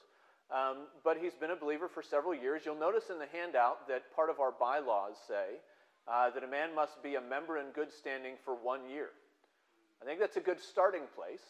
um, 0.51 0.87
but 1.05 1.19
he's 1.19 1.35
been 1.35 1.51
a 1.51 1.57
believer 1.57 1.89
for 1.89 2.03
several 2.03 2.35
years. 2.35 2.63
You'll 2.65 2.79
notice 2.79 3.11
in 3.11 3.19
the 3.19 3.27
handout 3.27 3.89
that 3.89 4.15
part 4.15 4.31
of 4.31 4.41
our 4.41 4.53
bylaws 4.53 5.17
say 5.29 5.61
uh, 6.09 6.31
that 6.31 6.45
a 6.45 6.49
man 6.49 6.75
must 6.75 7.03
be 7.03 7.17
a 7.17 7.21
member 7.21 7.59
in 7.59 7.67
good 7.75 7.93
standing 7.93 8.35
for 8.45 8.55
one 8.55 8.89
year. 8.89 9.11
I 10.01 10.05
think 10.05 10.21
that's 10.21 10.37
a 10.37 10.41
good 10.41 10.61
starting 10.61 11.03
place. 11.15 11.43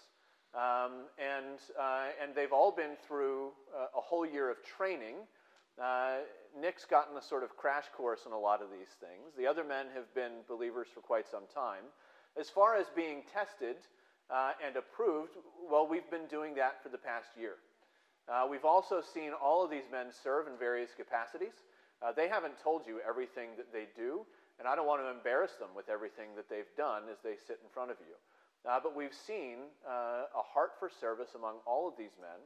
Um, 0.55 1.05
and, 1.19 1.61
uh, 1.79 2.05
and 2.23 2.35
they've 2.35 2.53
all 2.53 2.73
been 2.73 2.97
through 3.07 3.49
uh, 3.77 3.99
a 3.99 4.01
whole 4.01 4.25
year 4.25 4.51
of 4.51 4.57
training. 4.65 5.17
Uh, 5.79 6.25
Nick's 6.59 6.87
gotten 6.87 7.15
a 7.19 7.23
sort 7.23 7.43
of 7.43 7.57
crash 7.59 7.85
course 7.95 8.21
in 8.25 8.33
a 8.33 8.39
lot 8.39 8.63
of 8.63 8.69
these 8.71 8.97
things. 8.99 9.37
The 9.37 9.47
other 9.47 9.65
men 9.65 9.87
have 9.95 10.13
been 10.15 10.41
believers 10.49 10.87
for 10.95 11.01
quite 11.01 11.29
some 11.29 11.43
time. 11.53 11.85
As 12.41 12.49
far 12.49 12.77
as 12.77 12.87
being 12.97 13.23
tested 13.31 13.77
uh, 14.31 14.53
and 14.67 14.77
approved, 14.77 15.33
well, 15.71 15.87
we've 15.87 16.11
been 16.11 16.27
doing 16.31 16.55
that 16.55 16.83
for 16.83 16.89
the 16.89 16.99
past 16.99 17.29
year. 17.39 17.57
Uh, 18.27 18.47
we've 18.51 18.65
also 18.65 19.03
seen 19.03 19.33
all 19.33 19.63
of 19.63 19.71
these 19.71 19.85
men 19.93 20.07
serve 20.11 20.47
in 20.47 20.57
various 20.59 20.91
capacities. 20.97 21.53
They 22.15 22.29
haven't 22.29 22.55
told 22.63 22.83
you 22.87 23.01
everything 23.07 23.51
that 23.57 23.73
they 23.73 23.89
do, 23.97 24.25
and 24.59 24.67
I 24.67 24.75
don't 24.75 24.87
want 24.87 25.03
to 25.03 25.11
embarrass 25.11 25.53
them 25.61 25.77
with 25.77 25.89
everything 25.89 26.35
that 26.37 26.49
they've 26.49 26.71
done 26.77 27.09
as 27.11 27.19
they 27.23 27.37
sit 27.37 27.61
in 27.63 27.69
front 27.69 27.91
of 27.91 27.99
you. 28.01 28.17
Uh, 28.65 28.81
but 28.83 28.97
we've 28.97 29.15
seen 29.15 29.71
uh, 29.87 30.27
a 30.33 30.43
heart 30.43 30.75
for 30.79 30.91
service 30.91 31.37
among 31.37 31.63
all 31.67 31.87
of 31.87 31.95
these 31.97 32.17
men. 32.19 32.41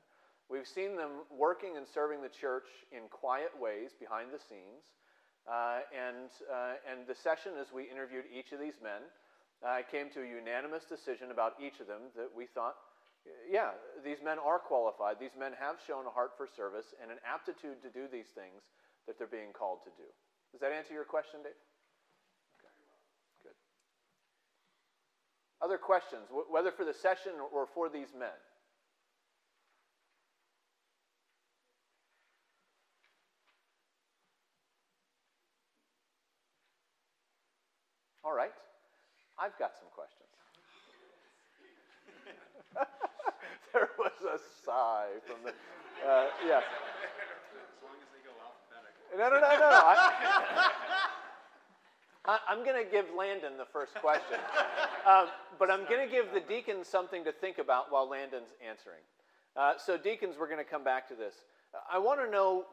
We've 0.50 0.66
seen 0.66 0.96
them 0.96 1.24
working 1.30 1.78
and 1.78 1.86
serving 1.86 2.20
the 2.20 2.28
church 2.28 2.66
in 2.90 3.06
quiet 3.08 3.54
ways 3.54 3.94
behind 3.94 4.34
the 4.34 4.42
scenes. 4.42 4.82
Uh, 5.48 5.86
and, 5.94 6.28
uh, 6.50 6.82
and 6.84 7.06
the 7.06 7.14
session, 7.14 7.56
as 7.56 7.72
we 7.72 7.88
interviewed 7.88 8.26
each 8.28 8.52
of 8.52 8.60
these 8.60 8.76
men, 8.82 9.00
uh, 9.64 9.80
came 9.88 10.10
to 10.10 10.20
a 10.20 10.28
unanimous 10.28 10.84
decision 10.84 11.30
about 11.30 11.56
each 11.62 11.80
of 11.80 11.86
them 11.86 12.12
that 12.16 12.28
we 12.34 12.44
thought, 12.44 12.76
yeah, 13.48 13.76
these 14.04 14.20
men 14.24 14.36
are 14.40 14.58
qualified. 14.58 15.16
These 15.20 15.36
men 15.38 15.52
have 15.60 15.76
shown 15.86 16.04
a 16.04 16.12
heart 16.12 16.32
for 16.36 16.48
service 16.48 16.92
and 17.00 17.10
an 17.12 17.20
aptitude 17.24 17.80
to 17.84 17.90
do 17.92 18.08
these 18.08 18.32
things 18.32 18.64
that 19.06 19.16
they're 19.16 19.30
being 19.30 19.52
called 19.52 19.84
to 19.84 19.92
do. 19.96 20.08
Does 20.52 20.60
that 20.60 20.72
answer 20.72 20.92
your 20.92 21.04
question, 21.04 21.44
Dave? 21.44 21.56
Other 25.62 25.76
questions, 25.76 26.22
whether 26.48 26.70
for 26.70 26.84
the 26.86 26.94
session 26.94 27.32
or 27.52 27.66
for 27.74 27.90
these 27.90 28.14
men? 28.18 28.28
All 38.24 38.34
right. 38.34 38.52
I've 39.38 39.58
got 39.58 39.72
some 39.76 39.88
questions. 39.92 40.28
there 43.72 43.88
was 43.98 44.12
a 44.22 44.38
sigh 44.64 45.08
from 45.26 45.44
the. 45.44 45.50
Uh, 46.06 46.28
yeah. 46.46 46.60
As 46.60 47.82
long 47.82 47.96
as 48.00 48.08
they 48.12 48.20
go 48.24 48.32
alphabetical. 48.40 49.18
No, 49.18 49.28
no, 49.28 49.40
no, 49.40 49.48
no. 49.58 49.76
I, 49.76 51.10
I'm 52.48 52.64
going 52.64 52.84
to 52.84 52.90
give 52.90 53.06
Landon 53.16 53.56
the 53.56 53.64
first 53.64 53.94
question, 53.94 54.38
um, 55.06 55.28
but 55.58 55.70
I'm 55.70 55.84
going 55.88 56.06
to 56.06 56.12
give 56.12 56.32
the 56.32 56.40
deacons 56.40 56.86
something 56.86 57.24
to 57.24 57.32
think 57.32 57.58
about 57.58 57.90
while 57.90 58.08
Landon's 58.08 58.50
answering. 58.66 59.02
Uh, 59.56 59.72
so, 59.76 59.96
deacons, 59.96 60.36
we're 60.38 60.48
going 60.48 60.64
to 60.64 60.70
come 60.70 60.84
back 60.84 61.08
to 61.08 61.14
this. 61.14 61.34
I 61.90 61.98
want 61.98 62.20
to 62.20 62.30
know 62.30 62.66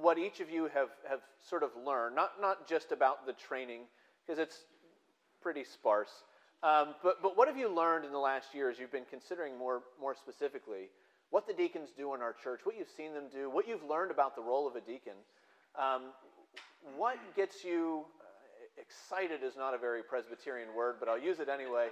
what 0.00 0.18
each 0.18 0.40
of 0.40 0.50
you 0.50 0.64
have, 0.74 0.90
have 1.08 1.20
sort 1.48 1.62
of 1.62 1.70
learned, 1.84 2.14
not, 2.14 2.40
not 2.40 2.68
just 2.68 2.92
about 2.92 3.26
the 3.26 3.32
training, 3.32 3.82
because 4.24 4.38
it's 4.38 4.64
pretty 5.42 5.64
sparse, 5.64 6.22
um, 6.62 6.94
but, 7.02 7.22
but 7.22 7.36
what 7.36 7.48
have 7.48 7.56
you 7.56 7.74
learned 7.74 8.04
in 8.04 8.12
the 8.12 8.18
last 8.18 8.54
year 8.54 8.70
as 8.70 8.78
you've 8.78 8.92
been 8.92 9.06
considering 9.08 9.58
more, 9.58 9.82
more 9.98 10.14
specifically 10.14 10.90
what 11.30 11.46
the 11.46 11.54
deacons 11.54 11.90
do 11.96 12.14
in 12.14 12.20
our 12.20 12.34
church, 12.34 12.60
what 12.64 12.76
you've 12.76 12.90
seen 12.94 13.14
them 13.14 13.24
do, 13.32 13.48
what 13.48 13.66
you've 13.66 13.84
learned 13.84 14.10
about 14.10 14.36
the 14.36 14.42
role 14.42 14.66
of 14.68 14.76
a 14.76 14.80
deacon? 14.80 15.14
Um, 15.78 16.12
what 16.96 17.16
gets 17.36 17.64
you 17.64 18.04
excited 18.76 19.42
is 19.42 19.56
not 19.56 19.74
a 19.74 19.78
very 19.78 20.02
Presbyterian 20.02 20.74
word, 20.74 20.96
but 21.00 21.08
I'll 21.08 21.18
use 21.18 21.40
it 21.40 21.48
anyway. 21.48 21.88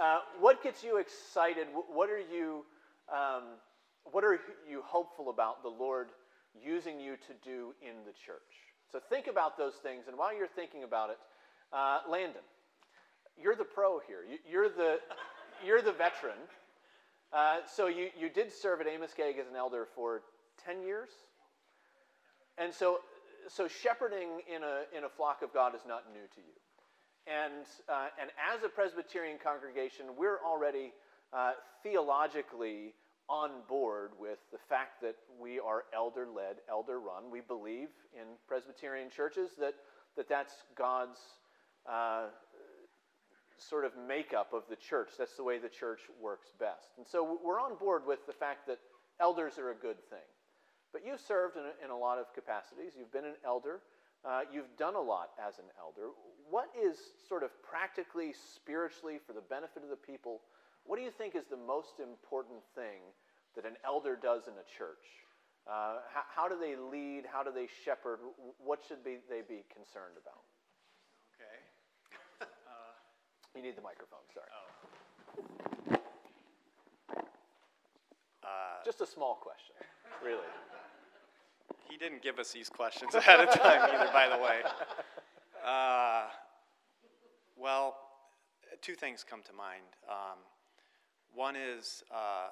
Uh, 0.00 0.18
what 0.40 0.62
gets 0.62 0.84
you 0.84 0.98
excited? 0.98 1.66
What 1.72 2.10
are 2.10 2.20
you, 2.20 2.64
um, 3.12 3.42
what 4.04 4.24
are 4.24 4.38
you 4.68 4.82
hopeful 4.84 5.30
about 5.30 5.62
the 5.62 5.68
Lord 5.68 6.08
using 6.54 7.00
you 7.00 7.16
to 7.16 7.32
do 7.42 7.74
in 7.80 8.04
the 8.04 8.12
church? 8.12 8.40
So 8.92 9.00
think 9.10 9.26
about 9.26 9.58
those 9.58 9.74
things, 9.74 10.04
and 10.06 10.16
while 10.16 10.36
you're 10.36 10.46
thinking 10.46 10.84
about 10.84 11.10
it, 11.10 11.18
uh, 11.72 12.00
Landon, 12.08 12.42
you're 13.40 13.56
the 13.56 13.64
pro 13.64 14.00
here. 14.06 14.20
You, 14.48 14.60
are 14.60 14.68
the, 14.68 14.98
you're 15.66 15.82
the 15.82 15.92
veteran. 15.92 16.38
Uh, 17.32 17.58
so 17.66 17.86
you, 17.88 18.08
you 18.18 18.28
did 18.28 18.52
serve 18.52 18.80
at 18.80 18.86
Amoskeag 18.86 19.38
as 19.38 19.48
an 19.48 19.56
elder 19.56 19.86
for 19.94 20.22
10 20.64 20.82
years? 20.82 21.08
And 22.58 22.72
so 22.72 23.00
so 23.48 23.68
shepherding 23.68 24.40
in 24.54 24.62
a, 24.62 24.84
in 24.96 25.04
a 25.04 25.08
flock 25.08 25.42
of 25.42 25.52
God 25.52 25.74
is 25.74 25.82
not 25.86 26.04
new 26.12 26.26
to 26.34 26.40
you. 26.40 26.56
And, 27.26 27.66
uh, 27.88 28.08
and 28.20 28.30
as 28.38 28.62
a 28.62 28.68
Presbyterian 28.68 29.38
congregation, 29.42 30.06
we're 30.16 30.38
already 30.44 30.92
uh, 31.32 31.52
theologically 31.82 32.94
on 33.28 33.50
board 33.68 34.12
with 34.20 34.38
the 34.52 34.58
fact 34.68 35.00
that 35.02 35.16
we 35.40 35.58
are 35.58 35.84
elder 35.92 36.26
led, 36.26 36.56
elder 36.70 37.00
run. 37.00 37.30
We 37.30 37.40
believe 37.40 37.88
in 38.14 38.38
Presbyterian 38.46 39.10
churches 39.10 39.50
that, 39.58 39.74
that 40.16 40.28
that's 40.28 40.54
God's 40.78 41.18
uh, 41.90 42.26
sort 43.58 43.84
of 43.84 43.92
makeup 44.06 44.52
of 44.52 44.62
the 44.70 44.76
church. 44.76 45.10
That's 45.18 45.36
the 45.36 45.42
way 45.42 45.58
the 45.58 45.68
church 45.68 46.00
works 46.22 46.48
best. 46.60 46.90
And 46.96 47.06
so 47.06 47.38
we're 47.44 47.60
on 47.60 47.76
board 47.76 48.02
with 48.06 48.24
the 48.26 48.32
fact 48.32 48.68
that 48.68 48.78
elders 49.20 49.58
are 49.58 49.70
a 49.70 49.74
good 49.74 49.98
thing. 50.10 50.18
But 50.96 51.04
you've 51.04 51.20
served 51.20 51.60
in 51.60 51.64
a, 51.68 51.76
in 51.84 51.90
a 51.92 51.98
lot 51.98 52.16
of 52.16 52.32
capacities. 52.32 52.96
You've 52.96 53.12
been 53.12 53.28
an 53.28 53.36
elder. 53.44 53.84
Uh, 54.24 54.48
you've 54.48 54.72
done 54.80 54.96
a 54.96 55.00
lot 55.00 55.36
as 55.36 55.58
an 55.58 55.68
elder. 55.76 56.08
What 56.48 56.72
is 56.72 56.96
sort 57.28 57.42
of 57.44 57.52
practically, 57.60 58.32
spiritually, 58.32 59.20
for 59.20 59.34
the 59.34 59.44
benefit 59.44 59.84
of 59.84 59.92
the 59.92 60.00
people, 60.00 60.40
what 60.88 60.96
do 60.96 61.04
you 61.04 61.12
think 61.12 61.36
is 61.36 61.44
the 61.52 61.60
most 61.60 62.00
important 62.00 62.64
thing 62.72 63.04
that 63.60 63.68
an 63.68 63.76
elder 63.84 64.16
does 64.16 64.48
in 64.48 64.56
a 64.56 64.64
church? 64.64 65.04
Uh, 65.68 66.00
how, 66.08 66.24
how, 66.32 66.48
do 66.48 66.56
they 66.56 66.80
lead? 66.80 67.28
How 67.28 67.44
do 67.44 67.52
they 67.52 67.68
shepherd? 67.84 68.24
What 68.56 68.80
should 68.80 69.04
be, 69.04 69.20
they 69.28 69.44
be 69.44 69.68
concerned 69.68 70.16
about? 70.16 70.48
Okay. 71.36 72.48
You 73.52 73.60
need 73.60 73.76
the 73.76 73.84
microphone, 73.84 74.24
sorry. 74.32 74.48
Oh. 74.48 74.76
Just 78.86 79.00
a 79.00 79.06
small 79.06 79.34
question, 79.34 79.74
really. 80.24 80.40
He 81.88 81.96
didn't 81.96 82.22
give 82.22 82.38
us 82.38 82.52
these 82.52 82.68
questions 82.68 83.14
ahead 83.14 83.40
of 83.40 83.50
time 83.54 83.80
either, 83.92 84.10
by 84.12 84.28
the 84.28 84.42
way. 84.42 84.60
Uh, 85.66 86.26
well, 87.56 87.96
two 88.82 88.94
things 88.94 89.24
come 89.28 89.42
to 89.42 89.52
mind. 89.52 89.82
Um, 90.08 90.38
one 91.34 91.56
is 91.56 92.04
uh, 92.14 92.50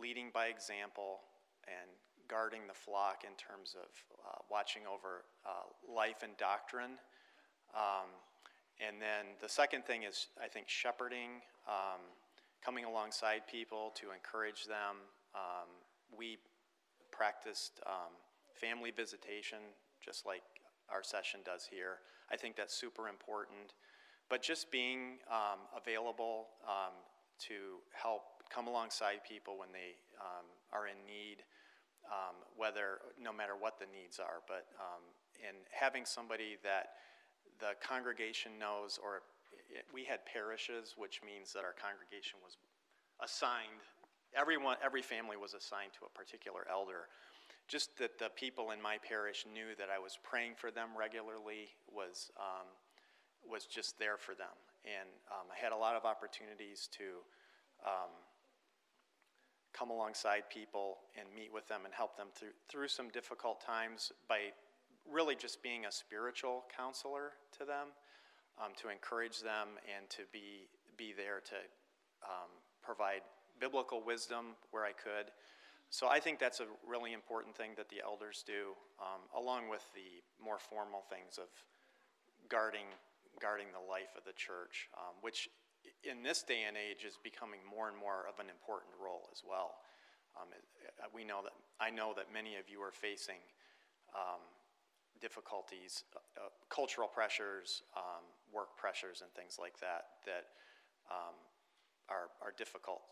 leading 0.00 0.30
by 0.34 0.46
example 0.46 1.20
and 1.68 1.88
guarding 2.26 2.62
the 2.66 2.74
flock 2.74 3.22
in 3.24 3.36
terms 3.36 3.76
of 3.78 3.88
uh, 4.26 4.38
watching 4.50 4.82
over 4.92 5.22
uh, 5.46 5.94
life 5.94 6.24
and 6.24 6.36
doctrine. 6.36 6.98
Um, 7.76 8.10
and 8.80 9.00
then 9.00 9.36
the 9.40 9.48
second 9.48 9.84
thing 9.84 10.02
is, 10.02 10.26
I 10.42 10.48
think, 10.48 10.68
shepherding, 10.68 11.42
um, 11.68 12.00
coming 12.64 12.84
alongside 12.84 13.42
people 13.46 13.92
to 13.96 14.10
encourage 14.10 14.66
them. 14.66 14.96
Um, 15.34 15.68
we 16.16 16.38
practiced 17.10 17.80
um, 17.86 18.12
family 18.54 18.90
visitation, 18.90 19.58
just 20.04 20.26
like 20.26 20.42
our 20.90 21.02
session 21.02 21.40
does 21.44 21.66
here. 21.70 21.98
I 22.30 22.36
think 22.36 22.56
that's 22.56 22.74
super 22.74 23.08
important. 23.08 23.74
But 24.28 24.42
just 24.42 24.70
being 24.70 25.18
um, 25.28 25.60
available 25.76 26.48
um, 26.64 26.94
to 27.48 27.84
help 27.92 28.22
come 28.48 28.66
alongside 28.66 29.20
people 29.28 29.58
when 29.58 29.68
they 29.72 29.96
um, 30.20 30.46
are 30.72 30.86
in 30.86 30.96
need, 31.04 31.44
um, 32.08 32.36
whether 32.56 33.00
no 33.20 33.32
matter 33.32 33.56
what 33.58 33.78
the 33.78 33.86
needs 33.92 34.18
are, 34.18 34.40
but 34.46 34.68
um, 34.80 35.02
and 35.46 35.56
having 35.72 36.04
somebody 36.04 36.56
that 36.62 37.00
the 37.60 37.72
congregation 37.80 38.52
knows, 38.58 38.98
or 39.02 39.22
it, 39.70 39.84
we 39.92 40.04
had 40.04 40.24
parishes, 40.26 40.94
which 40.96 41.20
means 41.24 41.52
that 41.52 41.64
our 41.64 41.74
congregation 41.74 42.38
was 42.44 42.56
assigned. 43.20 43.80
Everyone, 44.36 44.76
every 44.84 45.02
family 45.02 45.36
was 45.36 45.54
assigned 45.54 45.92
to 46.00 46.08
a 46.08 46.12
particular 46.12 46.66
elder. 46.70 47.08
Just 47.72 47.96
that 47.96 48.18
the 48.18 48.28
people 48.36 48.72
in 48.72 48.82
my 48.82 48.98
parish 49.00 49.46
knew 49.48 49.72
that 49.78 49.88
I 49.88 49.98
was 49.98 50.18
praying 50.22 50.60
for 50.60 50.70
them 50.70 50.90
regularly 50.92 51.72
was 51.88 52.30
um, 52.36 52.68
was 53.48 53.64
just 53.64 53.98
there 53.98 54.18
for 54.18 54.34
them, 54.34 54.52
and 54.84 55.08
um, 55.32 55.48
I 55.48 55.56
had 55.56 55.72
a 55.72 55.76
lot 55.76 55.96
of 55.96 56.04
opportunities 56.04 56.86
to 56.98 57.24
um, 57.88 58.12
come 59.72 59.88
alongside 59.88 60.42
people 60.52 60.98
and 61.18 61.26
meet 61.34 61.52
with 61.52 61.66
them 61.66 61.80
and 61.84 61.94
help 61.94 62.16
them 62.16 62.28
through, 62.34 62.54
through 62.68 62.88
some 62.88 63.08
difficult 63.08 63.64
times 63.64 64.12
by 64.28 64.52
really 65.10 65.34
just 65.34 65.62
being 65.62 65.86
a 65.86 65.92
spiritual 65.92 66.64
counselor 66.76 67.32
to 67.58 67.64
them, 67.64 67.88
um, 68.62 68.72
to 68.76 68.90
encourage 68.90 69.40
them 69.40 69.80
and 69.96 70.08
to 70.10 70.22
be, 70.32 70.68
be 70.96 71.12
there 71.16 71.40
to 71.40 71.56
um, 72.22 72.52
provide 72.82 73.22
biblical 73.58 74.02
wisdom 74.04 74.54
where 74.70 74.84
I 74.84 74.92
could. 74.92 75.32
So 75.92 76.08
I 76.08 76.20
think 76.20 76.40
that's 76.40 76.60
a 76.60 76.64
really 76.88 77.12
important 77.12 77.54
thing 77.54 77.76
that 77.76 77.90
the 77.92 78.00
elders 78.00 78.42
do, 78.46 78.72
um, 78.96 79.28
along 79.36 79.68
with 79.68 79.84
the 79.92 80.24
more 80.42 80.56
formal 80.56 81.04
things 81.12 81.36
of 81.36 81.52
guarding, 82.48 82.88
guarding 83.44 83.68
the 83.76 83.84
life 83.92 84.16
of 84.16 84.24
the 84.24 84.32
church, 84.32 84.88
um, 84.96 85.20
which 85.20 85.52
in 86.00 86.22
this 86.24 86.42
day 86.42 86.64
and 86.66 86.80
age 86.80 87.04
is 87.04 87.20
becoming 87.20 87.60
more 87.68 87.92
and 87.92 87.96
more 88.00 88.24
of 88.24 88.40
an 88.40 88.48
important 88.48 88.96
role 88.96 89.28
as 89.36 89.44
well. 89.44 89.84
Um, 90.32 90.48
uh, 90.48 91.12
we 91.12 91.28
know 91.28 91.44
that 91.44 91.52
I 91.76 91.90
know 91.92 92.16
that 92.16 92.32
many 92.32 92.56
of 92.56 92.72
you 92.72 92.80
are 92.80 92.90
facing 92.96 93.44
um, 94.16 94.40
difficulties, 95.20 96.04
uh, 96.16 96.40
uh, 96.40 96.48
cultural 96.72 97.06
pressures, 97.06 97.82
um, 97.92 98.24
work 98.48 98.80
pressures, 98.80 99.20
and 99.20 99.28
things 99.36 99.60
like 99.60 99.76
that 99.84 100.24
that 100.24 100.56
um, 101.12 101.36
are, 102.08 102.32
are 102.40 102.56
difficult 102.56 103.02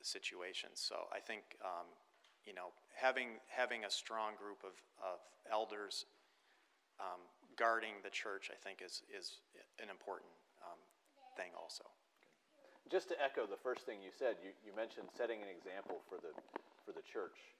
situations. 0.00 0.80
So 0.80 1.04
I 1.12 1.20
think 1.20 1.42
you 2.46 2.54
know 2.54 2.72
having 2.94 3.40
having 3.48 3.84
a 3.84 3.90
strong 3.90 4.36
group 4.36 4.62
of, 4.62 4.76
of 5.02 5.18
elders 5.50 6.06
um, 7.00 7.20
guarding 7.56 7.98
the 8.04 8.10
church, 8.10 8.50
I 8.52 8.58
think, 8.62 8.80
is 8.84 9.02
is 9.10 9.40
an 9.82 9.90
important 9.90 10.30
thing 11.36 11.50
also. 11.58 11.84
Just 12.86 13.10
to 13.10 13.16
echo 13.18 13.44
the 13.46 13.58
first 13.58 13.82
thing 13.84 13.98
you 14.00 14.14
said, 14.14 14.38
you, 14.38 14.54
you 14.62 14.70
mentioned 14.70 15.10
setting 15.10 15.42
an 15.42 15.50
example 15.50 16.04
for 16.06 16.20
the, 16.20 16.30
for 16.86 16.92
the 16.94 17.02
church. 17.02 17.56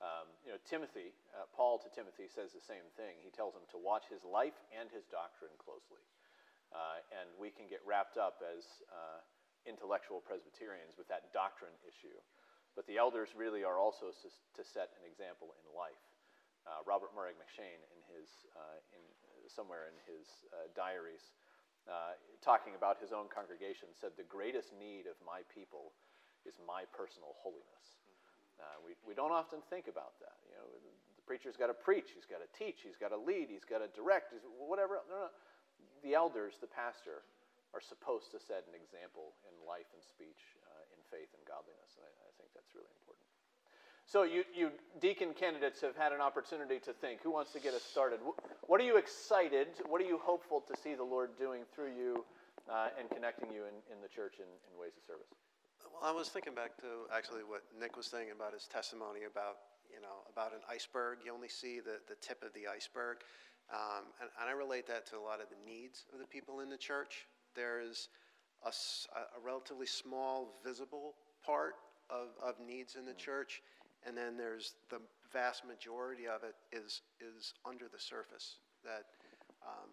Um, 0.00 0.32
you 0.46 0.54
know, 0.54 0.60
Timothy, 0.64 1.12
uh, 1.36 1.44
Paul 1.52 1.76
to 1.84 1.90
Timothy 1.92 2.30
says 2.30 2.56
the 2.56 2.62
same 2.62 2.86
thing. 2.96 3.20
He 3.20 3.28
tells 3.28 3.52
him 3.52 3.66
to 3.76 3.78
watch 3.78 4.08
his 4.08 4.24
life 4.24 4.56
and 4.72 4.88
his 4.88 5.04
doctrine 5.12 5.52
closely. 5.60 6.00
Uh, 6.72 7.02
and 7.12 7.28
we 7.36 7.52
can 7.52 7.68
get 7.68 7.82
wrapped 7.84 8.16
up 8.16 8.40
as 8.40 8.80
uh, 8.88 9.20
intellectual 9.66 10.22
Presbyterians 10.22 10.96
with 10.96 11.10
that 11.12 11.34
doctrine 11.36 11.74
issue. 11.84 12.16
But 12.78 12.86
the 12.86 12.96
elders 12.96 13.34
really 13.34 13.66
are 13.66 13.78
also 13.78 14.14
to, 14.14 14.62
set 14.62 14.94
an 14.96 15.04
example 15.04 15.52
in 15.58 15.66
life. 15.74 16.00
Uh, 16.68 16.84
Robert 16.86 17.10
Murray 17.16 17.34
M'Cheyne, 17.34 17.82
in 17.82 18.00
his, 18.14 18.46
uh, 18.54 18.78
in, 18.94 19.02
somewhere 19.50 19.90
in 19.90 19.96
his 20.06 20.46
uh, 20.54 20.70
diaries, 20.76 21.34
uh, 21.88 22.14
talking 22.44 22.76
about 22.76 23.00
his 23.00 23.10
own 23.10 23.26
congregation, 23.32 23.90
said, 23.96 24.14
The 24.14 24.28
greatest 24.28 24.70
need 24.76 25.10
of 25.10 25.18
my 25.24 25.42
people 25.50 25.96
is 26.46 26.60
my 26.62 26.86
personal 26.94 27.34
holiness. 27.40 28.00
Uh, 28.60 28.76
we, 28.84 28.92
we 29.02 29.16
don't 29.16 29.32
often 29.32 29.64
think 29.72 29.88
about 29.88 30.20
that. 30.20 30.36
You 30.44 30.54
know, 30.60 30.68
the, 30.68 30.92
the 31.16 31.24
preacher's 31.24 31.56
got 31.56 31.72
to 31.72 31.78
preach, 31.78 32.12
he's 32.12 32.28
got 32.28 32.44
to 32.44 32.50
teach, 32.52 32.84
he's 32.84 33.00
got 33.00 33.10
to 33.10 33.20
lead, 33.20 33.48
he's 33.48 33.64
got 33.64 33.80
to 33.80 33.88
direct, 33.96 34.36
he's, 34.36 34.44
whatever. 34.60 35.00
No, 35.08 35.26
no. 35.26 35.30
The 36.04 36.12
elders, 36.12 36.60
the 36.60 36.68
pastor, 36.68 37.24
are 37.72 37.80
supposed 37.80 38.34
to 38.34 38.38
set 38.42 38.66
an 38.66 38.74
example 38.74 39.38
in 39.46 39.54
life 39.62 39.88
and 39.94 40.02
speech, 40.02 40.58
uh, 40.66 40.94
in 40.96 41.00
faith 41.08 41.30
and 41.32 41.42
godliness, 41.46 41.96
and 41.96 42.04
I, 42.04 42.12
I 42.26 42.29
think 42.50 42.66
that's 42.66 42.74
really 42.74 42.90
important. 42.98 43.26
So 44.06 44.26
you, 44.26 44.42
you 44.50 44.74
deacon 44.98 45.34
candidates 45.38 45.80
have 45.82 45.96
had 45.96 46.12
an 46.12 46.20
opportunity 46.20 46.78
to 46.82 46.92
think. 46.92 47.22
Who 47.22 47.30
wants 47.30 47.52
to 47.52 47.60
get 47.60 47.74
us 47.74 47.82
started? 47.82 48.18
What 48.66 48.80
are 48.80 48.84
you 48.84 48.96
excited? 48.96 49.68
What 49.86 50.00
are 50.00 50.06
you 50.06 50.18
hopeful 50.18 50.60
to 50.66 50.74
see 50.82 50.94
the 50.94 51.06
Lord 51.06 51.38
doing 51.38 51.62
through 51.74 51.94
you 51.94 52.24
uh, 52.66 52.88
and 52.98 53.08
connecting 53.10 53.50
you 53.52 53.62
in, 53.70 53.76
in 53.86 54.02
the 54.02 54.08
church 54.08 54.42
in, 54.42 54.50
in 54.50 54.72
ways 54.80 54.92
of 54.98 55.06
service? 55.06 55.30
Well, 55.86 56.02
I 56.02 56.14
was 56.14 56.28
thinking 56.28 56.54
back 56.54 56.76
to 56.78 57.06
actually 57.14 57.42
what 57.46 57.62
Nick 57.78 57.96
was 57.96 58.06
saying 58.06 58.34
about 58.34 58.52
his 58.52 58.66
testimony 58.66 59.30
about 59.30 59.56
you 59.88 60.00
know 60.00 60.26
about 60.30 60.52
an 60.52 60.60
iceberg. 60.68 61.18
You 61.24 61.32
only 61.32 61.48
see 61.48 61.80
the, 61.80 61.98
the 62.06 62.14
tip 62.20 62.42
of 62.42 62.52
the 62.52 62.68
iceberg, 62.68 63.18
um, 63.72 64.10
and, 64.20 64.30
and 64.40 64.50
I 64.50 64.52
relate 64.52 64.86
that 64.86 65.06
to 65.10 65.16
a 65.16 65.24
lot 65.24 65.40
of 65.40 65.48
the 65.48 65.58
needs 65.64 66.04
of 66.12 66.20
the 66.20 66.26
people 66.26 66.60
in 66.60 66.68
the 66.68 66.76
church. 66.76 67.26
There 67.56 67.80
is 67.80 68.08
a, 68.62 68.70
a 68.70 69.40
relatively 69.42 69.86
small 69.86 70.60
visible 70.64 71.14
part 71.44 71.74
of, 72.10 72.28
of 72.42 72.54
needs 72.64 72.96
in 72.96 73.04
the 73.04 73.14
church, 73.14 73.62
and 74.06 74.16
then 74.16 74.36
there's 74.36 74.74
the 74.90 75.00
vast 75.32 75.64
majority 75.64 76.26
of 76.26 76.42
it 76.42 76.54
is 76.72 77.02
is 77.20 77.54
under 77.64 77.86
the 77.86 77.98
surface 77.98 78.56
that 78.84 79.06
um, 79.62 79.90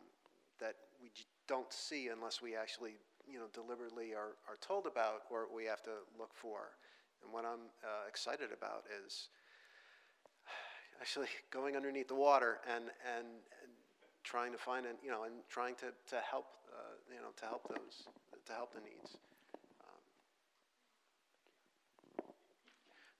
that 0.59 0.75
we 1.01 1.09
don't 1.47 1.71
see 1.71 2.09
unless 2.09 2.41
we 2.41 2.55
actually 2.55 2.95
you 3.29 3.39
know 3.39 3.47
deliberately 3.53 4.13
are, 4.13 4.35
are 4.47 4.57
told 4.61 4.85
about 4.85 5.23
or 5.29 5.47
we 5.53 5.65
have 5.65 5.81
to 5.83 6.03
look 6.17 6.33
for. 6.33 6.75
And 7.23 7.33
what 7.33 7.45
I'm 7.45 7.69
uh, 7.83 8.07
excited 8.07 8.49
about 8.55 8.83
is 9.05 9.29
actually 11.01 11.27
going 11.51 11.75
underneath 11.75 12.07
the 12.07 12.15
water 12.15 12.59
and 12.67 12.85
and, 13.17 13.27
and 13.61 13.71
trying 14.23 14.51
to 14.51 14.57
find 14.57 14.85
and 14.85 14.97
you 15.03 15.11
know 15.11 15.23
and 15.23 15.35
trying 15.49 15.75
to, 15.75 15.87
to 16.09 16.21
help 16.29 16.47
uh, 16.73 16.95
you 17.13 17.21
know 17.21 17.31
to 17.37 17.45
help 17.45 17.67
those 17.69 18.07
to 18.45 18.53
help 18.53 18.73
the 18.73 18.81
needs. 18.81 19.17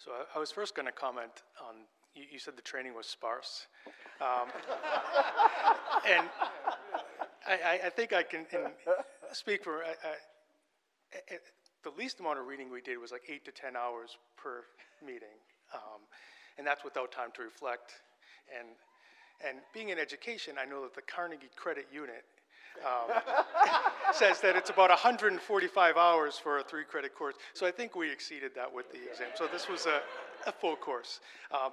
So 0.07 0.13
I, 0.13 0.37
I 0.37 0.39
was 0.39 0.51
first 0.51 0.73
going 0.73 0.85
to 0.85 0.91
comment 0.93 1.43
on, 1.67 1.83
you, 2.15 2.23
you, 2.31 2.39
said 2.39 2.55
the 2.55 2.61
training 2.61 2.95
was 2.95 3.07
sparse. 3.07 3.67
Um, 4.21 4.47
and 6.07 6.29
I, 7.45 7.81
I, 7.87 7.89
think 7.89 8.13
I 8.13 8.23
can 8.23 8.45
speak 9.33 9.65
for, 9.65 9.83
I, 9.83 9.89
I, 9.91 11.35
the 11.83 11.91
least 11.97 12.21
amount 12.21 12.39
of 12.39 12.47
reading 12.47 12.71
we 12.71 12.79
did 12.79 12.99
was 12.99 13.11
like 13.11 13.23
eight 13.27 13.43
to 13.43 13.51
10 13.51 13.75
hours 13.75 14.15
per 14.37 14.63
meeting. 15.05 15.35
Um, 15.73 15.99
and 16.57 16.65
that's 16.65 16.85
without 16.85 17.11
time 17.11 17.31
to 17.35 17.41
reflect. 17.41 17.91
And, 18.57 18.69
and 19.45 19.57
being 19.73 19.89
in 19.89 19.99
education, 19.99 20.55
I 20.59 20.65
know 20.65 20.81
that 20.83 20.95
the 20.95 21.01
Carnegie 21.01 21.49
Credit 21.55 21.87
Unit 21.91 22.25
um, 22.85 23.21
says 24.13 24.39
that 24.41 24.55
it's 24.55 24.69
about 24.69 24.89
145 24.89 25.97
hours 25.97 26.37
for 26.37 26.59
a 26.59 26.63
three 26.63 26.83
credit 26.83 27.15
course. 27.15 27.35
So 27.53 27.65
I 27.65 27.71
think 27.71 27.95
we 27.95 28.11
exceeded 28.11 28.51
that 28.55 28.71
with 28.71 28.91
the 28.91 28.99
exam. 29.09 29.29
So 29.35 29.47
this 29.51 29.67
was 29.67 29.85
a, 29.85 30.01
a 30.47 30.51
full 30.51 30.75
course. 30.75 31.19
Um, 31.51 31.71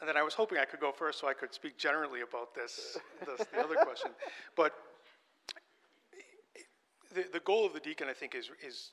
and 0.00 0.08
then 0.08 0.16
I 0.16 0.22
was 0.22 0.34
hoping 0.34 0.58
I 0.58 0.64
could 0.64 0.80
go 0.80 0.90
first 0.90 1.20
so 1.20 1.28
I 1.28 1.34
could 1.34 1.54
speak 1.54 1.78
generally 1.78 2.22
about 2.22 2.54
this, 2.54 2.98
this 3.20 3.46
the 3.52 3.60
other 3.60 3.76
question. 3.76 4.10
But 4.56 4.72
the, 7.14 7.24
the 7.32 7.40
goal 7.40 7.64
of 7.64 7.72
the 7.72 7.80
deacon, 7.80 8.08
I 8.08 8.12
think, 8.12 8.34
is, 8.34 8.50
is, 8.66 8.90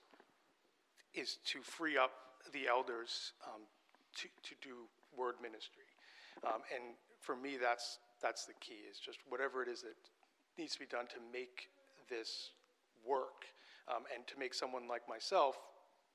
is 1.13 1.39
to 1.45 1.61
free 1.61 1.97
up 1.97 2.11
the 2.53 2.67
elders 2.67 3.33
um, 3.47 3.61
to, 4.17 4.27
to 4.27 4.55
do 4.61 4.75
word 5.17 5.35
ministry. 5.41 5.83
Um, 6.45 6.61
and 6.73 6.95
for 7.19 7.35
me, 7.35 7.57
that's, 7.61 7.99
that's 8.21 8.45
the 8.45 8.53
key, 8.59 8.87
is 8.89 8.99
just 8.99 9.19
whatever 9.27 9.61
it 9.61 9.69
is 9.69 9.81
that 9.81 9.95
needs 10.57 10.73
to 10.73 10.79
be 10.79 10.85
done 10.85 11.07
to 11.07 11.19
make 11.31 11.69
this 12.09 12.51
work 13.05 13.45
um, 13.87 14.03
and 14.13 14.25
to 14.27 14.37
make 14.37 14.53
someone 14.53 14.87
like 14.87 15.07
myself 15.07 15.57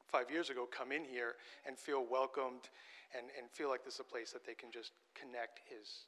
five 0.07 0.31
years 0.31 0.51
ago 0.51 0.67
come 0.71 0.93
in 0.93 1.05
here 1.05 1.35
and 1.67 1.79
feel 1.79 2.05
welcomed 2.09 2.69
and, 3.17 3.27
and 3.39 3.51
feel 3.51 3.69
like 3.69 3.85
this 3.85 3.95
is 3.95 4.01
a 4.01 4.05
place 4.05 4.33
that 4.33 4.45
they 4.45 4.55
can 4.55 4.71
just 4.71 4.93
connect 5.15 5.61
is, 5.71 6.07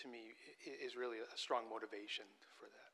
to 0.00 0.08
me, 0.08 0.34
is 0.64 0.96
really 0.96 1.18
a 1.18 1.38
strong 1.38 1.62
motivation 1.70 2.24
for 2.58 2.66
that. 2.66 2.90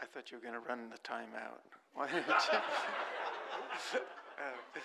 I 0.00 0.06
thought 0.06 0.30
you 0.30 0.38
were 0.38 0.42
going 0.42 0.54
to 0.54 0.66
run 0.66 0.88
the 0.90 0.98
time 0.98 1.30
out. 1.36 1.60
Why 1.94 2.06
didn't 2.06 2.26
you? 2.26 4.00
Uh, 4.40 4.80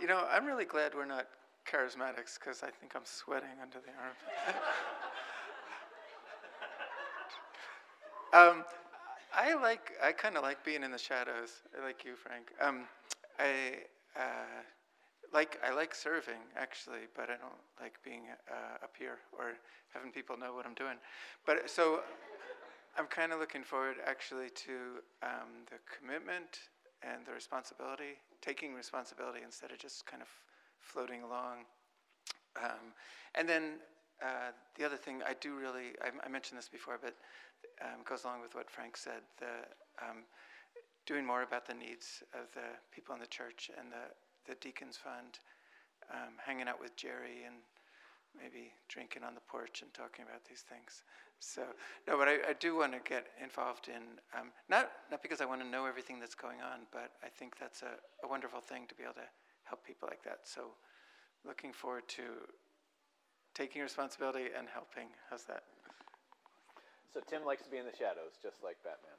you 0.00 0.08
know, 0.08 0.26
I'm 0.32 0.44
really 0.44 0.64
glad 0.64 0.92
we're 0.92 1.04
not 1.06 1.28
charismatics 1.66 2.38
because 2.38 2.62
I 2.62 2.70
think 2.70 2.94
I'm 2.94 3.04
sweating 3.04 3.58
under 3.60 3.78
the 3.78 3.92
arm. 4.00 4.16
um, 8.58 8.64
I 9.34 9.54
like, 9.54 9.92
I 10.02 10.12
kind 10.12 10.36
of 10.36 10.42
like 10.42 10.64
being 10.64 10.82
in 10.82 10.90
the 10.90 10.98
shadows. 10.98 11.62
I 11.78 11.84
like 11.84 12.04
you, 12.04 12.14
Frank. 12.14 12.52
Um, 12.60 12.84
I 13.38 13.84
uh, 14.16 14.62
like, 15.32 15.58
I 15.66 15.74
like 15.74 15.94
serving 15.94 16.40
actually, 16.56 17.08
but 17.14 17.24
I 17.24 17.36
don't 17.36 17.60
like 17.80 17.94
being 18.04 18.22
uh, 18.50 18.84
up 18.84 18.94
here 18.98 19.18
or 19.38 19.52
having 19.92 20.12
people 20.12 20.36
know 20.38 20.54
what 20.54 20.66
I'm 20.66 20.74
doing. 20.74 20.96
But 21.44 21.68
so 21.68 22.00
I'm 22.98 23.06
kind 23.06 23.32
of 23.32 23.40
looking 23.40 23.62
forward 23.62 23.96
actually 24.06 24.48
to 24.50 25.02
um, 25.22 25.66
the 25.70 25.76
commitment 25.98 26.70
and 27.02 27.26
the 27.26 27.32
responsibility, 27.32 28.16
taking 28.40 28.74
responsibility 28.74 29.40
instead 29.44 29.70
of 29.70 29.78
just 29.78 30.06
kind 30.06 30.22
of 30.22 30.28
floating 30.86 31.22
along. 31.22 31.66
Um, 32.62 32.94
and 33.34 33.48
then 33.48 33.82
uh, 34.22 34.54
the 34.78 34.84
other 34.84 34.96
thing 34.96 35.20
I 35.26 35.34
do 35.40 35.56
really, 35.56 35.92
I, 36.00 36.08
I 36.24 36.28
mentioned 36.28 36.58
this 36.58 36.68
before, 36.68 36.98
but 37.02 37.14
um, 37.82 38.00
goes 38.08 38.24
along 38.24 38.40
with 38.40 38.54
what 38.54 38.70
Frank 38.70 38.96
said, 38.96 39.20
the 39.38 39.66
um, 40.00 40.24
doing 41.06 41.26
more 41.26 41.42
about 41.42 41.66
the 41.66 41.74
needs 41.74 42.22
of 42.34 42.50
the 42.54 42.74
people 42.94 43.14
in 43.14 43.20
the 43.20 43.26
church 43.26 43.70
and 43.78 43.92
the, 43.92 44.06
the 44.48 44.56
Deacons 44.60 44.96
Fund, 44.96 45.38
um, 46.10 46.34
hanging 46.44 46.68
out 46.68 46.80
with 46.80 46.96
Jerry 46.96 47.44
and 47.46 47.56
maybe 48.34 48.72
drinking 48.88 49.22
on 49.22 49.34
the 49.34 49.40
porch 49.48 49.82
and 49.82 49.92
talking 49.94 50.24
about 50.28 50.44
these 50.48 50.64
things. 50.68 51.02
So, 51.38 51.62
no, 52.08 52.16
but 52.16 52.28
I, 52.28 52.50
I 52.50 52.54
do 52.58 52.76
want 52.76 52.92
to 52.92 53.00
get 53.04 53.26
involved 53.42 53.88
in, 53.88 54.18
um, 54.38 54.48
not, 54.68 54.90
not 55.10 55.22
because 55.22 55.40
I 55.40 55.44
want 55.44 55.60
to 55.60 55.68
know 55.68 55.86
everything 55.86 56.18
that's 56.18 56.34
going 56.34 56.60
on, 56.60 56.88
but 56.92 57.12
I 57.22 57.28
think 57.28 57.56
that's 57.58 57.82
a, 57.82 58.00
a 58.24 58.28
wonderful 58.28 58.60
thing 58.60 58.86
to 58.88 58.94
be 58.94 59.04
able 59.04 59.14
to 59.14 59.28
help 59.68 59.84
people 59.84 60.08
like 60.08 60.22
that. 60.24 60.40
So, 60.44 60.72
looking 61.44 61.72
forward 61.72 62.08
to 62.08 62.22
taking 63.54 63.82
responsibility 63.82 64.46
and 64.56 64.68
helping. 64.72 65.08
How's 65.30 65.44
that? 65.44 65.62
So 67.12 67.20
Tim 67.26 67.44
likes 67.44 67.62
to 67.64 67.70
be 67.70 67.78
in 67.78 67.86
the 67.86 67.96
shadows, 67.96 68.36
just 68.42 68.62
like 68.62 68.76
Batman. 68.84 69.16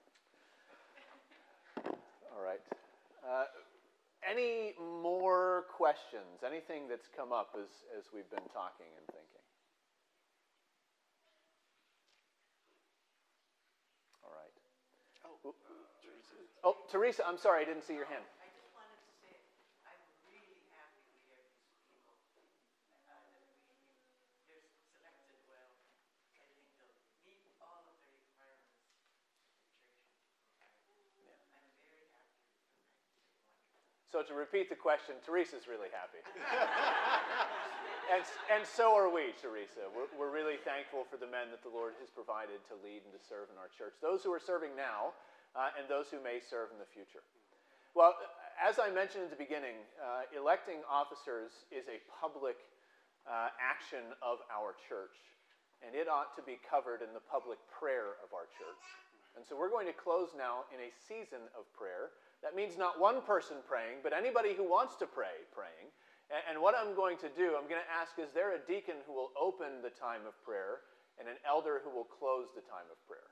All 2.35 2.43
right. 2.43 2.61
Uh, 3.25 3.45
any 4.27 4.73
more 5.01 5.65
questions? 5.73 6.43
Anything 6.45 6.87
that's 6.87 7.07
come 7.15 7.31
up 7.33 7.55
as, 7.57 7.69
as 7.97 8.05
we've 8.13 8.29
been 8.29 8.45
talking 8.53 8.85
and 8.97 9.05
thinking? 9.09 9.45
All 14.21 14.33
right. 14.33 14.53
Oh, 16.63 16.75
Teresa, 16.91 17.25
I'm 17.25 17.37
sorry, 17.37 17.61
I 17.61 17.65
didn't 17.65 17.83
see 17.85 17.93
your 17.95 18.05
hand. 18.09 18.25
I 18.43 18.49
just 18.53 18.69
wanted 18.75 18.97
to 18.99 19.13
say, 19.23 19.33
I'm 19.87 20.01
really 20.27 20.59
happy 20.75 21.01
we 21.07 21.23
have 21.31 21.37
these 21.47 21.79
people, 21.87 22.17
uh, 23.07 23.15
that 23.31 23.31
we, 23.47 23.55
they're 24.49 24.67
selected 24.91 25.39
well. 25.47 25.71
I 26.35 26.43
think 26.43 26.67
they'll 26.75 26.99
meet 27.23 27.41
all 27.63 27.85
of 27.87 27.95
the 28.03 28.11
requirements 28.11 28.75
the 28.75 28.91
church 28.91 29.87
requires. 29.93 30.27
I'm 30.51 30.75
very 30.75 30.75
happy 30.75 30.99
with 31.07 31.31
them, 31.31 31.47
I 31.55 31.61
think 31.63 31.79
they're 31.87 32.09
wonderful. 32.11 32.67
So 34.17 34.25
to 34.25 34.33
repeat 34.33 34.65
the 34.65 34.73
question, 34.73 35.13
Teresa's 35.21 35.69
really 35.69 35.93
happy. 35.93 36.25
and, 38.17 38.25
and 38.49 38.65
so 38.65 38.97
are 38.97 39.13
we, 39.13 39.29
Teresa. 39.37 39.85
We're, 39.93 40.09
we're 40.17 40.33
really 40.33 40.57
thankful 40.65 41.05
for 41.05 41.21
the 41.21 41.29
men 41.29 41.53
that 41.53 41.61
the 41.61 41.69
Lord 41.69 41.93
has 42.01 42.09
provided 42.09 42.65
to 42.65 42.81
lead 42.81 43.05
and 43.05 43.13
to 43.13 43.21
serve 43.21 43.53
in 43.53 43.61
our 43.61 43.69
church, 43.69 43.93
those 44.01 44.25
who 44.25 44.33
are 44.33 44.41
serving 44.41 44.73
now 44.73 45.13
uh, 45.53 45.69
and 45.77 45.85
those 45.85 46.09
who 46.09 46.17
may 46.17 46.41
serve 46.41 46.73
in 46.73 46.81
the 46.81 46.89
future. 46.89 47.21
Well, 47.93 48.17
as 48.57 48.81
I 48.81 48.89
mentioned 48.89 49.29
at 49.29 49.33
the 49.37 49.37
beginning, 49.37 49.85
uh, 50.01 50.25
electing 50.33 50.81
officers 50.89 51.69
is 51.69 51.85
a 51.85 52.01
public 52.09 52.57
uh, 53.29 53.53
action 53.61 54.17
of 54.25 54.41
our 54.49 54.73
church, 54.89 55.13
and 55.85 55.93
it 55.93 56.09
ought 56.09 56.33
to 56.33 56.41
be 56.41 56.57
covered 56.65 57.05
in 57.05 57.13
the 57.13 57.21
public 57.21 57.61
prayer 57.69 58.17
of 58.25 58.33
our 58.33 58.49
church. 58.49 58.81
And 59.37 59.45
so 59.45 59.53
we're 59.53 59.69
going 59.69 59.85
to 59.85 59.93
close 59.93 60.33
now 60.33 60.65
in 60.73 60.81
a 60.81 60.89
season 61.05 61.45
of 61.53 61.69
prayer. 61.77 62.17
That 62.47 62.55
means 62.55 62.79
not 62.79 62.95
one 62.95 63.19
person 63.27 63.59
praying, 63.67 63.99
but 64.07 64.15
anybody 64.15 64.55
who 64.55 64.63
wants 64.63 64.95
to 65.03 65.05
pray, 65.05 65.43
praying. 65.51 65.91
And, 66.31 66.55
what 66.63 66.79
I'm 66.79 66.95
going 66.95 67.19
to 67.19 67.27
do, 67.35 67.59
I'm 67.59 67.67
going 67.67 67.83
to 67.83 67.91
ask 67.91 68.15
is 68.15 68.31
there 68.31 68.55
a 68.55 68.61
deacon 68.63 69.03
who 69.03 69.11
will 69.11 69.35
open 69.35 69.83
the 69.83 69.91
time 69.91 70.23
of 70.23 70.31
prayer 70.47 70.79
and 71.19 71.27
an 71.27 71.35
elder 71.43 71.83
who 71.83 71.91
will 71.91 72.07
close 72.07 72.47
the 72.55 72.63
time 72.63 72.87
of 72.87 72.95
prayer? 73.03 73.27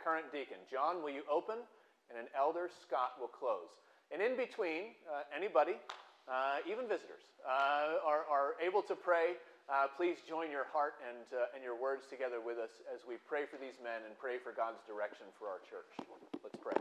Current 0.00 0.32
deacon, 0.32 0.64
John, 0.64 1.04
will 1.04 1.12
you 1.12 1.28
open? 1.28 1.60
And 2.08 2.16
an 2.16 2.32
elder, 2.32 2.72
Scott, 2.72 3.20
will 3.20 3.28
close. 3.28 3.68
And 4.08 4.24
in 4.24 4.32
between, 4.40 4.96
uh, 5.04 5.28
anybody, 5.28 5.76
uh, 6.24 6.64
even 6.64 6.88
visitors, 6.88 7.36
uh, 7.44 8.00
are, 8.00 8.24
are 8.32 8.56
able 8.64 8.80
to 8.88 8.96
pray. 8.96 9.36
Uh, 9.68 9.92
please 9.92 10.24
join 10.24 10.48
your 10.48 10.72
heart 10.72 10.96
and, 11.04 11.28
uh, 11.36 11.52
and 11.52 11.60
your 11.60 11.76
words 11.76 12.08
together 12.08 12.40
with 12.40 12.56
us 12.56 12.80
as 12.88 13.04
we 13.04 13.20
pray 13.28 13.44
for 13.44 13.60
these 13.60 13.76
men 13.84 14.08
and 14.08 14.16
pray 14.16 14.40
for 14.40 14.56
God's 14.56 14.80
direction 14.88 15.28
for 15.36 15.52
our 15.52 15.60
church. 15.68 15.92
Let's 16.40 16.56
pray. 16.56 16.80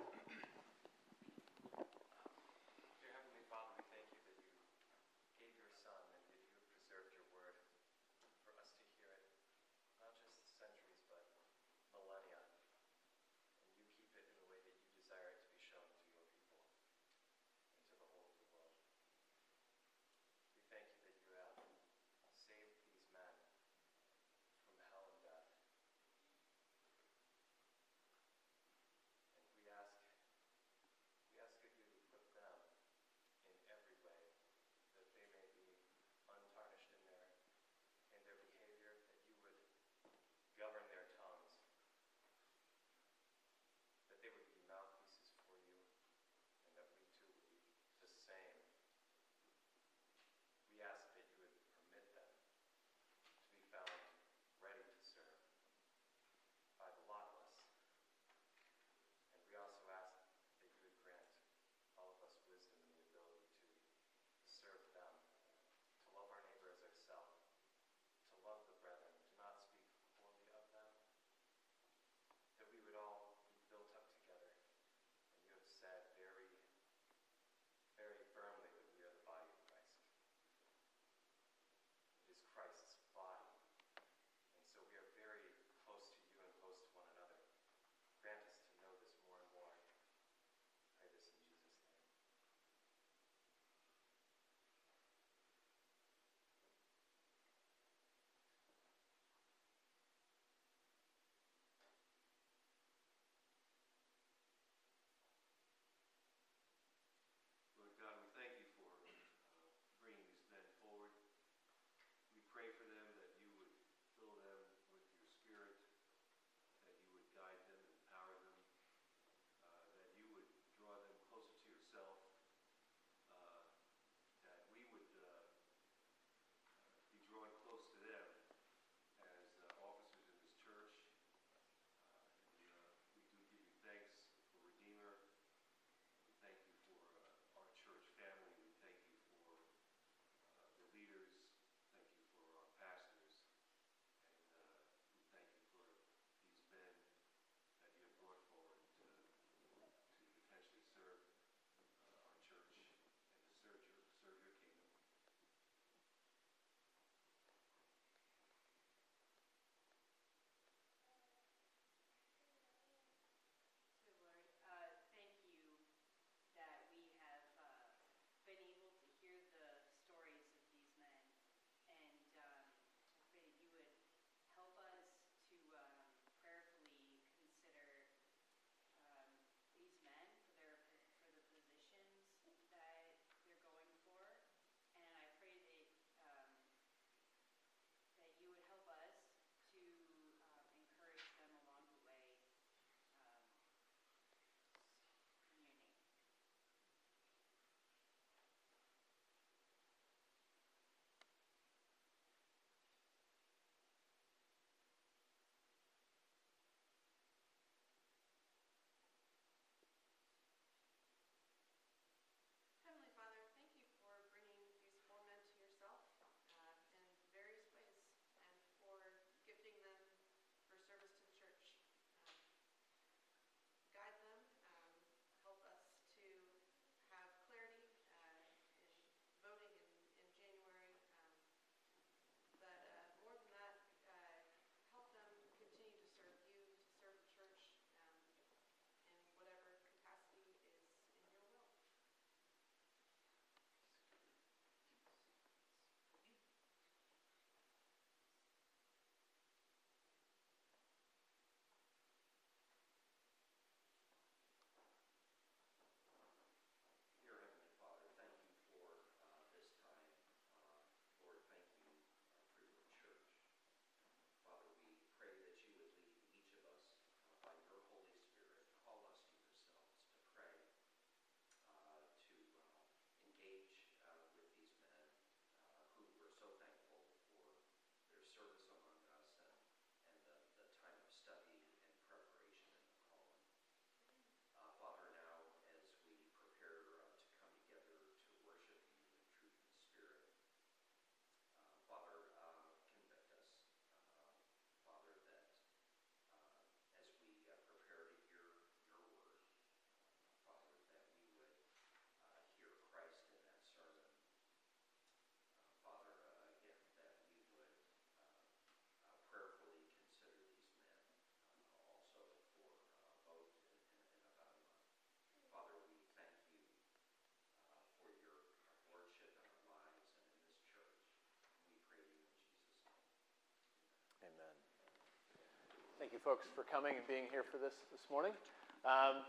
Thank 326.12 326.28
you, 326.28 326.30
folks, 326.30 326.51
for 326.51 326.68
coming 326.68 326.99
and 326.99 327.07
being 327.07 327.32
here 327.32 327.47
for 327.47 327.55
this 327.55 327.88
this 327.88 328.12
morning. 328.12 328.36
Um, 328.84 329.24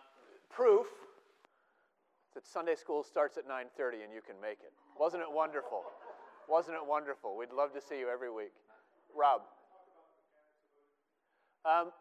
proof 0.50 0.90
that 2.34 2.44
Sunday 2.44 2.74
school 2.74 3.04
starts 3.04 3.38
at 3.38 3.46
9:30 3.46 4.02
and 4.02 4.12
you 4.12 4.18
can 4.20 4.34
make 4.42 4.58
it. 4.66 4.72
Wasn't 4.98 5.22
it 5.22 5.30
wonderful? 5.30 5.84
Wasn't 6.48 6.74
it 6.74 6.84
wonderful? 6.84 7.36
We'd 7.36 7.52
love 7.52 7.72
to 7.74 7.80
see 7.80 8.00
you 8.00 8.08
every 8.08 8.32
week. 8.32 8.50
Rob. 9.14 9.42
Um, 11.64 11.92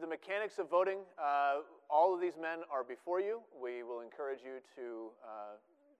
the 0.00 0.08
mechanics 0.08 0.58
of 0.58 0.68
voting, 0.68 0.98
uh, 1.16 1.62
all 1.88 2.12
of 2.12 2.20
these 2.20 2.36
men 2.36 2.66
are 2.72 2.82
before 2.82 3.20
you. 3.20 3.40
We 3.54 3.84
will 3.84 4.00
encourage 4.00 4.42
you 4.42 4.58
to, 4.74 5.12
uh, 5.22 5.54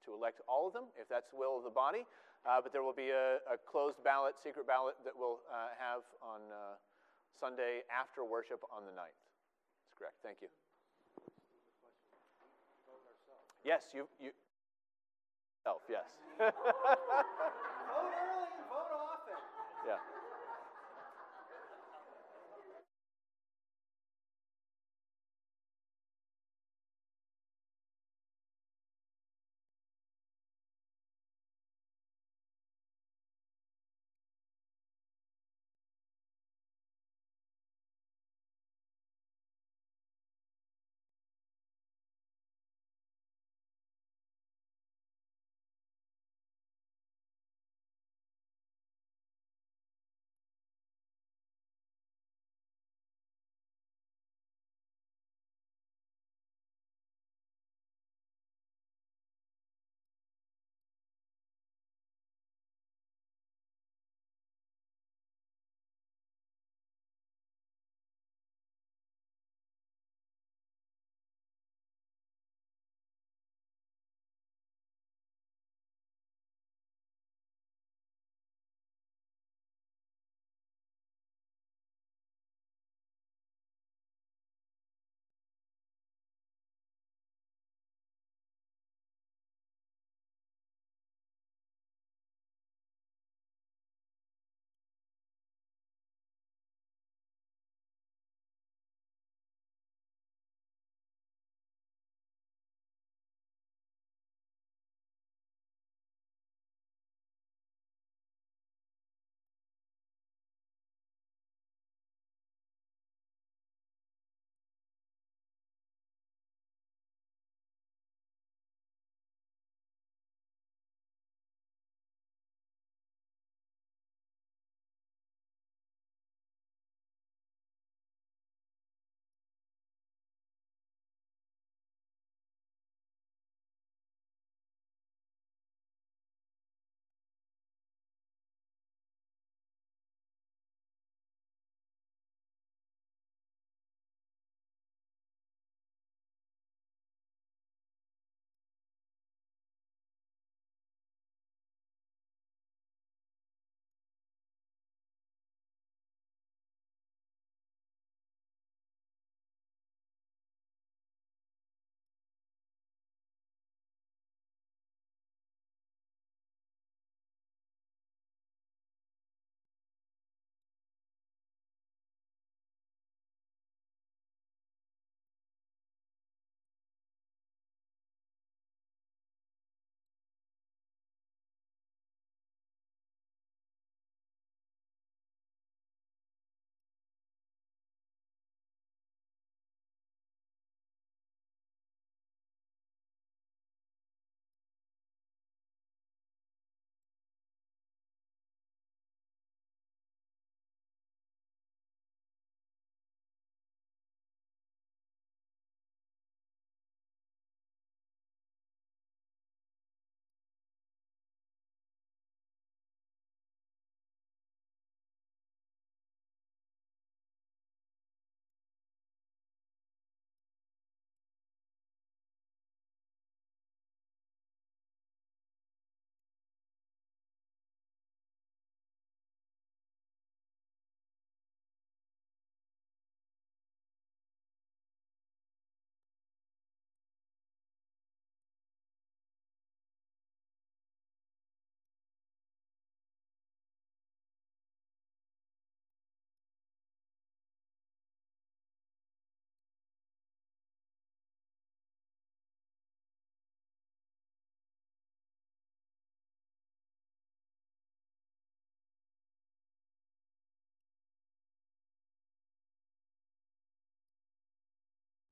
to 0.07 0.13
elect 0.13 0.41
all 0.49 0.67
of 0.67 0.73
them 0.73 0.91
if 1.01 1.09
that's 1.09 1.31
the 1.31 1.37
will 1.37 1.57
of 1.57 1.63
the 1.63 1.71
body. 1.71 2.05
Uh, 2.45 2.61
but 2.61 2.73
there 2.73 2.83
will 2.83 2.99
be 2.99 3.11
a, 3.11 3.39
a, 3.47 3.57
closed 3.65 4.03
ballot, 4.03 4.35
secret 4.43 4.67
ballot 4.67 4.97
that 5.05 5.15
we'll 5.17 5.39
uh, 5.49 5.69
have 5.79 6.03
on 6.21 6.41
uh, 6.51 6.75
Sunday 7.41 7.83
after 7.91 8.25
worship 8.25 8.61
on 8.71 8.85
the 8.87 8.93
9th. 8.93 9.19
That's 9.85 9.95
correct. 9.99 10.17
Thank 10.23 10.39
you. 10.43 10.49
Yes, 13.65 13.83
you. 13.95 14.07
you 14.21 14.31
self, 15.65 15.81
yes. 15.89 16.05
Vote 16.37 16.53
early 18.13 18.53
and 18.53 18.67
vote 18.69 18.93
often. 18.93 19.41
yeah. 19.89 20.24